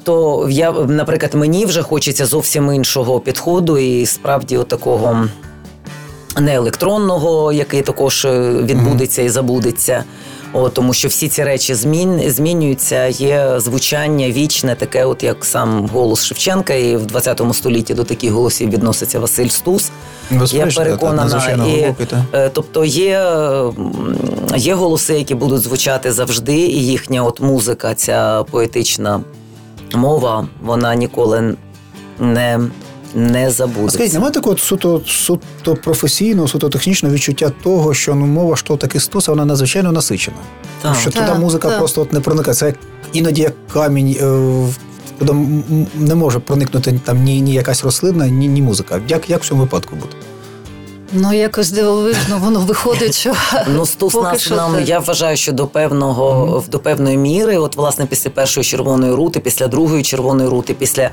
то 0.04 0.48
я, 0.50 0.72
наприклад, 0.72 1.34
мені 1.34 1.66
вже 1.66 1.82
хочеться 1.82 2.26
зовсім 2.26 2.74
іншого 2.74 3.20
підходу, 3.20 3.78
і 3.78 4.06
справді 4.06 4.58
от 4.58 4.68
такого 4.68 5.28
не 6.40 6.56
електронного, 6.56 7.52
який 7.52 7.82
також 7.82 8.26
е, 8.26 8.52
відбудеться 8.54 9.22
і 9.22 9.30
забудеться. 9.30 10.04
О, 10.54 10.70
тому 10.70 10.94
що 10.94 11.08
всі 11.08 11.28
ці 11.30 11.44
речі 11.44 11.76
змін, 11.76 12.22
змінюються, 12.32 13.06
є 13.08 13.54
звучання 13.58 14.30
вічне, 14.32 14.76
таке, 14.76 15.06
от 15.06 15.24
як 15.24 15.46
сам 15.46 15.88
голос 15.94 16.26
Шевченка, 16.26 16.74
і 16.74 16.96
в 16.98 17.06
20 17.06 17.42
столітті 17.54 17.94
до 17.94 18.04
таких 18.04 18.32
голосів 18.32 18.70
відноситься 18.70 19.20
Василь 19.20 19.48
Стус. 19.48 19.92
Безперечно, 20.32 20.82
Я 20.82 20.88
переконана. 20.88 21.22
надзвичайно 21.24 21.68
і, 21.68 21.96
е, 22.34 22.50
тобто 22.54 22.86
є, 22.86 23.28
є 24.56 24.74
голоси, 24.74 25.14
які 25.14 25.36
будуть 25.36 25.62
звучати 25.62 26.12
завжди, 26.12 26.58
і 26.58 26.86
їхня 26.86 27.24
от 27.24 27.40
музика, 27.42 27.96
ця 27.96 28.44
поетична 28.52 29.22
мова, 29.94 30.48
вона 30.62 30.96
ніколи 30.96 31.56
не, 32.20 32.60
не 33.16 33.48
А 33.48 33.52
забудеться. 33.52 33.98
скажіть, 33.98 34.14
немає 34.14 34.32
такого 34.34 34.58
суто, 34.58 35.02
суто 35.08 35.76
професійного, 35.76 36.48
суто 36.48 36.70
технічного 36.70 37.16
відчуття 37.16 37.52
того, 37.64 37.94
що 37.94 38.16
ну, 38.16 38.26
мова 38.26 38.56
що 38.56 38.78
таки 38.78 39.00
стуса, 39.00 39.32
вона 39.32 39.46
надзвичайно 39.46 39.92
насичена. 39.92 40.38
Так. 40.82 40.96
Що 40.96 41.12
Так, 41.12 41.28
туди 41.28 41.40
музика 41.40 41.70
так. 41.70 41.78
просто 41.78 42.02
от 42.02 42.14
не 42.14 42.20
проникає. 42.20 42.56
Це 42.56 42.74
іноді 43.14 43.42
як 43.42 43.54
камінь, 43.74 44.18
е, 44.22 44.68
куди 45.20 45.32
м- 45.32 45.64
м- 45.72 45.88
не 46.00 46.16
може 46.16 46.40
проникнути 46.40 47.00
там 47.06 47.24
ні, 47.24 47.42
ні 47.42 47.54
якась 47.54 47.84
рослина, 47.84 48.28
ні, 48.28 48.48
ні 48.48 48.62
музика. 48.62 49.00
Як, 49.08 49.30
як 49.30 49.44
в 49.44 49.48
цьому 49.48 49.62
випадку 49.62 49.96
буде? 49.96 50.14
Ну 51.16 51.34
якось 51.34 51.72
дивовижно 51.72 52.38
воно 52.38 52.60
виходить, 52.60 53.16
що 53.16 53.34
Ну, 53.68 53.86
стус 53.86 54.14
поки 54.14 54.26
нас 54.28 54.42
що 54.42 54.56
нам, 54.56 54.74
так. 54.76 54.90
я 54.90 55.00
вважаю, 55.00 55.38
що 55.38 55.52
до 55.52 55.68
певного 55.68 56.64
до 56.68 56.80
певної 56.80 57.18
міри, 57.18 57.58
от 57.58 57.76
власне 57.76 58.06
після 58.06 58.30
першої 58.30 58.64
червоної 58.64 59.14
рути, 59.14 59.40
після 59.40 59.68
другої 59.68 60.04
червоної 60.04 60.50
рути, 60.50 60.74
після 60.74 61.10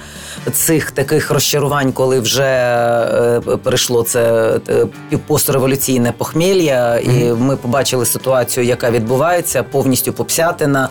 цих 0.52 0.90
таких 0.90 1.30
розчарувань, 1.30 1.92
коли 1.92 2.20
вже 2.20 2.44
е, 2.44 3.40
перейшло 3.62 4.02
це 4.02 4.52
е, 4.68 4.86
постреволюційне 5.26 6.12
похмілля, 6.12 6.98
і 6.98 7.32
ми 7.32 7.56
побачили 7.56 8.06
ситуацію, 8.06 8.66
яка 8.66 8.90
відбувається, 8.90 9.62
повністю 9.62 10.12
попсятина, 10.12 10.88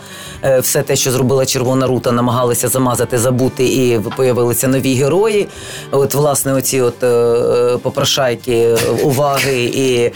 все 0.59 0.81
те, 0.81 0.95
що 0.95 1.11
зробила 1.11 1.45
червона 1.45 1.87
рута, 1.87 2.11
намагалися 2.11 2.67
замазати, 2.67 3.17
забути, 3.17 3.65
і 3.65 3.99
появилися 4.15 4.67
нові 4.67 4.93
герої. 4.93 5.47
От, 5.91 6.13
власне, 6.13 6.53
оці 6.53 6.81
от 6.81 7.03
е, 7.03 7.77
попрошайки 7.77 8.75
уваги 9.03 9.63
і 9.63 10.11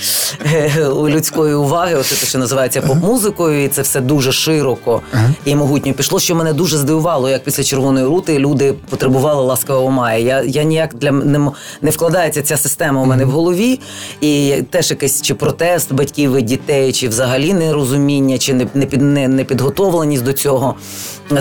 е, 0.46 0.72
людської 0.90 1.56
уваги, 1.56 1.96
оце 1.96 2.16
те, 2.16 2.26
що 2.26 2.38
називається 2.38 2.82
поп-музикою, 2.82 3.64
і 3.64 3.68
це 3.68 3.82
все 3.82 4.02
дуже 4.02 4.32
широко 4.32 5.02
і 5.46 5.56
могутньо 5.56 5.94
пішло, 5.94 6.20
що 6.20 6.36
мене 6.36 6.54
дуже 6.54 6.78
здивувало, 6.78 7.30
як 7.30 7.44
після 7.44 7.64
червоної 7.64 8.06
рути 8.06 8.40
люди 8.40 8.74
потребували 8.90 9.44
ласкавого 9.44 9.92
мая. 9.92 10.18
Я, 10.18 10.42
я 10.42 10.64
ніяк 10.64 10.96
для 10.96 11.12
не, 11.12 11.52
не 11.82 11.92
вкладається 11.92 12.42
ця 12.42 12.58
система 12.58 13.02
у 13.02 13.06
мене 13.06 13.26
в 13.26 13.30
голові, 13.30 13.80
і 14.22 14.56
теж 14.70 14.92
якийсь 14.92 15.22
чи 15.22 15.34
протест 15.34 15.94
батьків 15.94 16.38
і 16.38 16.42
дітей, 16.42 16.94
чи 16.94 17.08
взагалі 17.08 17.54
нерозуміння, 17.54 18.38
чи 18.38 18.54
не, 18.54 18.68
не, 18.74 18.88
не, 18.98 19.28
не 19.28 19.44
підготовленість 20.14 20.24
до 20.24 20.34
цього. 20.34 20.76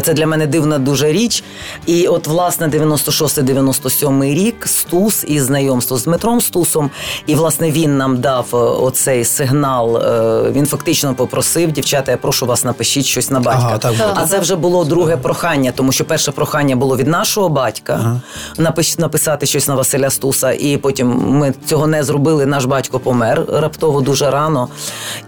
Це 0.03 0.15
для 0.15 0.27
мене 0.27 0.47
дивна 0.47 0.79
дуже 0.79 1.13
річ. 1.13 1.45
І 1.87 2.07
от, 2.07 2.27
власне, 2.27 2.69
96-97 2.69 4.35
рік 4.35 4.67
Стус 4.67 5.25
і 5.29 5.41
знайомство 5.41 5.97
з 5.99 6.05
Дмитром 6.05 6.41
Стусом. 6.41 6.91
І 7.27 7.35
власне 7.35 7.71
він 7.71 7.97
нам 7.97 8.21
дав 8.21 8.47
е, 8.53 8.57
оцей 8.57 9.25
сигнал. 9.25 9.97
е, 9.97 10.51
Він 10.53 10.67
фактично 10.67 11.15
попросив, 11.15 11.73
дівчата, 11.73 12.11
я 12.13 12.17
прошу 12.17 12.47
вас, 12.47 12.65
напишіть 12.65 13.07
щось 13.07 13.31
на 13.31 13.41
батька. 13.41 13.63
Ага, 13.63 13.79
так. 13.79 13.95
А 14.15 14.27
це 14.27 14.39
вже 14.39 14.57
було 14.57 14.85
друге 14.85 15.17
прохання, 15.17 15.73
тому 15.77 15.93
що 15.93 16.05
перше 16.05 16.33
прохання 16.33 16.77
було 16.77 16.97
від 16.97 17.07
нашого 17.07 17.49
батька 17.49 18.21
напиш- 18.59 19.01
написати 19.01 19.47
щось 19.47 19.69
на 19.69 19.75
Василя 19.75 20.11
Стуса, 20.11 20.53
і 20.53 20.77
потім 20.77 21.09
ми 21.39 21.55
цього 21.67 21.87
не 21.87 22.05
зробили. 22.05 22.47
Наш 22.47 22.65
батько 22.65 22.99
помер 22.99 23.45
раптово 23.49 24.01
дуже 24.01 24.31
рано. 24.31 24.69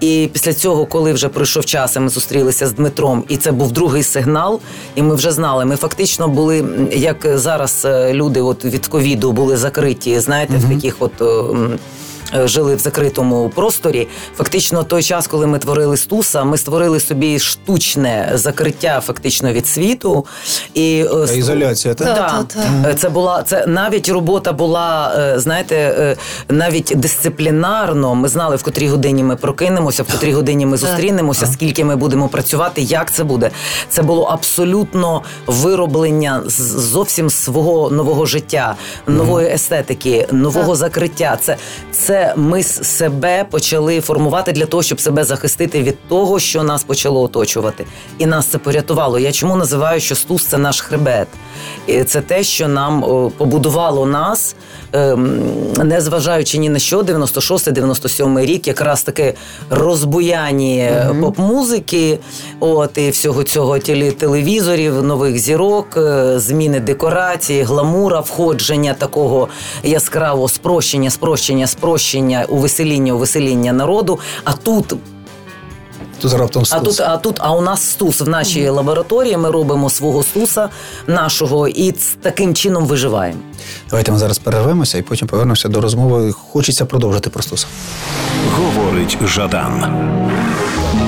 І 0.01 0.29
після 0.33 0.55
цього, 0.55 0.87
коли 0.87 1.13
вже 1.13 1.29
пройшов 1.29 1.65
час, 1.65 1.97
і 1.97 2.01
ми 2.01 2.09
зустрілися 2.09 2.67
з 2.67 2.73
Дмитром, 2.73 3.25
і 3.35 3.37
це 3.37 3.53
був 3.53 3.73
другий 3.73 4.03
сигнал, 4.03 4.61
і 4.95 5.03
ми 5.03 5.15
вже 5.15 5.33
знали. 5.33 5.65
Ми 5.65 5.77
фактично 5.77 6.29
були, 6.29 6.65
як 6.93 7.27
зараз 7.35 7.83
е, 7.85 8.13
люди 8.15 8.41
от 8.41 8.65
від 8.65 8.87
ковіду 8.87 9.33
були 9.33 9.57
закриті, 9.57 10.21
знаєте, 10.21 10.55
в 10.57 10.75
таких 10.75 10.97
от. 10.99 11.13
Жили 12.35 12.75
в 12.75 12.79
закритому 12.79 13.49
просторі. 13.55 14.09
Фактично, 14.37 14.85
той 14.85 15.03
час, 15.03 15.27
коли 15.27 15.47
ми 15.47 15.59
творили 15.59 15.97
стуса, 15.97 16.45
ми 16.45 16.59
створили 16.59 17.01
собі 17.01 17.39
штучне 17.39 18.31
закриття 18.35 19.01
фактично 19.07 19.53
від 19.53 19.67
світу. 19.67 20.27
І 20.75 21.05
е, 21.31 21.37
Ізоляція, 21.37 21.95
так? 21.95 22.07
Да. 22.07 22.15
Та, 22.15 22.43
та, 22.43 22.61
та. 22.83 22.89
Е, 22.91 22.95
Це 22.95 23.09
була 23.09 23.43
це 23.43 23.67
навіть 23.67 24.09
робота 24.09 24.53
була, 24.53 25.15
е, 25.19 25.39
знаєте, 25.39 26.17
навіть 26.49 26.93
дисциплінарно. 26.97 28.15
Ми 28.15 28.29
знали, 28.29 28.57
в 28.57 28.63
котрій 28.63 28.89
годині 28.89 29.23
ми 29.23 29.37
прокинемося, 29.37 30.03
в 30.03 30.13
котрій 30.13 30.33
годині 30.33 30.67
ми 30.67 30.77
зустрінемося, 30.77 31.47
скільки 31.47 31.85
ми 31.85 31.97
будемо 31.97 32.29
працювати, 32.29 32.83
як 32.83 33.13
це 33.13 33.25
буде. 33.25 33.51
Це 33.89 34.03
було 34.03 34.25
абсолютно 34.25 35.23
вироблення 35.47 36.43
зовсім 36.47 37.31
свого 37.31 37.91
нового 37.91 38.27
життя, 38.27 38.75
нової 39.07 39.49
естетики, 39.49 40.29
нового 40.33 40.77
закриття. 40.77 41.39
Це, 41.41 41.57
це 41.93 42.24
це 42.25 42.35
ми 42.37 42.63
себе 42.63 43.45
почали 43.51 44.01
формувати 44.01 44.53
для 44.53 44.67
того, 44.67 44.83
щоб 44.83 45.01
себе 45.01 45.25
захистити 45.25 45.83
від 45.83 46.09
того, 46.09 46.41
що 46.41 46.63
нас 46.63 46.85
почало 46.85 47.23
оточувати. 47.23 47.87
І 48.19 48.27
нас 48.27 48.47
це 48.47 48.59
порятувало. 48.59 49.19
Я 49.19 49.33
чому 49.33 49.57
називаю, 49.57 50.01
що 50.01 50.15
стус 50.15 50.45
це 50.45 50.59
наш 50.59 50.81
хребет. 50.81 51.29
І 51.87 52.05
це 52.05 52.21
те, 52.21 52.43
що 52.43 52.69
нам 52.69 53.05
побудувало 53.37 54.07
нас, 54.07 54.57
ем, 54.93 55.41
незважаючи 55.85 56.59
ні 56.59 56.69
на 56.69 56.79
що, 56.79 57.03
96-97 57.03 58.47
рік, 58.47 58.67
якраз 58.67 59.03
таки 59.03 59.35
розбуяння 59.71 61.15
поп-музики, 61.21 62.19
от 62.61 62.99
і 62.99 63.11
всього 63.11 63.45
цього 63.45 63.79
тілі 63.79 64.11
телевізорів, 64.11 65.03
нових 65.03 65.39
зірок, 65.39 65.87
е, 65.97 66.39
зміни 66.39 66.81
декорації, 66.81 67.63
гламура, 67.63 68.21
входження 68.21 68.95
такого 68.95 69.49
яскравого 69.83 70.49
спрощення, 70.49 71.11
спрощення, 71.11 71.67
спрощення, 71.67 72.45
увесеління, 72.49 73.13
увесеління 73.13 73.73
народу. 73.73 74.19
А 74.45 74.53
тут 74.53 74.95
Тут 76.25 76.33
раптом 76.33 76.65
а 76.71 76.81
тут, 76.81 77.01
а 77.01 77.17
тут, 77.19 77.37
а 77.39 77.53
у 77.53 77.61
нас 77.61 77.91
стус 77.91 78.21
в 78.21 78.29
нашій 78.29 78.69
лабораторії. 78.69 79.37
Ми 79.37 79.51
робимо 79.51 79.91
свого 79.91 80.23
стуса 80.23 80.69
нашого 81.07 81.69
і 81.69 81.93
таким 82.23 82.55
чином 82.55 82.87
виживаємо. 82.87 83.39
Давайте 83.91 84.13
ми 84.13 84.19
зараз 84.19 84.39
перервемося 84.39 84.99
і 84.99 85.03
потім 85.03 85.29
повернемося 85.29 85.69
до 85.69 85.81
розмови. 85.81 86.33
Хочеться 86.33 86.85
продовжити 86.85 87.31
про 87.31 87.43
стуса. 87.43 87.67
Говорить 88.57 89.19
Жадан 89.25 89.81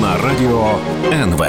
на 0.01 0.17
радіо 0.23 0.71
НВ. 1.11 1.45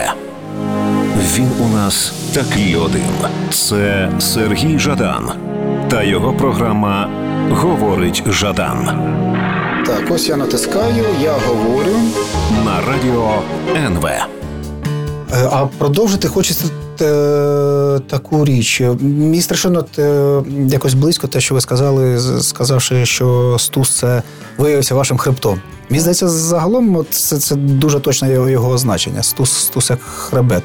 Він 1.35 1.51
у 1.65 1.69
нас 1.69 2.13
такий 2.35 2.77
один. 2.77 3.15
Це 3.51 4.13
Сергій 4.19 4.79
Жадан 4.79 5.31
та 5.91 6.03
його 6.03 6.33
програма 6.33 7.11
Говорить 7.51 8.23
Жадан 8.27 8.89
Так, 9.89 10.11
ось 10.11 10.29
я 10.29 10.37
натискаю, 10.37 11.05
я 11.23 11.33
говорю. 11.33 11.97
на 12.65 12.81
радіо 12.81 13.43
НВ. 13.77 14.07
Е, 14.07 14.29
А 15.53 15.67
продовжити 15.79 16.29
хочеться 16.29 16.65
е, 17.03 18.01
таку 18.11 18.45
річ. 18.45 18.81
Мені 19.01 19.43
страшенно 19.43 19.85
е, 19.99 20.43
якось 20.69 20.95
близько 20.95 21.27
те, 21.27 21.41
що 21.41 21.55
ви 21.55 21.61
сказали, 21.61 22.19
сказавши, 22.43 23.07
що 23.07 23.57
стус 23.59 23.91
це 23.97 24.23
виявився 24.59 24.95
вашим 24.95 25.19
хребтом. 25.19 25.61
Мені 25.91 26.01
здається, 26.01 26.29
загалом 26.29 27.07
це, 27.11 27.39
це 27.39 27.55
дуже 27.55 28.01
точне 28.01 28.33
його, 28.33 28.49
його 28.49 28.71
означення. 28.71 29.23
Стус, 29.23 29.53
стус 29.53 29.91
як 29.91 30.01
хребет. 30.03 30.63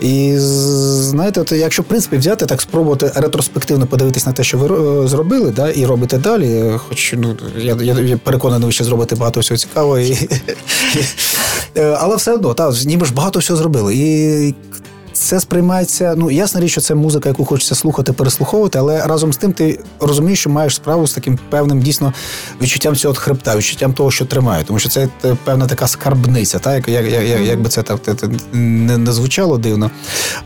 І 0.00 0.34
знаєте, 0.38 1.40
от 1.40 1.52
якщо 1.52 1.82
в 1.82 1.84
принципі 1.84 2.16
взяти, 2.16 2.46
так 2.46 2.60
спробувати 2.60 3.12
ретроспективно 3.14 3.86
подивитись 3.86 4.26
на 4.26 4.32
те, 4.32 4.44
що 4.44 4.58
ви 4.58 5.08
зробили, 5.08 5.50
да, 5.50 5.70
і 5.70 5.86
робите 5.86 6.18
далі. 6.18 6.46
е, 6.52 6.78
Хоч 6.88 7.14
ну 7.18 7.36
я, 7.58 7.76
я, 7.80 7.94
я 8.00 8.16
переконаний, 8.16 8.66
ви 8.66 8.72
ще 8.72 8.84
зробите 8.84 9.16
багато 9.16 9.40
всього 9.40 9.58
цікавого. 9.58 9.98
І, 9.98 10.28
Е, 11.76 11.96
але 12.00 12.16
все 12.16 12.32
одно, 12.32 12.54
та, 12.54 12.72
ніби 12.86 13.06
ж 13.06 13.14
багато 13.14 13.38
всього 13.38 13.56
зробили. 13.56 13.94
І 13.96 14.54
це 15.18 15.40
сприймається. 15.40 16.14
Ну, 16.16 16.30
ясна 16.30 16.60
річ, 16.60 16.70
що 16.70 16.80
це 16.80 16.94
музика, 16.94 17.28
яку 17.28 17.44
хочеться 17.44 17.74
слухати, 17.74 18.12
переслуховувати, 18.12 18.78
але 18.78 19.06
разом 19.06 19.32
з 19.32 19.36
тим 19.36 19.52
ти 19.52 19.80
розумієш, 20.00 20.40
що 20.40 20.50
маєш 20.50 20.74
справу 20.74 21.06
з 21.06 21.12
таким 21.12 21.38
певним 21.50 21.82
дійсно 21.82 22.12
відчуттям 22.62 22.96
цього 22.96 23.14
хребта, 23.14 23.56
відчуттям 23.56 23.92
того, 23.92 24.10
що 24.10 24.24
тримає. 24.24 24.64
Тому 24.64 24.78
що 24.78 24.88
це 24.88 25.08
е, 25.24 25.36
певна 25.44 25.66
така 25.66 25.86
скарбниця, 25.86 26.58
та, 26.58 26.74
як, 26.74 26.88
як, 26.88 27.12
як, 27.12 27.40
як 27.40 27.62
би 27.62 27.68
це 27.68 27.82
так 27.82 28.00
не, 28.52 28.98
не 28.98 29.12
звучало 29.12 29.58
дивно. 29.58 29.90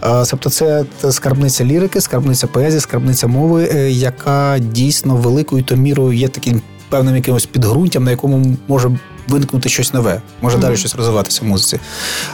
А, 0.01 0.25
тобто 0.31 0.51
це 0.51 0.85
скарбниця 1.11 1.65
лірики, 1.65 2.01
скарбниця 2.01 2.47
поезії, 2.47 2.81
скарбниця 2.81 3.27
мови, 3.27 3.71
е, 3.75 3.91
яка 3.91 4.59
дійсно 4.59 5.17
великою 5.17 5.63
то 5.63 5.77
мірою 5.77 6.13
є 6.13 6.29
таким 6.29 6.63
певним 6.89 7.17
якимось 7.17 7.47
підґрунтям, 7.47 8.05
на 8.05 8.11
якому 8.11 8.57
може 8.69 8.91
виникнути 9.29 9.69
щось 9.69 9.93
нове, 9.93 10.23
може 10.41 10.59
далі 10.59 10.77
щось 10.77 10.95
розвиватися 10.95 11.41
в 11.43 11.49
музиці. 11.49 11.79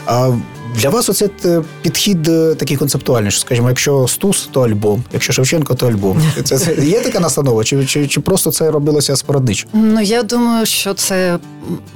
А 0.05 0.31
для 0.75 0.89
вас 0.89 1.09
оце 1.09 1.29
е, 1.45 1.61
підхід 1.81 2.27
е, 2.27 2.55
такий 2.55 2.77
концептуальний, 2.77 3.31
що 3.31 3.41
скажімо, 3.41 3.69
якщо 3.69 4.07
Стус, 4.07 4.49
то 4.51 4.61
альбом, 4.61 5.03
якщо 5.13 5.33
Шевченко, 5.33 5.75
то 5.75 5.87
альбом. 5.87 6.21
Це, 6.43 6.57
це 6.57 6.75
є 6.85 6.99
така 6.99 7.19
настанова, 7.19 7.63
чи, 7.63 7.85
чи, 7.85 8.07
чи 8.07 8.19
просто 8.19 8.51
це 8.51 8.71
робилося 8.71 9.15
спорадично? 9.15 9.69
Ну 9.73 10.01
я 10.01 10.23
думаю, 10.23 10.65
що 10.65 10.93
це 10.93 11.37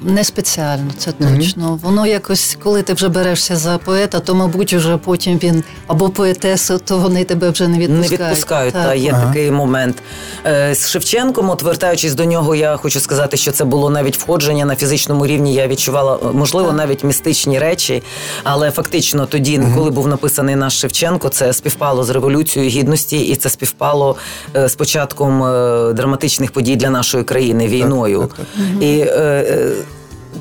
не 0.03 0.24
спеціально, 0.24 0.91
це 0.97 1.11
точно. 1.11 1.80
Воно 1.84 2.05
якось, 2.07 2.57
коли 2.63 2.82
ти 2.82 2.93
вже 2.93 3.09
берешся 3.09 3.55
за 3.55 3.78
поета, 3.78 4.19
то 4.19 4.36
мабуть 4.36 4.74
уже 4.74 4.97
потім 4.97 5.39
він 5.43 5.63
або 5.88 6.09
поетесу, 6.09 6.78
то 6.86 6.97
вони 6.97 7.24
тебе 7.24 7.49
вже 7.49 7.67
не 7.67 7.78
відпускають. 7.80 8.19
Не 8.19 8.26
відпускають. 8.28 8.74
Так. 8.74 8.84
та 8.86 8.93
є 8.93 9.11
Ага. 9.13 9.28
такий 9.28 9.51
момент. 9.51 9.95
Е, 10.45 10.76
З 10.76 10.89
Шевченком, 10.89 11.49
от 11.49 11.61
вертаючись 11.61 12.13
до 12.13 12.26
нього, 12.26 12.55
я 12.55 12.78
хочу 12.78 12.99
сказати, 12.99 13.38
що 13.38 13.51
це 13.51 13.65
було 13.65 13.89
навіть 13.89 14.17
входження 14.17 14.65
на 14.65 14.76
фізичному 14.76 15.28
рівні. 15.28 15.53
Я 15.53 15.67
відчувала, 15.67 16.19
можливо, 16.34 16.67
Так. 16.67 16.78
навіть 16.78 17.03
містичні 17.03 17.59
речі. 17.59 18.03
Але 18.43 18.62
фактично 18.72 19.26
тоді, 19.26 19.61
коли 19.76 19.91
був 19.91 20.07
написаний 20.07 20.55
наш 20.55 20.80
Шевченко, 20.80 21.30
це 21.30 21.53
співпало 21.53 22.03
з 22.03 22.09
революцією 22.09 22.72
гідності, 22.72 23.20
і 23.22 23.36
це 23.36 23.49
співпало 23.49 24.16
е, 24.55 24.70
з 24.70 24.76
початком 24.76 25.43
е, 25.43 25.93
драматичних 25.93 26.51
подій 26.51 26.76
для 26.76 26.89
нашої 26.89 27.24
країни 27.24 27.68
війною. 27.68 28.20
так, 28.20 28.30
так. 28.38 28.84
І 28.84 28.99
е, 28.99 29.72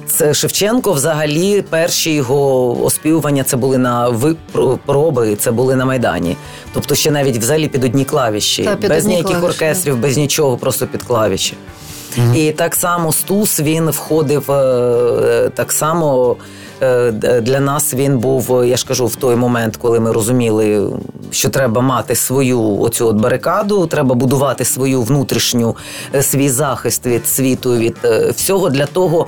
це 0.07 0.35
Шевченко, 0.35 0.93
взагалі, 0.93 1.63
перші 1.63 2.13
його 2.13 2.85
оспівування 2.85 3.45
це 3.45 3.57
були 3.57 3.79
на 3.79 4.09
випроби, 4.09 5.37
це 5.37 5.51
були 5.51 5.77
на 5.77 5.85
Майдані. 5.85 6.37
Тобто 6.75 6.95
ще 6.95 7.11
навіть 7.11 7.37
взагалі 7.37 7.69
під 7.69 7.85
одні 7.85 8.05
клавіші, 8.05 8.65
Та, 8.65 8.77
під 8.77 8.89
без 8.89 8.99
одні 8.99 9.15
ніяких 9.15 9.39
клавіші. 9.39 9.47
оркестрів, 9.47 9.97
без 9.97 10.17
нічого, 10.17 10.57
просто 10.57 10.87
під 10.87 11.03
клавіші. 11.03 11.55
І 12.37 12.51
так 12.53 12.75
само 12.75 13.13
Стус 13.13 13.61
він 13.61 13.91
входив 13.91 14.51
е, 14.51 15.51
так 15.55 15.73
само. 15.73 16.37
Е, 16.83 17.41
Для 17.41 17.61
нас 17.61 17.95
він 17.95 18.19
був, 18.19 18.61
е, 18.61 18.69
я 18.69 18.77
ж 18.77 18.87
кажу, 18.87 19.07
в 19.07 19.17
той 19.17 19.37
момент, 19.37 19.77
коли 19.77 20.01
ми 20.01 20.13
розуміли, 20.13 20.89
що 21.31 21.49
треба 21.49 21.81
мати 21.81 22.15
свою 22.15 22.79
оцю 22.81 23.07
от 23.07 23.17
барикаду, 23.17 23.87
треба 23.87 24.15
будувати 24.15 24.65
свою 24.65 25.03
внутрішню 25.03 25.77
е, 26.15 26.23
свій 26.23 26.49
захист 26.49 27.07
від 27.07 27.29
світу, 27.29 27.77
від 27.77 27.97
всього 28.37 28.71
для 28.71 28.87
того, 28.87 29.27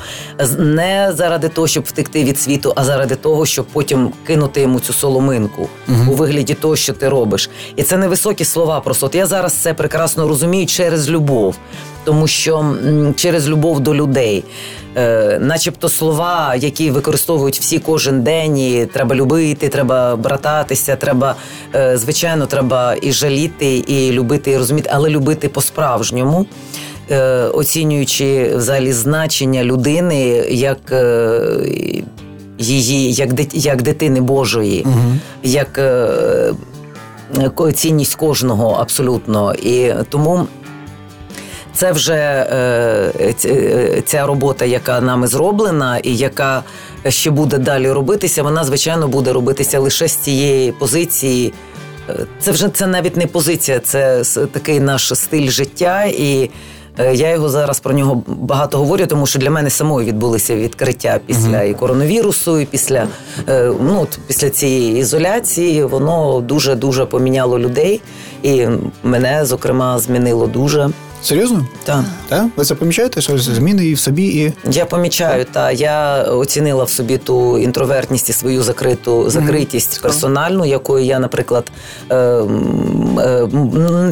не 0.59 1.13
заради 1.15 1.49
того, 1.49 1.67
щоб 1.67 1.85
втекти 1.85 2.25
від 2.25 2.41
світу, 2.41 2.73
а 2.77 2.85
заради 2.85 3.17
того, 3.17 3.47
щоб 3.47 3.67
потім 3.67 4.13
кинути 4.27 4.61
йому 4.61 4.81
цю 4.81 4.93
соломинку 4.93 5.69
у 5.89 6.13
вигляді 6.15 6.55
того, 6.55 6.77
що 6.77 6.93
ти 6.93 7.09
робиш. 7.09 7.51
І 7.77 7.83
це 7.83 7.97
не 7.97 8.09
високі 8.09 8.45
слова. 8.45 8.81
Просто 8.81 9.07
от 9.07 9.15
я 9.15 9.27
зараз 9.27 9.53
це 9.53 9.75
прекрасно 9.75 10.29
розумію 10.29 10.67
через 10.67 11.11
любов 11.11 11.57
тому 12.05 12.27
що 12.27 12.77
через 13.17 13.49
любов 13.49 13.81
до 13.81 13.95
людей, 13.95 14.45
е, 14.97 15.39
начебто 15.41 15.89
слова, 15.89 16.55
які 16.55 16.91
використовують 16.91 17.59
всі 17.61 17.79
кожен 17.79 18.23
день, 18.23 18.59
і 18.59 18.87
треба 18.87 19.15
любити, 19.15 19.69
треба 19.69 20.17
брататися, 20.17 20.97
треба, 20.97 21.35
е, 21.75 21.97
звичайно, 21.97 22.47
треба 22.47 22.97
і 23.03 23.13
жаліти, 23.13 23.77
і 23.77 24.13
любити, 24.13 24.51
і 24.51 24.57
розуміти, 24.59 24.91
але 24.93 25.11
любити 25.11 25.49
по-справжньому. 25.49 26.47
е, 27.11 27.45
Оцінюючи 27.45 28.53
взагалі 28.57 28.93
значення 28.93 29.65
людини 29.65 30.17
як 30.51 30.93
е, 30.93 31.41
її, 32.59 33.13
як, 33.13 33.31
як 33.55 33.83
дитини 33.83 34.21
Божої, 34.21 34.87
як 35.43 35.79
е, 35.79 36.53
цінність 37.75 38.15
кожного 38.15 38.71
абсолютно. 38.81 39.55
І 39.55 39.93
тому 40.09 40.47
це 41.75 41.93
вже 41.93 42.15
е, 42.15 43.35
е, 43.45 44.03
ця 44.07 44.27
робота, 44.27 44.65
яка 44.65 45.01
нами 45.01 45.27
зроблена, 45.27 45.99
і 45.99 46.17
яка 46.17 46.63
ще 47.09 47.31
буде 47.31 47.59
далі 47.59 47.91
робитися, 47.91 48.43
вона 48.43 48.65
звичайно 48.65 49.09
буде 49.09 49.33
робитися 49.33 49.79
лише 49.79 50.09
з 50.09 50.17
цієї 50.17 50.73
позиції. 50.73 51.53
Е, 52.11 52.27
Це 52.41 52.51
вже 52.51 52.69
це 52.69 52.87
навіть 52.87 53.17
не 53.17 53.27
позиція, 53.27 53.79
це 53.79 54.23
такий 54.53 54.81
наш 54.81 55.13
стиль 55.15 55.51
життя. 55.51 56.05
І 56.05 56.51
е, 56.99 57.15
я 57.15 57.31
його 57.31 57.49
зараз 57.49 57.81
про 57.81 57.93
нього 57.93 58.23
багато 58.27 58.79
говорю, 58.79 59.07
тому 59.07 59.27
що 59.27 59.39
для 59.39 59.51
мене 59.51 59.71
самої 59.71 60.09
відбулися 60.09 60.57
відкриття 60.57 61.21
після 61.27 61.63
і 61.63 61.75
коронавірусу, 61.75 62.59
і 62.61 62.65
після, 62.65 63.07
ну, 63.81 64.07
після 64.27 64.51
цієї 64.51 64.99
ізоляції. 64.99 65.85
Воно 65.85 66.41
дуже 66.41 66.75
дуже 66.75 67.07
поміняло 67.07 67.59
людей, 67.59 68.01
і 68.43 68.67
мене, 69.03 69.45
зокрема, 69.45 69.99
змінило 69.99 70.47
дуже. 70.47 70.91
Серйозно? 71.25 71.67
Так. 71.85 72.05
Так? 72.29 72.47
Ви 72.57 72.65
це 72.65 72.75
помічаєте? 72.75 73.21
Що 73.21 73.39
зміни 73.39 73.87
і 73.87 73.95
в 73.95 73.99
собі, 73.99 74.27
і 74.27 74.53
Я 74.71 74.85
помічаю, 74.85 75.45
та 75.45 75.71
я 75.73 76.23
оцінила 76.23 76.85
в 76.85 76.91
собі 76.91 77.19
ту 77.19 77.59
інтровертність 77.59 78.31
і 78.31 78.33
свою 78.33 78.63
закриту 78.63 79.31
закритість 79.31 80.03
персональну, 80.03 80.65
якою 80.65 81.05
я, 81.05 81.19
наприклад, 81.19 81.65
е, 82.11 82.17
е, 82.17 83.49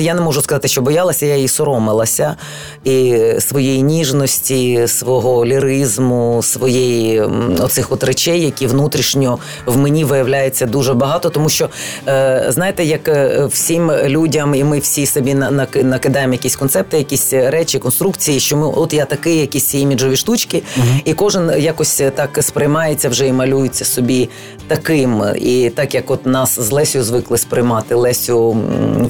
я 0.00 0.14
не 0.14 0.20
можу 0.20 0.42
сказати, 0.42 0.68
що 0.68 0.82
боялася, 0.82 1.26
я 1.26 1.36
її 1.36 1.48
соромилася 1.48 2.36
і 2.84 3.22
своєї 3.38 3.82
ніжності, 3.82 4.86
свого 4.86 5.46
ліризму, 5.46 6.42
своєї 6.42 7.20
оцих 7.60 7.92
от 7.92 8.04
речей, 8.04 8.40
які 8.40 8.66
внутрішньо 8.66 9.38
в 9.66 9.76
мені 9.76 10.04
виявляється 10.04 10.66
дуже 10.66 10.94
багато, 10.94 11.30
тому 11.30 11.48
що 11.48 11.68
е, 12.08 12.46
знаєте, 12.48 12.84
як 12.84 13.08
е, 13.08 13.46
всім 13.50 13.92
людям, 13.92 14.54
і 14.54 14.64
ми 14.64 14.78
всі 14.78 15.06
собі 15.06 15.34
накидаємо 15.82 16.32
якісь 16.32 16.56
концепти, 16.56 17.01
якісь 17.02 17.32
речі, 17.32 17.78
конструкції, 17.78 18.40
що 18.40 18.56
ми 18.56 18.66
от 18.66 18.92
я 18.92 19.04
такий, 19.04 19.38
якісь 19.38 19.74
іміджові 19.74 20.16
штучки, 20.16 20.62
і 21.04 21.14
кожен 21.14 21.52
якось 21.58 22.02
так 22.14 22.38
сприймається 22.40 23.08
вже 23.08 23.26
і 23.26 23.32
малюється 23.32 23.84
собі 23.84 24.28
таким. 24.68 25.22
І 25.36 25.70
так 25.70 25.94
як 25.94 26.10
от 26.10 26.26
нас 26.26 26.60
з 26.60 26.70
Лесю 26.70 27.02
звикли 27.02 27.38
сприймати 27.38 27.94
Лесю 27.94 28.56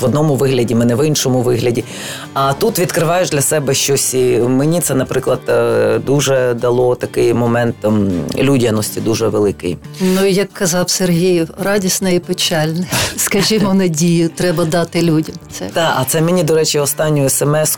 в 0.00 0.04
одному 0.04 0.34
вигляді, 0.34 0.74
мене 0.74 0.94
в 0.94 1.06
іншому 1.06 1.42
вигляді. 1.42 1.84
А 2.34 2.52
тут 2.52 2.78
відкриваєш 2.78 3.30
для 3.30 3.40
себе 3.40 3.74
щось. 3.74 4.14
І 4.14 4.38
мені 4.38 4.80
це, 4.80 4.94
наприклад, 4.94 5.40
е, 5.48 5.98
дуже 5.98 6.54
дало 6.54 6.94
такий 6.94 7.34
момент 7.34 7.74
людяності, 8.38 9.00
дуже 9.00 9.28
великий. 9.28 9.76
Ну 10.00 10.26
і 10.26 10.34
як 10.34 10.52
казав 10.52 10.90
Сергій, 10.90 11.46
радісне 11.58 12.14
і 12.14 12.18
печальне. 12.18 12.86
Скажімо, 13.16 13.74
надію 13.74 14.28
треба 14.28 14.64
дати 14.64 15.02
людям. 15.02 15.34
Це 15.52 15.64
так, 15.72 15.94
а 15.98 16.04
це 16.04 16.20
мені, 16.20 16.42
до 16.42 16.54
речі, 16.54 16.78
останню 16.78 17.28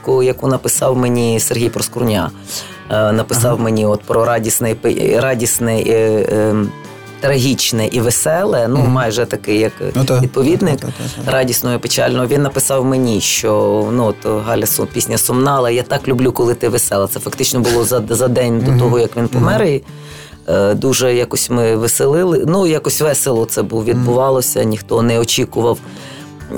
смс-ку, 0.04 0.22
яку 0.22 0.48
написав 0.48 0.96
мені 0.96 1.40
Сергій 1.40 1.68
Проскурня. 1.68 2.30
Е, 2.90 3.12
написав 3.12 3.54
ага. 3.54 3.64
мені 3.64 3.86
от 3.86 4.02
про 4.02 4.24
радісне 4.24 4.76
радісне. 5.16 5.82
Е, 5.86 6.26
е, 6.32 6.54
Трагічне 7.20 7.86
і 7.86 8.00
веселе, 8.00 8.68
ну 8.68 8.76
mm-hmm. 8.76 8.88
майже 8.88 9.26
такий, 9.26 9.58
як 9.58 9.72
ну, 9.94 10.02
відповідник 10.22 10.78
ну, 10.82 10.88
радісно 11.26 11.74
і 11.74 11.78
печально. 11.78 12.26
Він 12.26 12.42
написав 12.42 12.84
мені, 12.84 13.20
що 13.20 13.84
ну 13.92 14.04
от 14.04 14.44
Галя 14.46 14.66
пісня 14.92 15.18
сумна, 15.18 15.54
але 15.56 15.74
я 15.74 15.82
так 15.82 16.08
люблю, 16.08 16.32
коли 16.32 16.54
ти 16.54 16.68
весела. 16.68 17.06
Це 17.06 17.20
фактично 17.20 17.60
було 17.60 17.84
за 17.84 18.02
за 18.08 18.28
день 18.28 18.60
mm-hmm. 18.60 18.72
до 18.72 18.78
того, 18.78 18.98
як 18.98 19.16
він 19.16 19.28
помер. 19.28 19.60
Mm-hmm. 19.60 19.66
І 19.66 19.82
е, 20.48 20.74
Дуже 20.74 21.14
якось 21.14 21.50
ми 21.50 21.76
веселили. 21.76 22.44
Ну 22.46 22.66
якось 22.66 23.00
весело 23.00 23.46
це 23.46 23.62
був 23.62 23.84
відбувалося, 23.84 24.64
ніхто 24.64 25.02
не 25.02 25.18
очікував. 25.18 25.78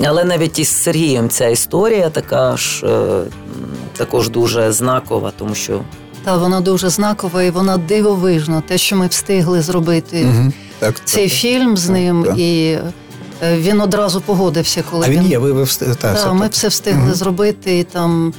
Але 0.05 0.23
навіть 0.23 0.59
із 0.59 0.67
Сергієм 0.67 1.29
ця 1.29 1.47
історія 1.47 2.09
така 2.09 2.57
ж 2.57 2.85
е, 2.85 3.23
також 3.97 4.29
дуже 4.29 4.71
знакова, 4.71 5.31
тому 5.37 5.55
що. 5.55 5.81
Та 6.23 6.37
вона 6.37 6.61
дуже 6.61 6.89
знакова 6.89 7.43
і 7.43 7.49
вона 7.49 7.77
дивовижна. 7.77 8.61
Те, 8.61 8.77
що 8.77 8.95
ми 8.95 9.07
встигли 9.07 9.61
зробити 9.61 10.25
угу. 10.25 10.51
так, 10.79 10.95
цей 11.05 11.29
так, 11.29 11.37
фільм 11.37 11.77
з 11.77 11.89
ним, 11.89 12.23
так, 12.23 12.39
і 12.39 12.77
е, 13.43 13.57
він 13.57 13.81
одразу 13.81 14.21
погодився, 14.21 14.83
коли 14.91 15.05
а 15.05 15.09
він 15.09 15.25
є. 15.25 15.37
Ви 15.37 15.51
ви 15.51 15.63
встигли 15.63 15.95
та, 15.95 16.13
та, 16.13 16.33
ми 16.33 16.47
все 16.47 16.67
встигли 16.67 17.03
угу. 17.03 17.13
зробити. 17.13 17.79
і 17.79 17.83
Там 17.83 18.33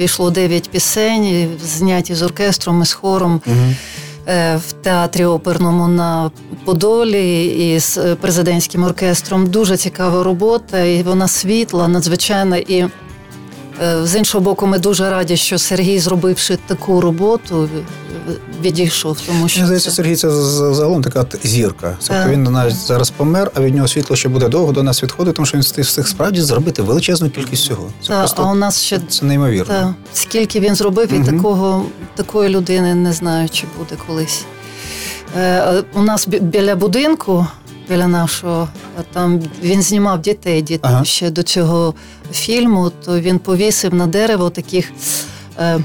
війшло 0.00 0.30
дев'ять 0.30 0.70
пісень, 0.70 1.48
зняті 1.64 2.14
з 2.14 2.22
оркестром 2.22 2.82
і 2.82 2.86
з 2.86 2.92
хором. 2.92 3.40
Угу. 3.46 3.74
В 4.56 4.72
театрі 4.82 5.24
оперному 5.24 5.88
на 5.88 6.30
Подолі 6.64 7.44
із 7.74 7.98
президентським 8.20 8.84
оркестром 8.84 9.46
дуже 9.46 9.76
цікава 9.76 10.22
робота, 10.22 10.80
і 10.80 11.02
вона 11.02 11.28
світла, 11.28 11.88
надзвичайна. 11.88 12.56
І 12.56 12.84
Е, 13.82 14.06
з 14.06 14.16
іншого 14.16 14.44
боку, 14.44 14.66
ми 14.66 14.78
дуже 14.78 15.10
раді, 15.10 15.36
що 15.36 15.58
Сергій, 15.58 15.98
зробивши 15.98 16.58
таку 16.66 17.00
роботу, 17.00 17.68
відійшов. 18.62 19.20
Тому 19.26 19.48
що 19.48 19.60
Мені 19.60 19.66
здається, 19.66 19.90
це... 19.90 19.96
Сергій 19.96 20.16
це 20.16 20.30
загалом 20.30 21.02
така 21.02 21.26
зірка. 21.42 21.96
Тобто 22.08 22.28
він 22.28 22.42
навіть 22.42 22.76
зараз 22.76 23.10
помер, 23.10 23.50
а 23.54 23.60
від 23.60 23.74
нього 23.74 23.88
світло 23.88 24.16
ще 24.16 24.28
буде 24.28 24.48
довго 24.48 24.72
до 24.72 24.82
нас 24.82 25.02
відходить, 25.02 25.34
тому 25.34 25.46
що 25.46 25.56
він 25.56 25.62
встиг 25.62 26.06
справді 26.06 26.40
зробити 26.40 26.82
величезну 26.82 27.30
кількість 27.30 27.62
всього. 27.62 27.90
Це 28.02 28.08
та, 28.08 28.18
просто 28.18 28.42
а 28.42 28.52
у 28.52 28.54
нас 28.54 28.80
ще 28.80 29.00
це 29.08 29.26
неймовірно. 29.26 29.74
Та, 29.74 29.94
скільки 30.12 30.60
він 30.60 30.74
зробив, 30.74 31.12
і 31.12 31.16
угу. 31.16 31.24
такого 31.24 31.86
такої 32.14 32.48
людини 32.48 32.94
не 32.94 33.12
знаю, 33.12 33.48
чи 33.48 33.66
буде 33.78 33.94
колись. 34.06 34.44
Е, 35.36 35.82
У 35.94 36.02
нас 36.02 36.28
біля 36.28 36.76
будинку 36.76 37.46
біля 37.88 38.06
нашого. 38.06 38.68
Там 39.12 39.42
він 39.62 39.82
знімав 39.82 40.22
дітей, 40.22 40.62
дітей 40.62 40.90
ага. 40.92 41.04
ще 41.04 41.30
до 41.30 41.42
цього 41.42 41.94
фільму. 42.32 42.92
То 43.04 43.20
він 43.20 43.38
повісив 43.38 43.94
на 43.94 44.06
дерево 44.06 44.50
таких. 44.50 44.92
Е, 45.58 45.78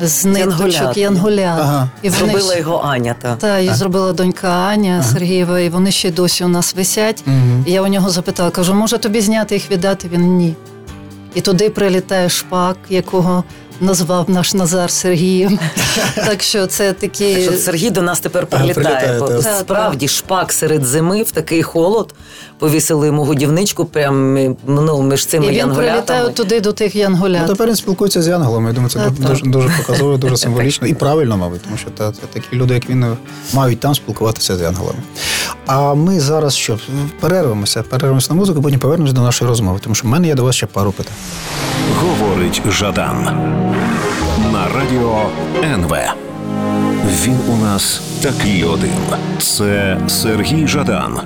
з 0.00 0.24
ниточок 0.24 0.96
янголят. 0.96 1.60
Ага. 1.60 1.88
І 2.02 2.08
вони 2.08 2.32
Зробила 2.32 2.56
його 2.56 2.80
Аня. 2.84 3.14
Та, 3.22 3.36
та 3.36 3.58
і 3.58 3.74
зробила 3.74 4.12
донька 4.12 4.48
Аня 4.48 4.98
ага. 5.00 5.12
Сергієва, 5.12 5.60
і 5.60 5.68
вони 5.68 5.90
ще 5.90 6.10
досі 6.10 6.44
у 6.44 6.48
нас 6.48 6.74
висять. 6.74 7.24
Угу. 7.26 7.64
І 7.66 7.72
Я 7.72 7.82
у 7.82 7.86
нього 7.86 8.10
запитала, 8.10 8.50
кажу, 8.50 8.74
може 8.74 8.98
тобі 8.98 9.20
зняти 9.20 9.54
їх 9.54 9.70
віддати? 9.70 10.08
Він 10.12 10.36
ні. 10.36 10.54
І 11.34 11.40
туди 11.40 11.70
прилітає 11.70 12.28
шпак, 12.28 12.76
якого 12.88 13.44
назвав 13.80 14.30
наш 14.30 14.54
Назар 14.54 14.90
Сергієм. 14.90 15.58
Так 16.14 16.42
що 16.42 16.66
це 16.66 16.92
такі 16.92 17.34
Так 17.34 17.42
що 17.42 17.52
Сергій 17.52 17.90
до 17.90 18.02
нас 18.02 18.20
тепер 18.20 18.46
прилітає. 18.46 19.18
Бо 19.20 19.42
Справді 19.42 20.08
шпак 20.08 20.52
серед 20.52 20.84
зими 20.84 21.22
в 21.22 21.30
такий 21.30 21.62
холод. 21.62 22.14
Повісили 22.58 23.06
йому 23.06 23.24
годівничку, 23.24 23.84
прямо 23.84 24.54
ну, 24.66 25.02
між 25.02 25.26
цими 25.26 25.46
І 25.46 25.48
він 25.48 25.56
янголятами. 25.56 25.92
прилітає 25.92 26.34
туди 26.34 26.60
до 26.60 26.72
тих 26.72 26.96
янголят. 26.96 27.42
Ну, 27.42 27.48
тепер 27.48 27.68
він 27.68 27.76
спілкується 27.76 28.22
з 28.22 28.28
янголами. 28.28 28.68
Я 28.68 28.72
думаю, 28.72 28.90
це 28.90 28.98
так, 28.98 29.12
дуже, 29.12 29.42
так. 29.42 29.50
дуже 29.50 29.68
показово, 29.68 30.16
дуже 30.16 30.36
символічно 30.36 30.88
і 30.88 30.94
правильно, 30.94 31.36
мабуть, 31.36 31.62
тому 31.62 31.76
що 31.76 31.90
та, 31.90 32.12
такі 32.32 32.56
люди, 32.56 32.74
як 32.74 32.90
він, 32.90 33.16
мають 33.54 33.80
там 33.80 33.94
спілкуватися 33.94 34.56
з 34.56 34.60
янголами. 34.60 34.98
А 35.66 35.94
ми 35.94 36.20
зараз 36.20 36.56
що 36.56 36.78
перервемося, 37.20 37.82
перервемося 37.82 38.26
на 38.30 38.34
музику, 38.40 38.62
потім 38.62 38.78
повернемося 38.78 39.14
до 39.14 39.20
нашої 39.20 39.48
розмови, 39.48 39.78
тому 39.82 39.94
що 39.94 40.08
в 40.08 40.10
мене 40.10 40.28
є 40.28 40.34
до 40.34 40.44
вас 40.44 40.56
ще 40.56 40.66
пару 40.66 40.92
питань. 40.92 41.14
Говорить 42.00 42.62
Жадан 42.70 43.28
на 44.52 44.68
радіо 44.74 45.22
НВ. 45.62 45.96
Він 47.24 47.36
у 47.48 47.64
нас 47.64 48.00
такий 48.22 48.64
один. 48.64 48.90
Це 49.38 49.98
Сергій 50.06 50.66
Жадан 50.66 51.20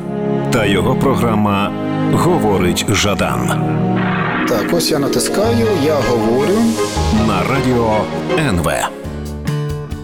та 0.50 0.64
його 0.64 0.94
програма 0.94 1.72
Говорить 2.12 2.86
Жадан. 2.88 3.48
Так, 4.48 4.66
ось 4.72 4.90
я 4.90 4.98
натискаю, 4.98 5.66
я 5.84 5.94
говорю 5.94 6.58
на 7.26 7.54
радіо 7.54 8.04
НВ. 8.38 8.70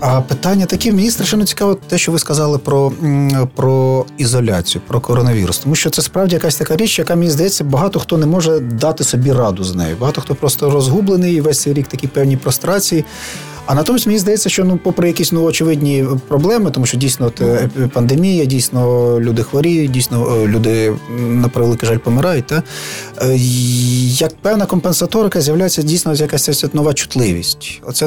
А 0.01 0.21
питання 0.21 0.67
такі 0.67 0.93
мені 0.93 1.11
страшенно 1.11 1.45
цікаво, 1.45 1.75
те, 1.75 1.99
що 1.99 2.13
ви 2.13 2.19
сказали 2.19 2.59
про 2.59 2.93
про 3.55 4.05
ізоляцію, 4.19 4.83
про 4.87 5.01
коронавірус. 5.01 5.59
Тому 5.59 5.75
що 5.75 5.91
це 5.91 6.03
справді 6.03 6.35
якась 6.35 6.57
така 6.57 6.77
річ, 6.77 6.99
яка 6.99 7.17
мені 7.17 7.31
здається, 7.31 7.65
багато 7.65 8.01
хто 8.01 8.17
не 8.17 8.27
може 8.27 8.61
дати 8.61 9.05
собі 9.05 9.33
раду 9.33 9.65
з 9.65 9.75
нею. 9.75 9.97
Багато 10.01 10.21
хто 10.21 10.35
просто 10.35 10.71
розгублений 10.71 11.35
і 11.35 11.41
весь 11.41 11.61
цей 11.61 11.73
рік 11.73 11.89
такі 11.89 12.07
певні 12.07 12.37
прострації. 12.37 13.05
А 13.69 13.75
натомість 13.75 14.07
мені 14.07 14.19
здається, 14.19 14.49
що 14.49 14.65
ну, 14.65 14.79
попри 14.83 15.09
якісь 15.09 15.33
ну, 15.33 15.45
очевидні 15.45 16.07
проблеми, 16.29 16.71
тому 16.71 16.87
що 16.87 16.97
дійсно 16.97 17.27
от, 17.27 17.41
е, 17.41 17.71
пандемія, 17.93 18.45
дійсно 18.45 19.21
люди 19.21 19.43
хворіють, 19.43 19.91
дійсно 19.91 20.37
е, 20.37 20.47
люди 20.47 20.95
на 21.19 21.49
превеликий 21.49 21.89
жаль 21.89 21.97
помирають. 21.97 22.47
Та? 22.47 22.63
Е, 23.23 23.37
як 24.07 24.37
певна 24.43 24.67
компенсаторика 24.67 25.41
з'являється 25.41 25.83
дійсно 25.83 26.15
якась 26.15 26.65
нова 26.75 26.95
чутливість. 26.95 27.81
Оце 27.87 28.07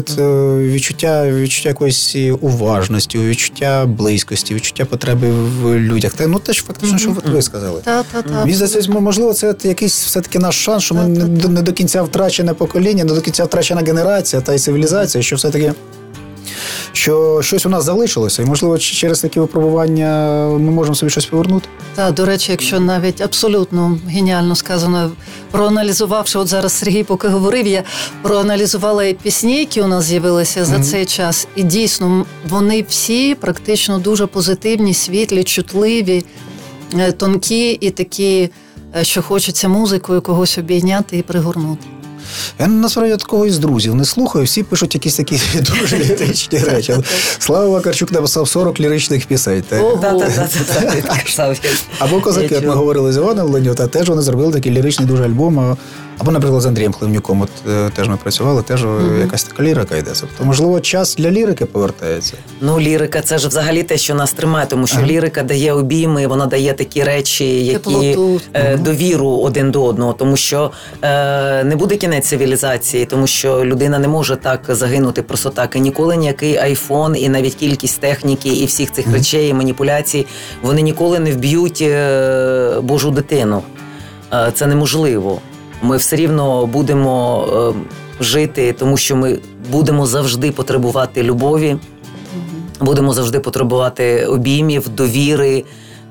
відчуття 0.57 1.31
відчуття 1.31 1.69
якоїсь 1.69 2.15
уважності, 2.41 3.17
відчуття 3.17 3.85
близькості, 3.85 4.53
відчуття 4.53 4.85
потреби 4.85 5.31
в 5.31 5.79
людях. 5.79 6.13
Та, 6.13 6.27
ну 6.27 6.39
теж 6.39 6.63
фактично, 6.63 6.97
що 6.97 7.15
ви 7.25 7.41
сказали. 7.41 7.81
Мені 8.39 8.53
здається, 8.53 8.91
можливо, 8.91 9.33
це 9.33 9.55
якийсь 9.63 10.05
все-таки 10.05 10.39
наш 10.39 10.63
шанс, 10.63 10.83
що 10.83 10.95
ми 10.95 11.07
не 11.07 11.61
до 11.61 11.71
кінця 11.71 12.03
втрачене 12.03 12.53
покоління, 12.53 13.03
не 13.03 13.13
до 13.13 13.21
кінця 13.21 13.43
втрачена 13.43 13.81
генерація 13.81 14.41
та 14.41 14.53
й 14.53 14.59
цивілізація, 14.59 15.21
що 15.21 15.35
все 15.35 15.50
таки. 15.51 15.73
Що 16.93 17.41
щось 17.41 17.65
у 17.65 17.69
нас 17.69 17.83
залишилося, 17.83 18.43
і 18.43 18.45
можливо 18.45 18.77
через 18.77 19.21
такі 19.21 19.39
випробування 19.39 20.45
ми 20.47 20.71
можемо 20.71 20.95
собі 20.95 21.09
щось 21.09 21.25
повернути. 21.25 21.67
Так, 21.95 22.13
до 22.13 22.25
речі, 22.25 22.51
якщо 22.51 22.79
навіть 22.79 23.21
абсолютно 23.21 23.99
геніально 24.07 24.55
сказано, 24.55 25.11
проаналізувавши, 25.51 26.39
от 26.39 26.47
зараз 26.47 26.73
Сергій 26.73 27.03
поки 27.03 27.27
говорив, 27.27 27.67
я 27.67 27.83
проаналізувала 28.21 29.03
і 29.03 29.13
пісні, 29.13 29.59
які 29.59 29.81
у 29.81 29.87
нас 29.87 30.03
з'явилися 30.03 30.65
за 30.65 30.75
mm-hmm. 30.75 30.83
цей 30.83 31.05
час, 31.05 31.47
і 31.55 31.63
дійсно 31.63 32.25
вони 32.49 32.85
всі 32.89 33.35
практично 33.35 33.99
дуже 33.99 34.25
позитивні, 34.25 34.93
світлі, 34.93 35.43
чутливі, 35.43 36.25
е, 36.99 37.11
тонкі 37.11 37.71
і 37.71 37.89
такі, 37.91 38.49
е, 38.95 39.03
що 39.03 39.21
хочеться 39.21 39.67
музикою 39.67 40.21
когось 40.21 40.57
обійняти 40.57 41.17
і 41.17 41.21
пригорнути. 41.21 42.00
Я 42.59 42.67
насправді 42.67 43.17
такого 43.17 43.45
із 43.45 43.59
друзів 43.59 43.95
не 43.95 44.05
слухаю, 44.05 44.45
всі 44.45 44.63
пишуть 44.63 44.95
якісь 44.95 45.15
такі 45.15 45.39
дуже 45.55 45.97
ліричні 45.97 46.59
речі. 46.59 46.95
Слава 47.39 47.65
Вакарчук 47.65 48.11
написав 48.11 48.47
40 48.47 48.79
ліричних 48.79 49.25
пісень. 49.25 49.63
Або 51.99 52.21
козаки, 52.21 52.55
як 52.55 52.63
ми 52.63 52.73
говорили 52.73 53.13
з 53.13 53.17
Іваном 53.17 53.51
Леню, 53.51 53.75
теж 53.75 54.09
вони 54.09 54.21
зробили 54.21 54.53
такий 54.53 54.71
ліричний 54.71 55.07
дуже 55.07 55.23
альбом. 55.23 55.77
Або, 56.21 56.31
наприклад, 56.31 56.61
з 56.61 56.65
Андрієм 56.65 56.93
Хливнюком, 56.93 57.41
от 57.41 57.49
е, 57.69 57.89
теж 57.95 58.07
ми 58.07 58.17
працювали, 58.17 58.61
теж 58.61 58.85
mm-hmm. 58.85 59.19
якась 59.19 59.43
така 59.43 59.63
лірика 59.63 59.97
йде. 59.97 60.11
Тобто, 60.19 60.45
можливо, 60.45 60.79
час 60.79 61.15
для 61.15 61.31
лірики 61.31 61.65
повертається. 61.65 62.33
Ну, 62.61 62.79
лірика 62.79 63.21
це 63.21 63.37
ж 63.37 63.47
взагалі 63.47 63.83
те, 63.83 63.97
що 63.97 64.15
нас 64.15 64.33
тримає, 64.33 64.65
тому 64.69 64.87
що 64.87 65.01
лірика 65.01 65.43
дає 65.43 65.73
обійми, 65.73 66.27
вона 66.27 66.45
дає 66.45 66.73
такі 66.73 67.03
речі, 67.03 67.65
які 67.65 68.17
е, 68.53 68.77
довіру 68.77 69.29
один 69.29 69.71
до 69.71 69.83
одного, 69.83 70.13
тому 70.13 70.37
що 70.37 70.71
е, 71.01 71.63
не 71.63 71.75
буде 71.75 71.95
кінець 71.95 72.20
цивілізації, 72.21 73.05
тому 73.05 73.27
що 73.27 73.65
людина 73.65 73.99
не 73.99 74.07
може 74.07 74.35
так 74.35 74.61
загинути 74.69 75.21
просто 75.21 75.49
так. 75.49 75.75
І 75.75 75.79
ніколи 75.79 76.17
ніякий 76.17 76.57
айфон, 76.57 77.15
і 77.15 77.29
навіть 77.29 77.55
кількість 77.55 77.99
техніки 77.99 78.49
і 78.49 78.65
всіх 78.65 78.91
цих 78.91 79.11
речей, 79.11 79.49
і 79.49 79.53
маніпуляцій, 79.53 80.27
вони 80.61 80.81
ніколи 80.81 81.19
не 81.19 81.31
вб'ють 81.31 81.81
е, 81.81 82.79
Божу 82.81 83.11
дитину. 83.11 83.63
Е, 84.33 84.51
це 84.55 84.67
неможливо 84.67 85.41
ми 85.81 85.97
все 85.97 86.15
рівно 86.15 86.65
будемо 86.65 87.73
жити, 88.19 88.75
тому 88.79 88.97
що 88.97 89.15
ми 89.15 89.39
будемо 89.71 90.05
завжди 90.05 90.51
потребувати 90.51 91.23
любові, 91.23 91.77
будемо 92.79 93.13
завжди 93.13 93.39
потребувати 93.39 94.25
обіймів, 94.25 94.89
довіри. 94.89 95.63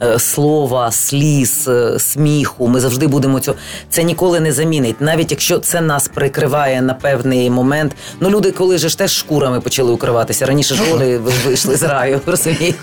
Е, 0.03 0.19
Слова, 0.19 0.93
сліз, 0.93 1.69
е, 1.69 1.99
сміху, 1.99 2.69
ми 2.69 2.81
завжди 2.81 3.07
будемо 3.07 3.41
цього. 3.41 3.57
Це 3.91 4.03
ніколи 4.03 4.41
не 4.41 4.53
замінить, 4.53 5.01
навіть 5.01 5.31
якщо 5.31 5.59
це 5.59 5.81
нас 5.81 6.09
прикриває 6.09 6.83
на 6.83 6.95
певний 6.95 7.51
момент. 7.51 7.93
Ну 8.21 8.31
люди, 8.31 8.51
коли 8.51 8.79
ж 8.79 8.99
теж 8.99 9.13
шкурами 9.13 9.61
почали 9.61 9.93
укриватися. 9.93 10.47
Раніше 10.47 10.75
ж 10.75 10.83
вони 10.91 11.19
ви- 11.19 11.33
вийшли 11.47 11.77
з 11.77 11.83
раю, 11.83 12.21
розумієте, 12.27 12.79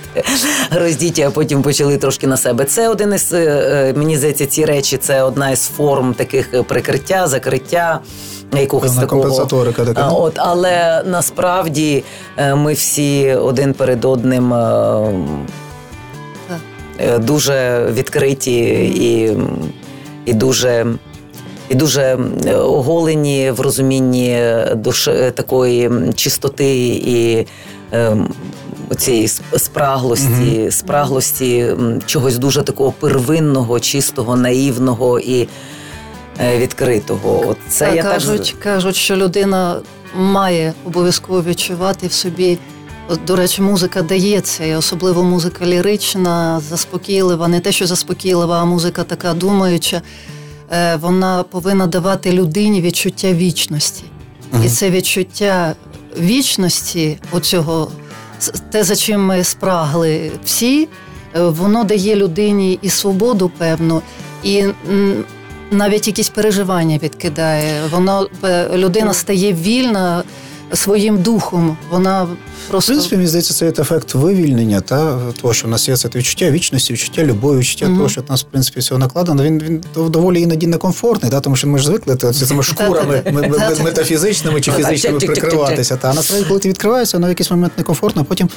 роздіті, 0.71 1.21
а 1.21 1.31
потім 1.31 1.61
почали 1.61 1.97
трошки 1.97 2.27
на 2.27 2.37
себе. 2.37 2.65
Це 2.65 2.89
один 2.89 3.13
із 3.13 3.33
е, 3.33 3.93
мені 3.97 4.17
здається, 4.17 4.45
ці 4.45 4.65
речі 4.65 4.97
це 4.97 5.23
одна 5.23 5.49
із 5.49 5.67
форм 5.67 6.13
таких 6.13 6.63
прикриття, 6.63 7.27
закриття. 7.27 7.99
Якогось 8.59 8.87
Певна 8.89 9.01
такого 9.01 9.21
компенсаторика 9.21 9.85
така, 9.85 10.07
ну. 10.07 10.15
От, 10.19 10.33
але 10.35 11.03
насправді 11.05 12.03
ми 12.55 12.73
всі 12.73 13.33
один 13.33 13.73
перед 13.73 14.05
одним 14.05 14.53
дуже 17.19 17.87
відкриті 17.93 18.59
і, 18.95 19.37
і 20.25 20.33
дуже. 20.33 20.85
І 21.69 21.75
дуже 21.75 22.01
е, 22.45 22.55
оголені 22.55 23.51
в 23.51 23.59
розумінні 23.59 24.39
душ 24.75 25.07
е, 25.07 25.31
такої 25.31 25.91
чистоти 26.15 26.87
і 26.87 27.47
е, 27.93 28.17
цієї 28.97 29.27
спраглості, 29.57 30.71
спраглості 30.71 31.67
чогось 32.05 32.37
дуже 32.37 32.63
такого 32.63 32.91
первинного, 32.91 33.79
чистого, 33.79 34.35
наївного 34.35 35.19
і 35.19 35.47
е, 36.39 36.57
відкритого. 36.57 37.43
От 37.47 37.57
це 37.67 37.85
Та, 37.85 37.95
я 37.95 38.03
так 38.03 38.11
кажуть, 38.11 38.55
кажуть, 38.63 38.95
що 38.95 39.15
людина 39.15 39.79
має 40.15 40.73
обов'язково 40.85 41.43
відчувати 41.43 42.07
в 42.07 42.11
собі. 42.11 42.57
От, 43.09 43.19
До 43.25 43.35
речі, 43.35 43.61
музика 43.61 44.01
дає 44.01 44.41
це, 44.41 44.69
і 44.69 44.75
особливо 44.75 45.23
музика 45.23 45.65
лірична, 45.65 46.59
заспокійлива, 46.59 47.47
не 47.47 47.59
те, 47.59 47.71
що 47.71 47.87
заспокійлива, 47.87 48.61
а 48.61 48.65
музика 48.65 49.03
така 49.03 49.33
думаюча. 49.33 50.01
Е, 50.71 50.95
Вона 50.95 51.43
повинна 51.43 51.87
давати 51.87 52.31
людині 52.31 52.81
відчуття 52.81 53.33
вічності. 53.33 54.03
І 54.65 54.69
це 54.69 54.89
відчуття 54.89 55.75
вічності, 56.19 57.17
оцього, 57.31 57.91
те, 58.71 58.83
за 58.83 58.95
чим 58.95 59.25
ми 59.25 59.43
спрагли 59.43 60.31
всі, 60.45 60.87
е, 61.35 61.41
воно 61.41 61.83
дає 61.83 62.15
людині 62.15 62.79
і 62.81 62.89
свободу 62.89 63.51
певну, 63.57 64.01
і 64.43 64.63
навіть 65.71 66.07
якісь 66.07 66.29
переживання 66.29 66.99
відкидає. 67.03 67.81
Воно 67.91 68.27
е, 68.43 68.69
людина 68.77 69.13
стає 69.13 69.53
вільна 69.53 70.23
своїм 70.73 71.21
духом. 71.21 71.77
Вона 71.89 72.27
просто 72.69 72.91
В 72.91 72.95
принципі, 72.95 73.15
мені 73.15 73.27
здається, 73.27 73.53
це 73.53 73.81
ефект 73.81 74.13
вивільнення, 74.13 74.81
та 74.81 75.19
того, 75.41 75.53
що 75.53 75.67
в 75.67 75.71
нас 75.71 75.89
є 75.89 75.97
це 75.97 76.09
відчуття 76.15 76.51
вічності, 76.51 76.93
відчуття 76.93 77.23
любові, 77.23 77.59
відчуття 77.59 77.85
Мгм. 77.85 77.97
того, 77.97 78.09
що 78.09 78.21
в 78.21 78.31
нас, 78.31 78.41
в 78.43 78.45
принципі, 78.45 78.79
всього 78.79 78.99
накладено. 78.99 79.43
Він 79.43 79.59
він 79.59 79.83
доволі 79.95 80.41
іноді 80.41 80.67
некомфортний, 80.67 81.31
та, 81.31 81.39
тому 81.39 81.55
що 81.55 81.67
ми 81.67 81.79
ж 81.79 81.85
звикли 81.85 82.15
та, 82.15 82.33
цими 82.33 82.63
шкурами 82.63 83.23
метафізичними 83.83 84.61
чи 84.61 84.71
фізичними 84.71 85.19
прикриватися. 85.19 85.97
Та 85.97 86.13
насправді, 86.13 86.45
коли 86.47 86.59
ти 86.59 86.69
відкриваєшся, 86.69 87.17
воно 87.17 87.27
в 87.27 87.29
якийсь 87.29 87.51
момент 87.51 87.73
некомфортно, 87.77 88.21
а 88.21 88.25
потім 88.25 88.49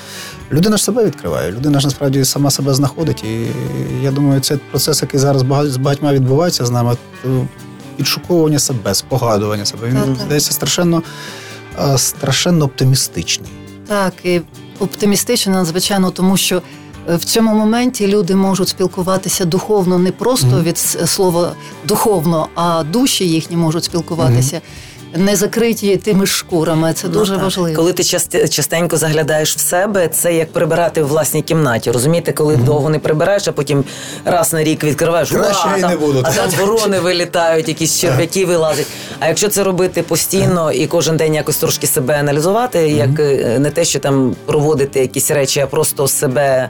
людина 0.52 0.76
ж 0.76 0.84
себе 0.84 1.04
відкриває. 1.04 1.52
Людина 1.52 1.80
ж 1.80 1.86
насправді 1.86 2.24
сама 2.24 2.50
себе 2.50 2.74
знаходить. 2.74 3.24
І 3.24 3.46
я 4.02 4.10
думаю, 4.10 4.40
це 4.40 4.56
процес, 4.70 5.02
який 5.02 5.20
зараз 5.20 5.42
з 5.72 5.76
багатьма 5.76 6.12
відбувається 6.12 6.66
з 6.66 6.70
нами. 6.70 6.96
Підшуковування 7.96 8.58
себе, 8.58 8.94
спогадування 8.94 9.64
себе. 9.64 9.88
Він 9.88 10.16
здається 10.24 10.52
страшенно, 10.52 11.02
страшенно 11.96 12.64
оптимістичний. 12.64 13.50
Так, 13.86 14.12
і 14.24 14.40
оптимістично 14.78 15.52
надзвичайно, 15.52 16.10
тому 16.10 16.36
що 16.36 16.62
е, 17.08 17.16
в 17.16 17.24
цьому 17.24 17.54
моменті 17.54 18.06
люди 18.06 18.34
можуть 18.34 18.68
спілкуватися 18.68 19.44
духовно 19.44 19.98
не 19.98 20.12
просто 20.12 20.62
від 20.62 20.78
слова 20.78 21.52
духовно, 21.84 22.48
а 22.54 22.82
душі 22.82 23.28
їхні 23.28 23.56
можуть 23.56 23.84
спілкуватися. 23.84 24.60
Не 25.14 25.36
закриті 25.36 25.96
тими 25.96 26.26
шкурами. 26.26 26.92
Це 26.92 27.08
дуже 27.08 27.32
Ну, 27.32 27.38
так. 27.38 27.44
важливо. 27.44 27.76
Коли 27.76 27.92
ти 27.92 28.02
часте- 28.02 28.48
частенько 28.48 28.96
заглядаєш 28.96 29.56
в 29.56 29.60
себе, 29.60 30.08
це 30.08 30.34
як 30.34 30.52
прибирати 30.52 31.02
в 31.02 31.06
власній 31.06 31.42
кімнаті. 31.42 31.90
Розумієте, 31.90 32.32
коли 32.32 32.56
довго 32.56 32.90
не 32.90 32.98
прибираєш, 32.98 33.48
а 33.48 33.52
потім 33.52 33.84
раз 34.24 34.52
на 34.52 34.64
рік 34.64 34.84
відкриваєш, 34.84 35.30
Краще 35.30 35.68
«Уа, 35.68 35.76
і 35.76 35.80
там- 35.80 35.90
не 35.90 35.96
буду». 35.96 36.22
а 36.24 36.30
там 36.32 36.50
ворони 36.50 37.00
вилітають, 37.00 37.68
якісь 37.68 37.98
черв'яки 38.00 38.46
вилазять. 38.46 38.86
А 39.20 39.28
якщо 39.28 39.48
це 39.48 39.64
робити 39.64 40.02
постійно 40.02 40.72
і 40.72 40.86
кожен 40.86 41.16
день 41.16 41.34
якось 41.34 41.56
трошки 41.56 41.86
себе 41.86 42.14
аналізувати, 42.20 42.78
як 42.88 43.20
е, 43.20 43.56
не 43.58 43.70
те, 43.70 43.84
що 43.84 43.98
там 43.98 44.36
проводити 44.46 45.00
якісь 45.00 45.30
речі, 45.30 45.60
а 45.60 45.66
просто 45.66 46.08
себе. 46.08 46.68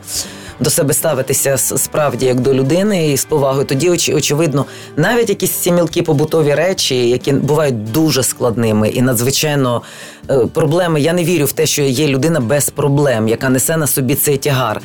До 0.60 0.70
себе 0.70 0.94
ставитися 0.94 1.58
справді 1.58 2.26
як 2.26 2.40
до 2.40 2.54
людини 2.54 3.08
і 3.12 3.16
з 3.16 3.24
повагою, 3.24 3.64
тоді 3.64 3.90
оч- 3.90 4.16
очевидно, 4.16 4.64
навіть 4.96 5.28
якісь 5.28 5.50
ці 5.50 5.72
мілкі 5.72 6.02
побутові 6.02 6.54
речі, 6.54 7.08
які 7.08 7.32
бувають 7.32 7.92
дуже 7.92 8.22
складними 8.22 8.88
і 8.88 9.02
надзвичайно 9.02 9.82
е, 10.30 10.38
проблеми. 10.46 11.00
Я 11.00 11.12
не 11.12 11.24
вірю 11.24 11.44
в 11.44 11.52
те, 11.52 11.66
що 11.66 11.82
є 11.82 12.06
людина 12.06 12.40
без 12.40 12.70
проблем, 12.70 13.28
яка 13.28 13.48
несе 13.48 13.76
на 13.76 13.86
собі 13.86 14.14
цей 14.14 14.36
тягар, 14.36 14.80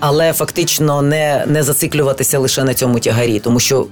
але 0.00 0.32
фактично 0.32 1.02
не, 1.02 1.44
не 1.46 1.62
зациклюватися 1.62 2.38
лише 2.38 2.64
на 2.64 2.74
цьому 2.74 3.00
тягарі, 3.00 3.38
тому 3.38 3.60
що. 3.60 3.86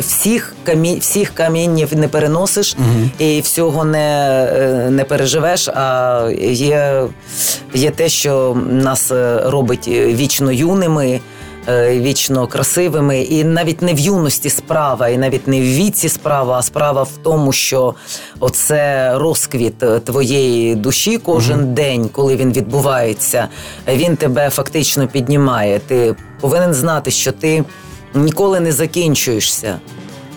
Всіх 0.00 0.54
камінь, 0.64 0.98
всіх 0.98 1.34
каміннів 1.34 1.96
не 1.96 2.08
переносиш 2.08 2.76
і 3.18 3.40
всього 3.40 3.84
не, 3.84 4.48
е, 4.52 4.90
не 4.90 5.04
переживеш. 5.04 5.68
А 5.68 6.30
є, 6.52 7.02
є 7.74 7.90
те, 7.90 8.08
що 8.08 8.56
нас 8.70 9.10
е, 9.10 9.42
робить 9.44 9.88
вічно 9.88 10.52
юними, 10.52 11.20
е, 11.68 11.98
вічно 11.98 12.46
красивими, 12.46 13.20
і 13.20 13.44
навіть 13.44 13.82
не 13.82 13.94
в 13.94 13.98
юності 13.98 14.50
справа, 14.50 15.08
і 15.08 15.18
навіть 15.18 15.48
не 15.48 15.60
в 15.60 15.64
віці 15.64 16.08
справа, 16.08 16.58
а 16.58 16.62
справа 16.62 17.02
в 17.02 17.16
тому, 17.22 17.52
що 17.52 17.94
оце 18.40 19.12
розквіт 19.18 19.82
е, 19.82 20.00
твоєї 20.00 20.74
душі 20.74 21.18
кожен 21.18 21.74
день, 21.74 22.08
коли 22.12 22.36
він 22.36 22.52
відбувається, 22.52 23.48
він 23.88 24.16
тебе 24.16 24.50
фактично 24.50 25.08
піднімає. 25.08 25.78
Ти 25.78 26.14
повинен 26.40 26.74
знати, 26.74 27.10
що 27.10 27.32
ти 27.32 27.64
ніколи 28.14 28.60
не 28.60 28.72
закінчуєшся. 28.72 29.78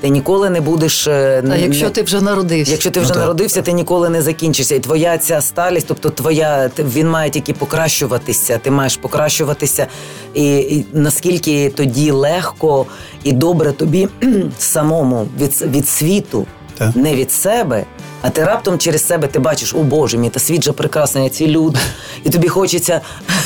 Ти 0.01 0.09
ніколи 0.09 0.49
не 0.49 0.61
будеш. 0.61 1.07
е, 1.07 1.41
А 1.45 1.47
не- 1.47 1.61
якщо 1.61 1.89
ти 1.89 2.01
вже 2.01 2.21
народився, 2.21 2.71
Якщо 2.71 2.91
ти 2.91 2.99
Ну, 2.99 3.03
вже 3.03 3.13
так. 3.13 3.21
народився, 3.21 3.61
ти 3.61 3.71
ніколи 3.74 4.09
не 4.09 4.21
закінчишся. 4.21 4.76
І 4.76 4.80
твоя 4.80 5.17
ця 5.17 5.41
сталість, 5.41 5.88
тобто 5.88 6.09
твоя 6.09 6.69
ти- 6.69 6.84
він 6.84 7.09
має 7.09 7.30
тільки 7.30 7.53
покращуватися. 7.53 8.57
Ти 8.57 8.71
маєш 8.71 8.97
покращуватися, 8.97 9.88
і, 10.34 10.55
і 10.57 10.86
наскільки 10.93 11.69
тоді 11.69 12.11
легко 12.11 12.86
і 13.24 13.32
добре 13.32 13.71
тобі 13.71 14.07
самому 14.59 15.28
від, 15.39 15.61
від 15.61 15.89
світу, 15.89 16.45
Так. 16.78 16.95
не 16.95 17.15
від 17.15 17.32
себе. 17.32 17.86
А 18.24 18.30
ти 18.30 18.43
раптом 18.43 18.78
через 18.78 19.07
себе 19.07 19.28
ти 19.28 19.39
бачиш, 19.39 19.74
о 19.74 19.78
Боже 19.78 20.17
мій, 20.17 20.30
та 20.30 20.39
світ 20.39 20.63
же 20.63 20.71
прекрасний, 20.71 21.30
ці 21.30 21.47
люди. 21.47 21.80
І 22.24 22.30
тобі 22.30 22.47
хочеться 22.47 23.01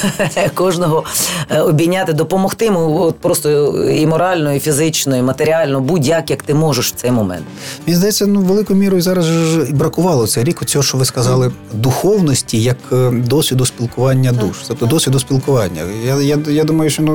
кожного 0.53 1.03
е, 1.49 1.61
обійняти, 1.61 2.13
допомогти 2.13 2.65
йому 2.65 3.01
от 3.01 3.15
просто 3.15 3.49
і 3.89 4.07
морально, 4.07 4.53
і 4.53 4.59
фізично, 4.59 5.17
і 5.17 5.21
матеріально, 5.21 5.81
будь-як, 5.81 6.29
як 6.29 6.43
ти 6.43 6.53
можеш 6.53 6.91
в 6.91 6.95
цей 6.95 7.11
момент. 7.11 7.45
Мені 7.87 7.97
здається, 7.97 8.27
ну 8.27 8.41
великою 8.41 8.79
мірою 8.79 9.01
зараз 9.01 9.25
ж 9.25 9.73
бракувало 9.73 10.27
цей 10.27 10.43
рік 10.43 10.65
цього, 10.65 10.83
що 10.83 10.97
ви 10.97 11.05
сказали, 11.05 11.51
духовності 11.73 12.61
як 12.61 12.77
е, 12.91 13.11
досвіду 13.11 13.65
спілкування 13.65 14.31
душ, 14.31 14.57
тобто 14.67 14.85
досвіду 14.85 15.19
спілкування. 15.19 15.81
Я, 16.05 16.15
я, 16.15 16.37
я 16.47 16.63
думаю, 16.63 16.89
що 16.89 17.03
ну 17.03 17.13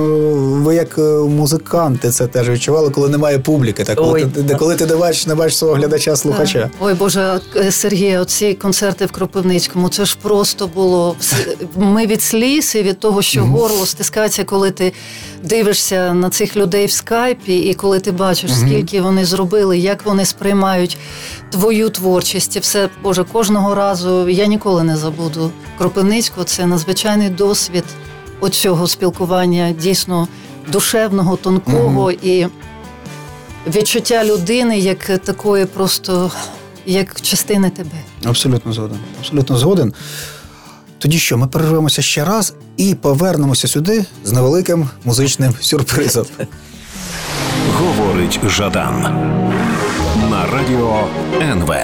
ви 0.62 0.74
як 0.74 0.98
е, 0.98 1.02
музиканти 1.12 2.10
це 2.10 2.26
теж 2.26 2.48
відчували, 2.48 2.90
коли 2.90 3.08
немає 3.08 3.38
публіки, 3.38 3.84
так 3.84 3.96
коли 3.98 4.12
Ой. 4.12 4.30
ти 4.34 4.42
де- 4.42 4.54
коли 4.54 4.76
ти 4.76 4.86
не 4.86 4.96
бачиш, 4.96 5.26
не 5.26 5.34
бачиш 5.34 5.58
свого 5.58 5.74
глядача, 5.74 6.16
слухача. 6.16 6.70
Ой 6.80 6.94
Боже, 6.94 7.40
е, 7.56 7.72
Сергій, 7.72 8.16
оці 8.16 8.54
концерти 8.54 9.06
в 9.06 9.12
Кропивницькому, 9.12 9.88
це 9.88 10.04
ж 10.04 10.16
просто 10.22 10.66
було. 10.66 11.16
Ми 11.76 12.06
від 12.06 12.22
сліз 12.22 12.74
і 12.74 12.82
від 12.82 13.00
того, 13.00 13.22
що 13.22 13.44
горло 13.44 13.86
стискається, 13.86 14.44
коли 14.44 14.70
ти 14.70 14.92
дивишся 15.42 16.14
на 16.14 16.30
цих 16.30 16.56
людей 16.56 16.86
в 16.86 16.90
скайпі, 16.90 17.56
і 17.56 17.74
коли 17.74 18.00
ти 18.00 18.12
бачиш, 18.12 18.54
скільки 18.58 19.00
вони 19.00 19.24
зробили, 19.24 19.78
як 19.78 20.06
вони 20.06 20.24
сприймають 20.24 20.96
твою 21.50 21.90
творчість. 21.90 22.56
І 22.56 22.58
все, 22.58 22.88
Боже, 23.02 23.24
кожного 23.24 23.74
разу 23.74 24.28
я 24.28 24.46
ніколи 24.46 24.82
не 24.82 24.96
забуду 24.96 25.50
Кропивницького. 25.78 26.44
Це 26.44 26.66
надзвичайний 26.66 27.28
досвід 27.28 27.84
оцього 28.40 28.86
спілкування, 28.86 29.72
дійсно 29.72 30.28
душевного, 30.68 31.36
тонкого 31.36 32.12
і 32.12 32.46
відчуття 33.66 34.24
людини 34.24 34.78
як 34.78 35.18
такої 35.18 35.66
просто 35.66 36.30
як 36.86 37.20
частини 37.20 37.70
тебе. 37.70 37.98
Абсолютно 38.24 38.72
згоден. 38.72 38.98
Абсолютно 39.20 39.58
згоден. 39.58 39.92
Тоді 40.98 41.18
що, 41.18 41.38
ми 41.38 41.46
перервемося 41.46 42.02
ще 42.02 42.24
раз 42.24 42.54
і 42.76 42.94
повернемося 42.94 43.68
сюди 43.68 44.04
з 44.24 44.32
невеликим 44.32 44.88
музичним 45.04 45.54
сюрпризом. 45.60 46.26
Говорить 47.74 48.40
Жадан 48.48 49.02
на 50.30 50.46
радіо 50.46 51.08
НВ. 51.40 51.74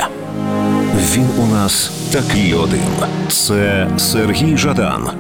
Він 1.14 1.28
у 1.38 1.46
нас 1.46 1.90
такий 2.12 2.55
один. 2.55 2.80
Це 3.28 3.90
Сергій 3.99 4.57
Жадан 4.57 5.11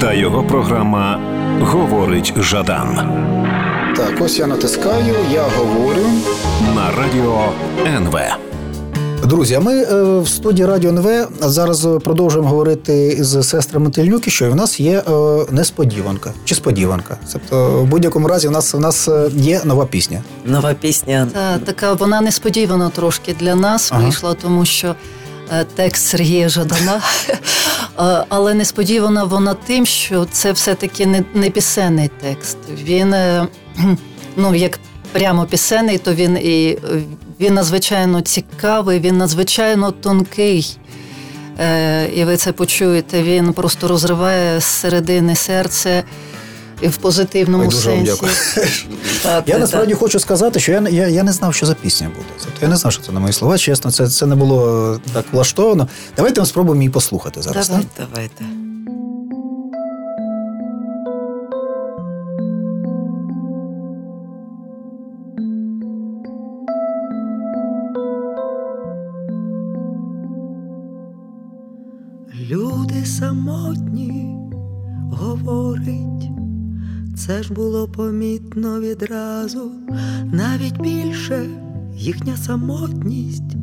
та 0.00 0.12
його 0.12 0.42
програма 0.44 1.20
Говорить 1.60 2.32
Жадан 2.36 2.94
Так, 3.96 4.20
ось 4.20 4.38
я 4.38 4.46
натискаю, 4.46 5.14
я 5.32 5.42
говорю. 5.42 6.06
на 6.74 6.90
радіо 6.90 7.52
НВ. 7.86 8.18
Друзі, 9.24 9.54
а 9.54 9.60
ми 9.60 9.82
е, 9.82 10.18
в 10.18 10.28
студії 10.28 10.66
Радіо 10.66 10.90
НВ 10.90 11.28
зараз 11.40 11.88
продовжуємо 12.04 12.48
говорити 12.48 13.16
з 13.24 13.42
сестрами 13.42 13.90
Тельнюки, 13.90 14.30
що 14.30 14.50
в 14.50 14.54
нас 14.54 14.80
є 14.80 14.98
е, 14.98 15.02
несподіванка 15.50 16.32
чи 16.44 16.54
сподіванка. 16.54 17.18
Тобто, 17.32 17.82
в 17.82 17.86
будь-якому 17.86 18.28
разі, 18.28 18.48
у 18.48 18.50
нас 18.50 18.74
у 18.74 18.78
нас 18.78 19.08
є 19.32 19.60
нова 19.64 19.86
пісня. 19.86 20.22
Нова 20.44 20.74
пісня. 20.74 21.28
Та 21.34 21.58
така 21.58 21.92
вона 21.92 22.20
несподівано 22.20 22.90
трошки 22.90 23.34
для 23.40 23.54
нас 23.54 23.92
Ага. 23.92 24.02
вийшла, 24.02 24.34
тому 24.34 24.64
що 24.64 24.94
е, 25.52 25.66
текст 25.74 26.06
Сергія 26.06 26.48
Жадана. 26.48 27.00
Але 28.28 28.54
несподівана 28.54 29.24
вона 29.24 29.54
тим, 29.54 29.86
що 29.86 30.26
це 30.32 30.52
все-таки 30.52 31.06
не, 31.06 31.24
не 31.34 31.50
пісенний 31.50 32.10
текст. 32.20 32.56
Він, 32.82 33.14
ну, 34.36 34.54
як 34.54 34.78
прямо 35.12 35.46
пісенний, 35.46 35.98
то 35.98 36.14
він 36.14 36.36
і 36.36 36.78
він 37.40 37.54
надзвичайно 37.54 38.20
цікавий, 38.20 39.00
він 39.00 39.18
надзвичайно 39.18 39.90
тонкий. 39.90 40.76
Е, 41.58 42.08
І 42.14 42.24
ви 42.24 42.36
це 42.36 42.52
почуєте. 42.52 43.22
Він 43.22 43.52
просто 43.52 43.88
розриває 43.88 44.60
з 44.60 44.64
середини 44.64 45.36
серце 45.36 46.04
і 46.80 46.88
в 46.88 46.96
позитивному 46.96 47.62
Ой, 47.64 47.70
дуже 47.70 47.90
вам 47.90 48.06
сенсі. 48.06 48.12
дякую. 48.12 48.32
Та, 49.22 49.42
Я 49.46 49.58
насправді 49.58 49.94
хочу 49.94 50.20
сказати, 50.20 50.60
що 50.60 50.72
я, 50.72 50.80
я, 50.90 51.08
я 51.08 51.22
не 51.22 51.32
знав, 51.32 51.54
що 51.54 51.66
за 51.66 51.74
пісня 51.74 52.08
буде. 52.08 52.26
Тобто 52.44 52.58
я 52.62 52.68
не 52.68 52.76
знав, 52.76 52.92
що 52.92 53.02
це 53.02 53.12
на 53.12 53.20
мої 53.20 53.32
слова. 53.32 53.58
Чесно, 53.58 53.90
це, 53.90 54.08
це 54.08 54.26
не 54.26 54.34
було 54.34 55.00
так 55.12 55.24
влаштовано. 55.32 55.88
Давайте 56.16 56.40
ми 56.40 56.46
спробуємо 56.46 56.82
її 56.82 56.90
послухати 56.90 57.42
зараз. 57.42 57.68
Давай, 57.68 57.84
так? 57.96 58.06
давайте. 58.14 58.69
Самотні 73.04 74.36
говорить, 75.12 76.30
це 77.16 77.42
ж 77.42 77.52
було 77.52 77.88
помітно 77.88 78.80
відразу, 78.80 79.70
навіть 80.32 80.80
більше 80.80 81.46
їхня 81.94 82.36
самотність 82.36 83.56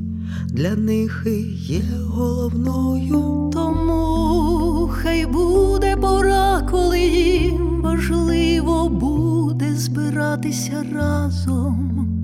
для 0.48 0.76
них 0.76 1.24
і 1.28 1.42
є 1.74 1.82
головною. 2.08 3.50
Тому 3.54 4.90
хай 4.94 5.26
буде 5.26 5.98
пора, 5.98 6.68
коли 6.72 7.00
їм 7.00 7.82
важливо 7.82 8.90
буде 8.90 9.76
збиратися 9.76 10.86
разом. 10.94 12.16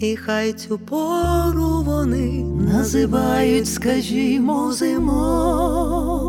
І 0.00 0.16
хай 0.16 0.52
цю 0.52 0.78
пору 0.78 1.82
вони 1.84 2.44
Називають, 2.72 3.68
скажімо, 3.68 4.72
зимою. 4.72 6.26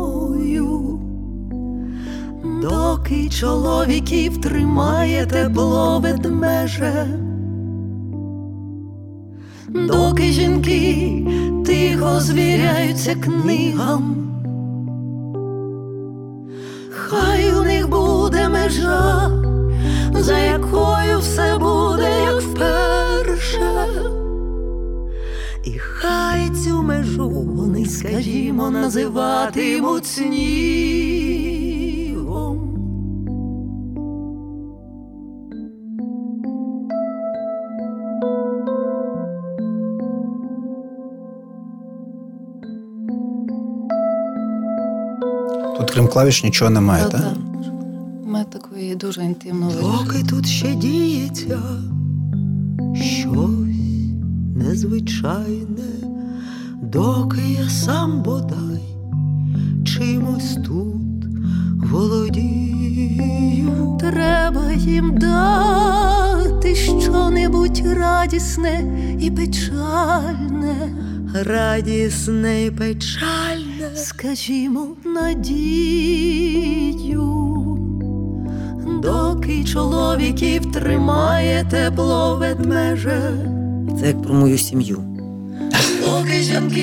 Доки 2.62 3.28
чоловіків 3.28 4.40
тримає 4.40 5.26
тепло 5.26 6.00
ведмеже, 6.00 7.06
доки 9.68 10.22
жінки 10.22 11.26
тихо 11.66 12.20
звіряються 12.20 13.14
книгам. 13.14 14.14
Хай 16.90 17.52
у 17.52 17.62
них 17.62 17.88
буде 17.88 18.48
межа, 18.48 19.30
за 20.14 20.38
якою 20.38 21.18
все 21.18 21.58
буде, 21.58 22.10
як 22.24 22.40
вперше. 22.40 23.86
І 25.64 25.78
хай 25.78 26.50
цю 26.50 26.82
межу 26.82 27.28
вони, 27.28 27.86
скажімо, 27.86 28.70
називатимуть 28.70 30.06
снігом. 30.06 30.38
Тут 45.78 45.90
крім 45.90 46.08
клавіш 46.08 46.44
нічого 46.44 46.70
немає, 46.70 47.04
так? 47.04 47.22
Дуже 49.00 49.24
інтимно 49.24 49.72
Поки 49.80 50.22
тут 50.22 50.46
ще 50.46 50.74
діється 50.74 51.60
щось 52.94 53.68
незвичайне, 54.56 55.88
доки 56.82 57.40
я 57.62 57.68
сам 57.68 58.22
бодай 58.22 58.82
чимось 59.84 60.54
тут 60.54 61.24
володію. 61.90 63.96
Треба 64.00 64.72
їм 64.72 65.18
дати 65.18 66.74
щонебудь 66.74 67.82
радісне 67.86 68.84
і 69.20 69.30
печальне, 69.30 70.94
Радісне 71.34 72.62
й 72.62 72.70
печальне, 72.70 73.96
скажімо, 73.96 74.86
надію. 75.04 76.48
Доки 79.48 79.64
чоловіків 79.64 80.72
тримає 80.72 81.66
тепло 81.70 82.36
ведмеже, 82.40 83.32
Це 84.00 84.06
як 84.06 84.22
про 84.22 84.34
мою 84.34 84.58
сім'ю. 84.58 85.02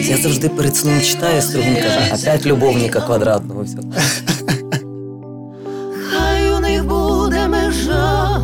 Я 0.07 0.18
завжди 0.18 0.49
перед 0.49 0.76
сном 0.76 1.01
читаю, 1.01 1.41
Сергун 1.41 1.76
каже, 1.76 2.13
опять 2.13 2.45
любовника 2.45 3.01
квадратного. 3.01 3.63
Все. 3.63 3.78
Хай 6.09 6.51
у 6.51 6.59
них 6.59 6.86
буде 6.86 7.47
межа, 7.47 8.41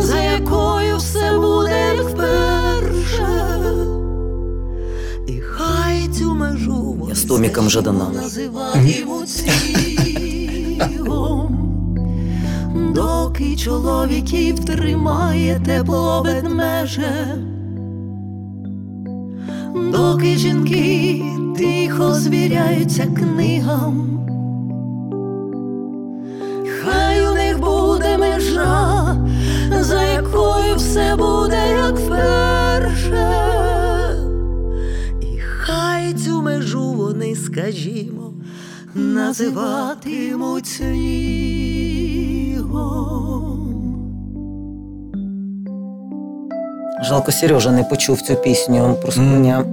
за 0.00 0.18
якою 0.22 0.96
все 0.96 1.38
буде 1.38 1.92
вперше. 2.02 3.28
і 5.26 5.40
хай 5.40 6.08
цю 6.18 6.34
межу 6.34 7.06
Я 7.08 7.14
з 7.14 7.22
Томіком 7.22 7.70
Жаданом. 7.70 8.12
Доки 13.40 13.56
чоловіків 13.56 14.64
тримає 14.64 15.60
тепло 15.66 16.22
ведмеже, 16.22 17.36
доки 19.92 20.36
жінки 20.36 21.22
тихо 21.58 22.14
звіряються 22.14 23.06
книгам. 23.06 24.26
Хай 26.82 27.28
у 27.28 27.34
них 27.34 27.60
буде 27.60 28.18
межа, 28.18 29.16
за 29.80 30.02
якою 30.02 30.76
все 30.76 31.16
буде 31.16 31.60
як 31.70 31.96
вперше. 31.96 33.30
І 35.20 35.38
хай 35.38 36.14
цю 36.14 36.42
межу 36.42 36.92
вони, 36.92 37.36
скажімо, 37.36 38.32
називатимуть 38.94 40.80
снігом. 42.70 43.56
Жалко, 47.08 47.32
Сережа 47.32 47.70
не 47.72 47.84
почув 47.84 48.20
цю 48.20 48.34
пісню 48.34 48.96
про 49.02 49.12
спання. 49.12 49.64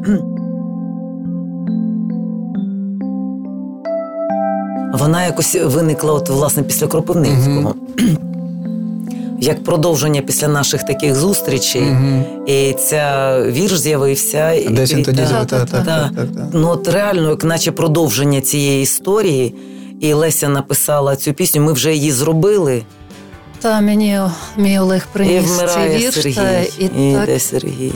Вона 4.94 5.26
якось 5.26 5.58
виникла, 5.66 6.14
от, 6.14 6.30
власне, 6.30 6.64
після 6.64 6.88
Кропивницького. 6.88 7.76
Як 9.40 9.64
продовження 9.64 10.22
після 10.22 10.48
наших 10.48 10.84
таких 10.84 11.16
зустрічей, 11.16 11.84
і 12.48 12.74
ця 12.74 13.38
вірш 13.48 13.78
з'явився. 13.80 14.52
Десь 14.72 14.94
він 14.94 15.04
тоді 15.04 15.18
та- 15.18 15.26
з'яв- 15.28 15.46
так, 15.46 15.66
так, 15.70 15.86
та. 15.86 15.86
так, 15.86 16.16
так, 16.16 16.28
так. 16.36 16.46
Ну, 16.54 16.68
от 16.70 16.88
реально, 16.88 17.30
як 17.30 17.44
наче 17.44 17.72
продовження 17.72 18.42
цієї 18.42 18.84
історії, 18.84 19.56
і 20.00 20.14
Леся 20.14 20.50
написала 20.50 21.16
цю 21.16 21.34
пісню, 21.34 21.62
ми 21.62 21.74
вже 21.74 21.94
її 21.94 22.12
зробили. 22.12 22.84
Та 23.62 23.82
мені 23.82 24.20
мій 24.58 24.80
Олег 24.80 25.08
І 25.10 25.14
приніс 25.14 25.62
цей 25.74 25.98
вірш. 25.98 26.14
Сергій. 26.14 26.34
Та, 26.34 26.60
і 26.62 26.86
і 26.86 27.14
так, 27.14 27.24
йде 27.24 27.40
Сергій. 27.40 27.94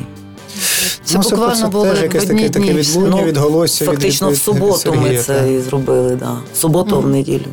це 1.03 1.17
Ну, 1.17 1.23
це 1.23 1.35
буквально 1.35 1.69
було 1.69 1.85
теж 1.85 2.01
якесь 2.01 2.25
таке, 2.25 2.49
таке 2.49 2.73
дні. 2.73 2.83
ну, 2.97 3.23
відголосся 3.23 3.83
від- 3.85 3.91
від, 3.91 3.95
Фактично 3.99 4.29
від, 4.29 4.35
в 4.37 4.41
суботу 4.41 4.91
від 4.91 5.01
ми 5.01 5.17
це 5.17 5.53
і 5.53 5.59
зробили, 5.61 6.15
да. 6.15 6.37
В 6.53 6.57
суботу, 6.57 6.99
в 7.01 7.07
неділю. 7.07 7.45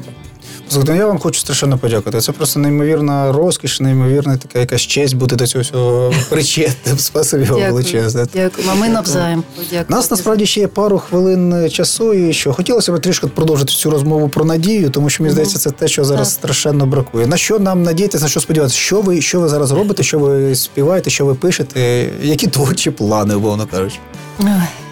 Ну, 0.72 0.94
я 0.94 1.06
вам 1.06 1.18
хочу 1.18 1.40
страшенно 1.40 1.78
подякувати. 1.78 2.20
Це 2.20 2.32
просто 2.32 2.60
неймовірна 2.60 3.32
розкіш, 3.32 3.80
неймовірна 3.80 4.36
така 4.36 4.58
якась 4.58 4.80
честь 4.80 5.16
бути 5.16 5.36
до 5.36 5.46
цього 5.46 5.62
всього 5.62 6.14
причетним. 6.30 6.98
Спасибі 6.98 7.44
вам 7.44 7.60
величезне. 7.60 8.26
Дякую. 8.34 8.68
А 8.70 8.74
ми 8.74 8.88
навзаєм. 8.88 9.44
У 9.88 9.92
Нас 9.92 10.10
насправді 10.10 10.46
ще 10.46 10.60
є 10.60 10.68
пару 10.68 10.98
хвилин 10.98 11.70
часу, 11.70 12.14
і 12.14 12.32
що 12.32 12.52
хотілося 12.52 12.92
б 12.92 13.00
трішки 13.00 13.26
продовжити 13.26 13.72
цю 13.72 13.90
розмову 13.90 14.28
про 14.28 14.44
надію, 14.44 14.90
тому 14.90 15.10
що 15.10 15.22
мені 15.22 15.32
здається, 15.32 15.58
це 15.58 15.70
те, 15.70 15.88
що 15.88 16.04
зараз 16.04 16.28
Так. 16.28 16.34
страшенно 16.34 16.86
бракує. 16.86 17.26
На 17.26 17.36
що 17.36 17.58
нам 17.58 17.82
надіятися, 17.82 18.24
на 18.24 18.30
що 18.30 18.40
сподіватися? 18.40 18.76
Що 18.78 19.00
ви, 19.00 19.20
що 19.20 19.40
ви 19.40 19.48
зараз 19.48 19.70
робите, 19.70 20.02
що 20.02 20.18
ви 20.18 20.54
співаєте, 20.54 21.10
що 21.10 21.26
ви 21.26 21.34
пишете? 21.34 22.08
Які 22.22 22.46
творчі 22.46 22.90
плани, 22.90 23.34
умовно 23.34 23.66
кажучи? 23.66 23.96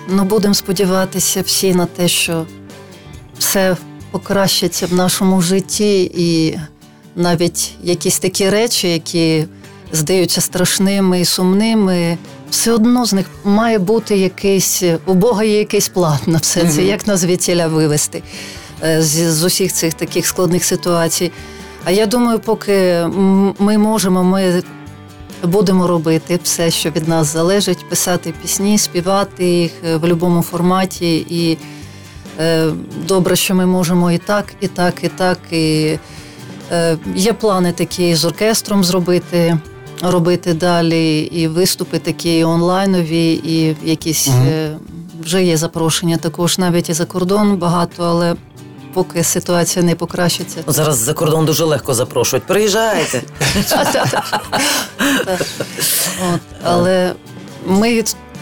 Ну, 0.08 0.24
будемо 0.24 0.54
сподіватися 0.54 1.42
всі 1.46 1.74
на 1.74 1.86
те, 1.86 2.08
що 2.08 2.46
все 3.38 3.76
покращиться 4.16 4.86
в 4.86 4.94
нашому 4.94 5.42
житті, 5.42 6.10
і 6.14 6.58
навіть 7.16 7.72
якісь 7.82 8.18
такі 8.18 8.50
речі, 8.50 8.88
які 8.88 9.46
здаються 9.92 10.40
страшними 10.40 11.20
і 11.20 11.24
сумними, 11.24 12.18
все 12.50 12.72
одно 12.72 13.06
з 13.06 13.12
них 13.12 13.26
має 13.44 13.78
бути 13.78 14.18
якийсь 14.18 14.82
у 15.06 15.14
Бога 15.14 15.44
є 15.44 15.58
якийсь 15.58 15.88
план 15.88 16.18
на 16.26 16.38
все 16.38 16.68
це, 16.68 16.82
як 16.82 17.06
нас 17.06 17.20
звідтіля 17.20 17.66
вивести 17.66 18.22
е, 18.84 19.02
з, 19.02 19.32
з 19.32 19.44
усіх 19.44 19.72
цих 19.72 19.94
таких 19.94 20.26
складних 20.26 20.64
ситуацій. 20.64 21.32
А 21.84 21.90
я 21.90 22.06
думаю, 22.06 22.38
поки 22.38 23.06
ми 23.58 23.78
можемо, 23.78 24.24
ми 24.24 24.62
будемо 25.42 25.86
робити 25.86 26.40
все, 26.42 26.70
що 26.70 26.90
від 26.90 27.08
нас 27.08 27.32
залежить, 27.32 27.88
писати 27.88 28.34
пісні, 28.42 28.78
співати 28.78 29.44
їх 29.44 29.72
е, 29.84 29.96
в 29.96 30.00
будь-якому 30.00 30.42
форматі. 30.42 31.16
І 31.16 31.58
добре, 33.09 33.37
що 33.37 33.55
ми 33.55 33.66
можемо 33.66 34.12
і 34.12 34.18
так, 34.18 34.55
і 34.61 34.68
так, 34.68 35.05
і 35.05 35.09
так. 35.09 35.39
І 35.51 35.99
е, 36.72 36.99
є 37.14 37.32
плани 37.32 37.72
такі 37.72 38.14
з 38.14 38.24
оркестром 38.24 38.84
зробити. 38.84 39.59
Робити 40.03 40.55
далі 40.55 41.20
і 41.20 41.49
виступи 41.49 41.99
такі 41.99 42.45
онлайнові, 42.45 43.32
і 43.32 43.76
якісь 43.84 44.28
е, 44.28 44.76
вже 45.20 45.45
є 45.45 45.57
запрошення 45.57 46.16
також 46.16 46.59
навіть 46.59 46.89
і 46.89 46.93
за 46.93 47.05
кордон 47.05 47.57
багато, 47.57 48.05
але 48.05 48.34
поки 48.93 49.24
ситуація 49.24 49.84
не 49.84 49.95
покращиться. 49.95 50.61
Ну, 50.66 50.72
зараз 50.72 50.97
за 50.97 51.12
кордон 51.12 51.47
дуже 51.47 51.64
легко 51.64 51.95
запрошують. 51.95 52.47
Приїжджайте. 52.47 53.22
Але 56.62 57.12
ми 57.66 57.93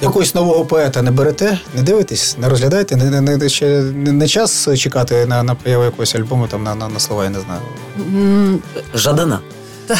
Якогось 0.03 0.35
нового 0.35 0.65
поета 0.65 1.03
не 1.03 1.11
берете, 1.11 1.59
не 1.75 1.83
дивитесь, 1.83 2.37
не 2.39 2.49
розглядаєте, 2.49 2.97
не, 2.97 3.21
не, 3.21 3.37
не, 3.37 3.49
ще 3.49 3.67
не, 3.81 4.13
не 4.13 4.29
час 4.29 4.69
чекати 4.79 5.27
на, 5.27 5.43
на 5.43 5.55
появу 5.55 5.85
якогось 5.85 6.15
альбому, 6.15 6.47
там 6.47 6.63
на, 6.63 6.75
на, 6.75 6.89
на 6.89 7.01
слова, 7.01 7.25
я 7.25 7.31
не 7.31 7.39
знаю. 7.41 7.61
Жадана. 8.95 9.41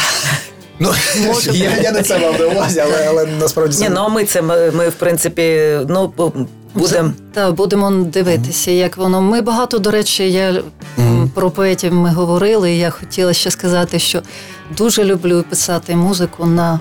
Ну, 0.79 0.91
Може 1.27 1.51
я, 1.51 1.77
я 1.77 1.91
не 1.91 2.01
це 2.01 2.19
мав 2.19 2.39
на 2.39 2.45
увазі, 2.45 2.79
але, 2.79 3.07
але 3.09 3.25
насправді 3.25 3.81
Ні, 3.81 3.89
ну 3.89 3.99
а 3.99 4.07
ми 4.07 4.25
це 4.25 4.41
ми, 4.41 4.71
ми, 4.71 4.89
в 4.89 4.93
принципі, 4.93 5.77
ну 5.87 6.13
будемо. 6.73 7.13
Та 7.33 7.51
будемо 7.51 7.91
дивитися, 7.91 8.71
як 8.71 8.97
воно. 8.97 9.21
Ми 9.21 9.41
багато, 9.41 9.79
до 9.79 9.91
речі, 9.91 10.31
я 10.31 10.63
про 11.33 11.51
поетів 11.51 11.93
ми 11.93 12.09
говорили. 12.09 12.71
і 12.71 12.77
Я 12.77 12.89
хотіла 12.89 13.33
ще 13.33 13.51
сказати, 13.51 13.99
що 13.99 14.21
дуже 14.77 15.03
люблю 15.03 15.43
писати 15.49 15.95
музику 15.95 16.45
на 16.45 16.79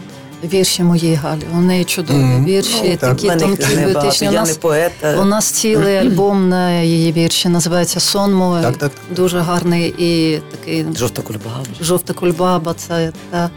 вірші 0.53 0.83
моєї 0.83 1.15
Галі. 1.15 1.41
У 1.55 1.61
неї 1.61 1.85
чудові 1.85 2.17
Мгм. 2.17 2.45
вірші, 2.45 2.81
Ну, 2.91 2.97
такі 2.97 3.27
їх 3.27 3.37
тонкі, 3.39 3.65
поетичні. 3.93 4.29
У 4.29 4.33
я 4.33 4.41
нас, 4.41 4.49
не 4.49 4.55
поет. 4.55 4.93
а- 5.03 5.13
у 5.21 5.25
нас 5.25 5.45
цілий 5.51 5.97
альбом 5.97 6.49
на 6.49 6.81
її 6.81 7.13
вірші 7.13 7.49
називається 7.49 8.01
Сон 8.01 8.35
мой. 8.35 8.63
Так, 8.63 8.77
так. 8.77 8.93
Дуже 9.17 9.39
гарний 9.41 9.95
і 9.99 10.41
такий 10.51 10.87
Жовта 10.97 11.23
кульбаба. 11.23 11.65
жовта 11.81 12.13
кульбаба. 12.13 12.75
Це 12.75 13.13
та. 13.31 13.51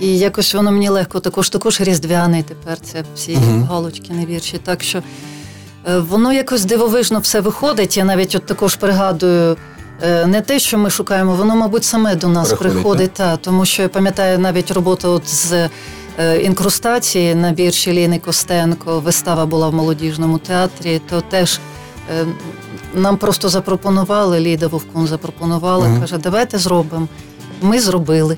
І 0.00 0.18
якось 0.18 0.54
воно 0.54 0.72
мені 0.72 0.88
легко, 0.88 1.20
також 1.20 1.48
також 1.48 1.80
різдвяний 1.80 2.42
тепер 2.42 2.80
це 2.80 3.04
всі 3.14 3.36
Мгм. 3.36 3.64
галочки 3.64 4.12
на 4.12 4.24
вірші. 4.26 4.58
Так 4.64 4.82
що 4.82 4.98
е, 5.88 5.98
воно 5.98 6.32
якось 6.32 6.64
дивовижно 6.64 7.18
все 7.18 7.40
виходить. 7.40 7.96
Я 7.96 8.04
навіть 8.04 8.34
от 8.34 8.46
також 8.46 8.76
пригадую. 8.76 9.56
е, 10.02 10.26
Не 10.26 10.40
те, 10.40 10.58
що 10.58 10.78
ми 10.78 10.90
шукаємо, 10.90 11.34
воно, 11.34 11.56
мабуть, 11.56 11.84
саме 11.84 12.14
до 12.14 12.28
нас 12.28 12.48
Приходить, 12.48 12.72
приходить, 12.72 13.12
та, 13.12 13.36
тому 13.36 13.64
що 13.64 13.82
я 13.82 13.88
пам'ятаю 13.88 14.38
навіть 14.38 14.70
роботу 14.70 15.08
от 15.10 15.28
з 15.28 15.52
е, 15.52 15.70
інкрустації 16.42 17.34
на 17.34 17.54
вірші 17.54 17.92
Ліни 17.92 18.18
Костенко. 18.18 19.00
Вистава 19.00 19.46
була 19.46 19.68
в 19.68 19.74
молодіжному 19.74 20.38
театрі, 20.38 21.00
то 21.10 21.20
теж 21.20 21.60
е, 22.20 22.26
нам 22.94 23.16
просто 23.16 23.48
запропонували, 23.48 24.40
Ліда 24.40 24.66
Вовкун 24.66 25.06
запропонувала, 25.06 25.88
Мгм. 25.88 26.00
каже, 26.00 26.18
давайте 26.18 26.58
зробимо. 26.58 27.08
Ми 27.62 27.80
зробили. 27.80 28.36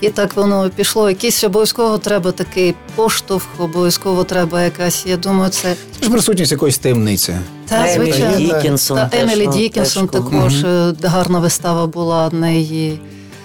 І 0.00 0.08
так 0.08 0.36
воно 0.36 0.70
пішло. 0.76 1.08
Якийсь 1.08 1.44
обов'язково 1.44 1.98
треба 1.98 2.32
такий 2.32 2.74
поштовх, 2.94 3.44
обов'язково 3.58 4.24
треба 4.24 4.62
якась. 4.62 5.06
Я 5.06 5.16
думаю, 5.16 5.50
це 5.50 5.74
ж 6.02 6.10
присутність 6.10 6.52
якоїсь 6.52 6.78
таємниці. 6.78 7.36
та 7.68 7.92
Емілі 7.92 8.12
звичайно. 8.12 8.36
Дікінсон. 8.36 8.96
Та 8.96 9.06
теж, 9.08 9.22
Емілі 9.22 9.46
ну, 9.46 9.52
Дікінсон 9.52 10.08
теж 10.08 10.22
також 10.22 10.64
е, 10.64 10.94
гарна 11.02 11.38
вистава 11.38 11.86
була 11.86 12.28
в 12.28 12.34
неї. 12.34 13.00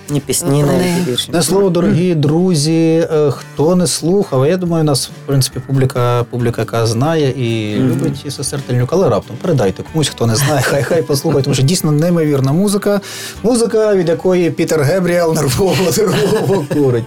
Ні 0.10 0.20
пісні, 0.20 0.64
навіть 0.64 1.08
вірші. 1.08 1.32
На 1.32 1.42
слово, 1.42 1.70
дорогі 1.70 2.16
друзі, 2.16 3.08
е, 3.12 3.32
хто 3.32 3.76
не 3.76 3.88
слухав, 3.88 4.48
я 4.48 4.58
думаю, 4.58 4.84
у 4.84 4.86
нас 4.86 5.08
в 5.08 5.28
принципі 5.28 5.62
публіка, 5.68 6.26
публіка 6.30 6.62
яка 6.62 6.88
знає 6.88 7.30
і 7.30 7.76
любить 7.80 8.26
і 8.26 8.32
сестер 8.32 8.62
Тельнюк, 8.62 8.90
але 8.94 9.10
раптом 9.10 9.38
передайте 9.42 9.84
комусь, 9.92 10.10
хто 10.10 10.26
не 10.26 10.36
знає, 10.36 10.62
хай 10.62 10.84
хай 10.84 11.02
послухає, 11.02 11.44
тому 11.44 11.54
що 11.54 11.64
дійсно 11.64 11.92
неймовірна 11.92 12.52
музика. 12.52 13.02
Музика, 13.44 13.96
від 13.96 14.10
якої 14.10 14.52
Пітер 14.52 14.82
Гебріел 14.82 15.34
нервово 15.34 15.76
нервово 15.98 16.66
курить. 16.74 17.04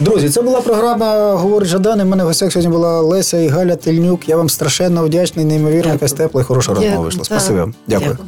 Друзі, 0.00 0.28
це 0.28 0.42
була 0.42 0.60
програма 0.60 1.32
Говорить 1.34 1.68
Жадан. 1.68 2.00
і 2.00 2.02
в 2.02 2.06
мене 2.06 2.24
в 2.24 2.26
гостях 2.26 2.52
сьогодні 2.52 2.72
була 2.72 3.00
Леся 3.00 3.38
і 3.38 3.48
Галя 3.48 3.76
Тельнюк. 3.76 4.28
Я 4.28 4.36
вам 4.36 4.48
страшенно 4.48 5.04
вдячний, 5.04 5.44
неймовірна 5.44 5.92
якась 5.92 6.12
тепла 6.12 6.40
і 6.40 6.44
хороша 6.44 6.68
розмова 6.68 6.90
Дякую. 6.90 7.04
вийшла. 7.04 7.24
Спасибі 7.24 7.58
вам. 7.58 7.74
Дякую. 7.86 8.18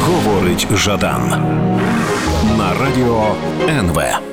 Говорить 0.00 0.66
Жадан 0.74 1.32
радіо 2.80 3.34
НВ. 3.68 4.29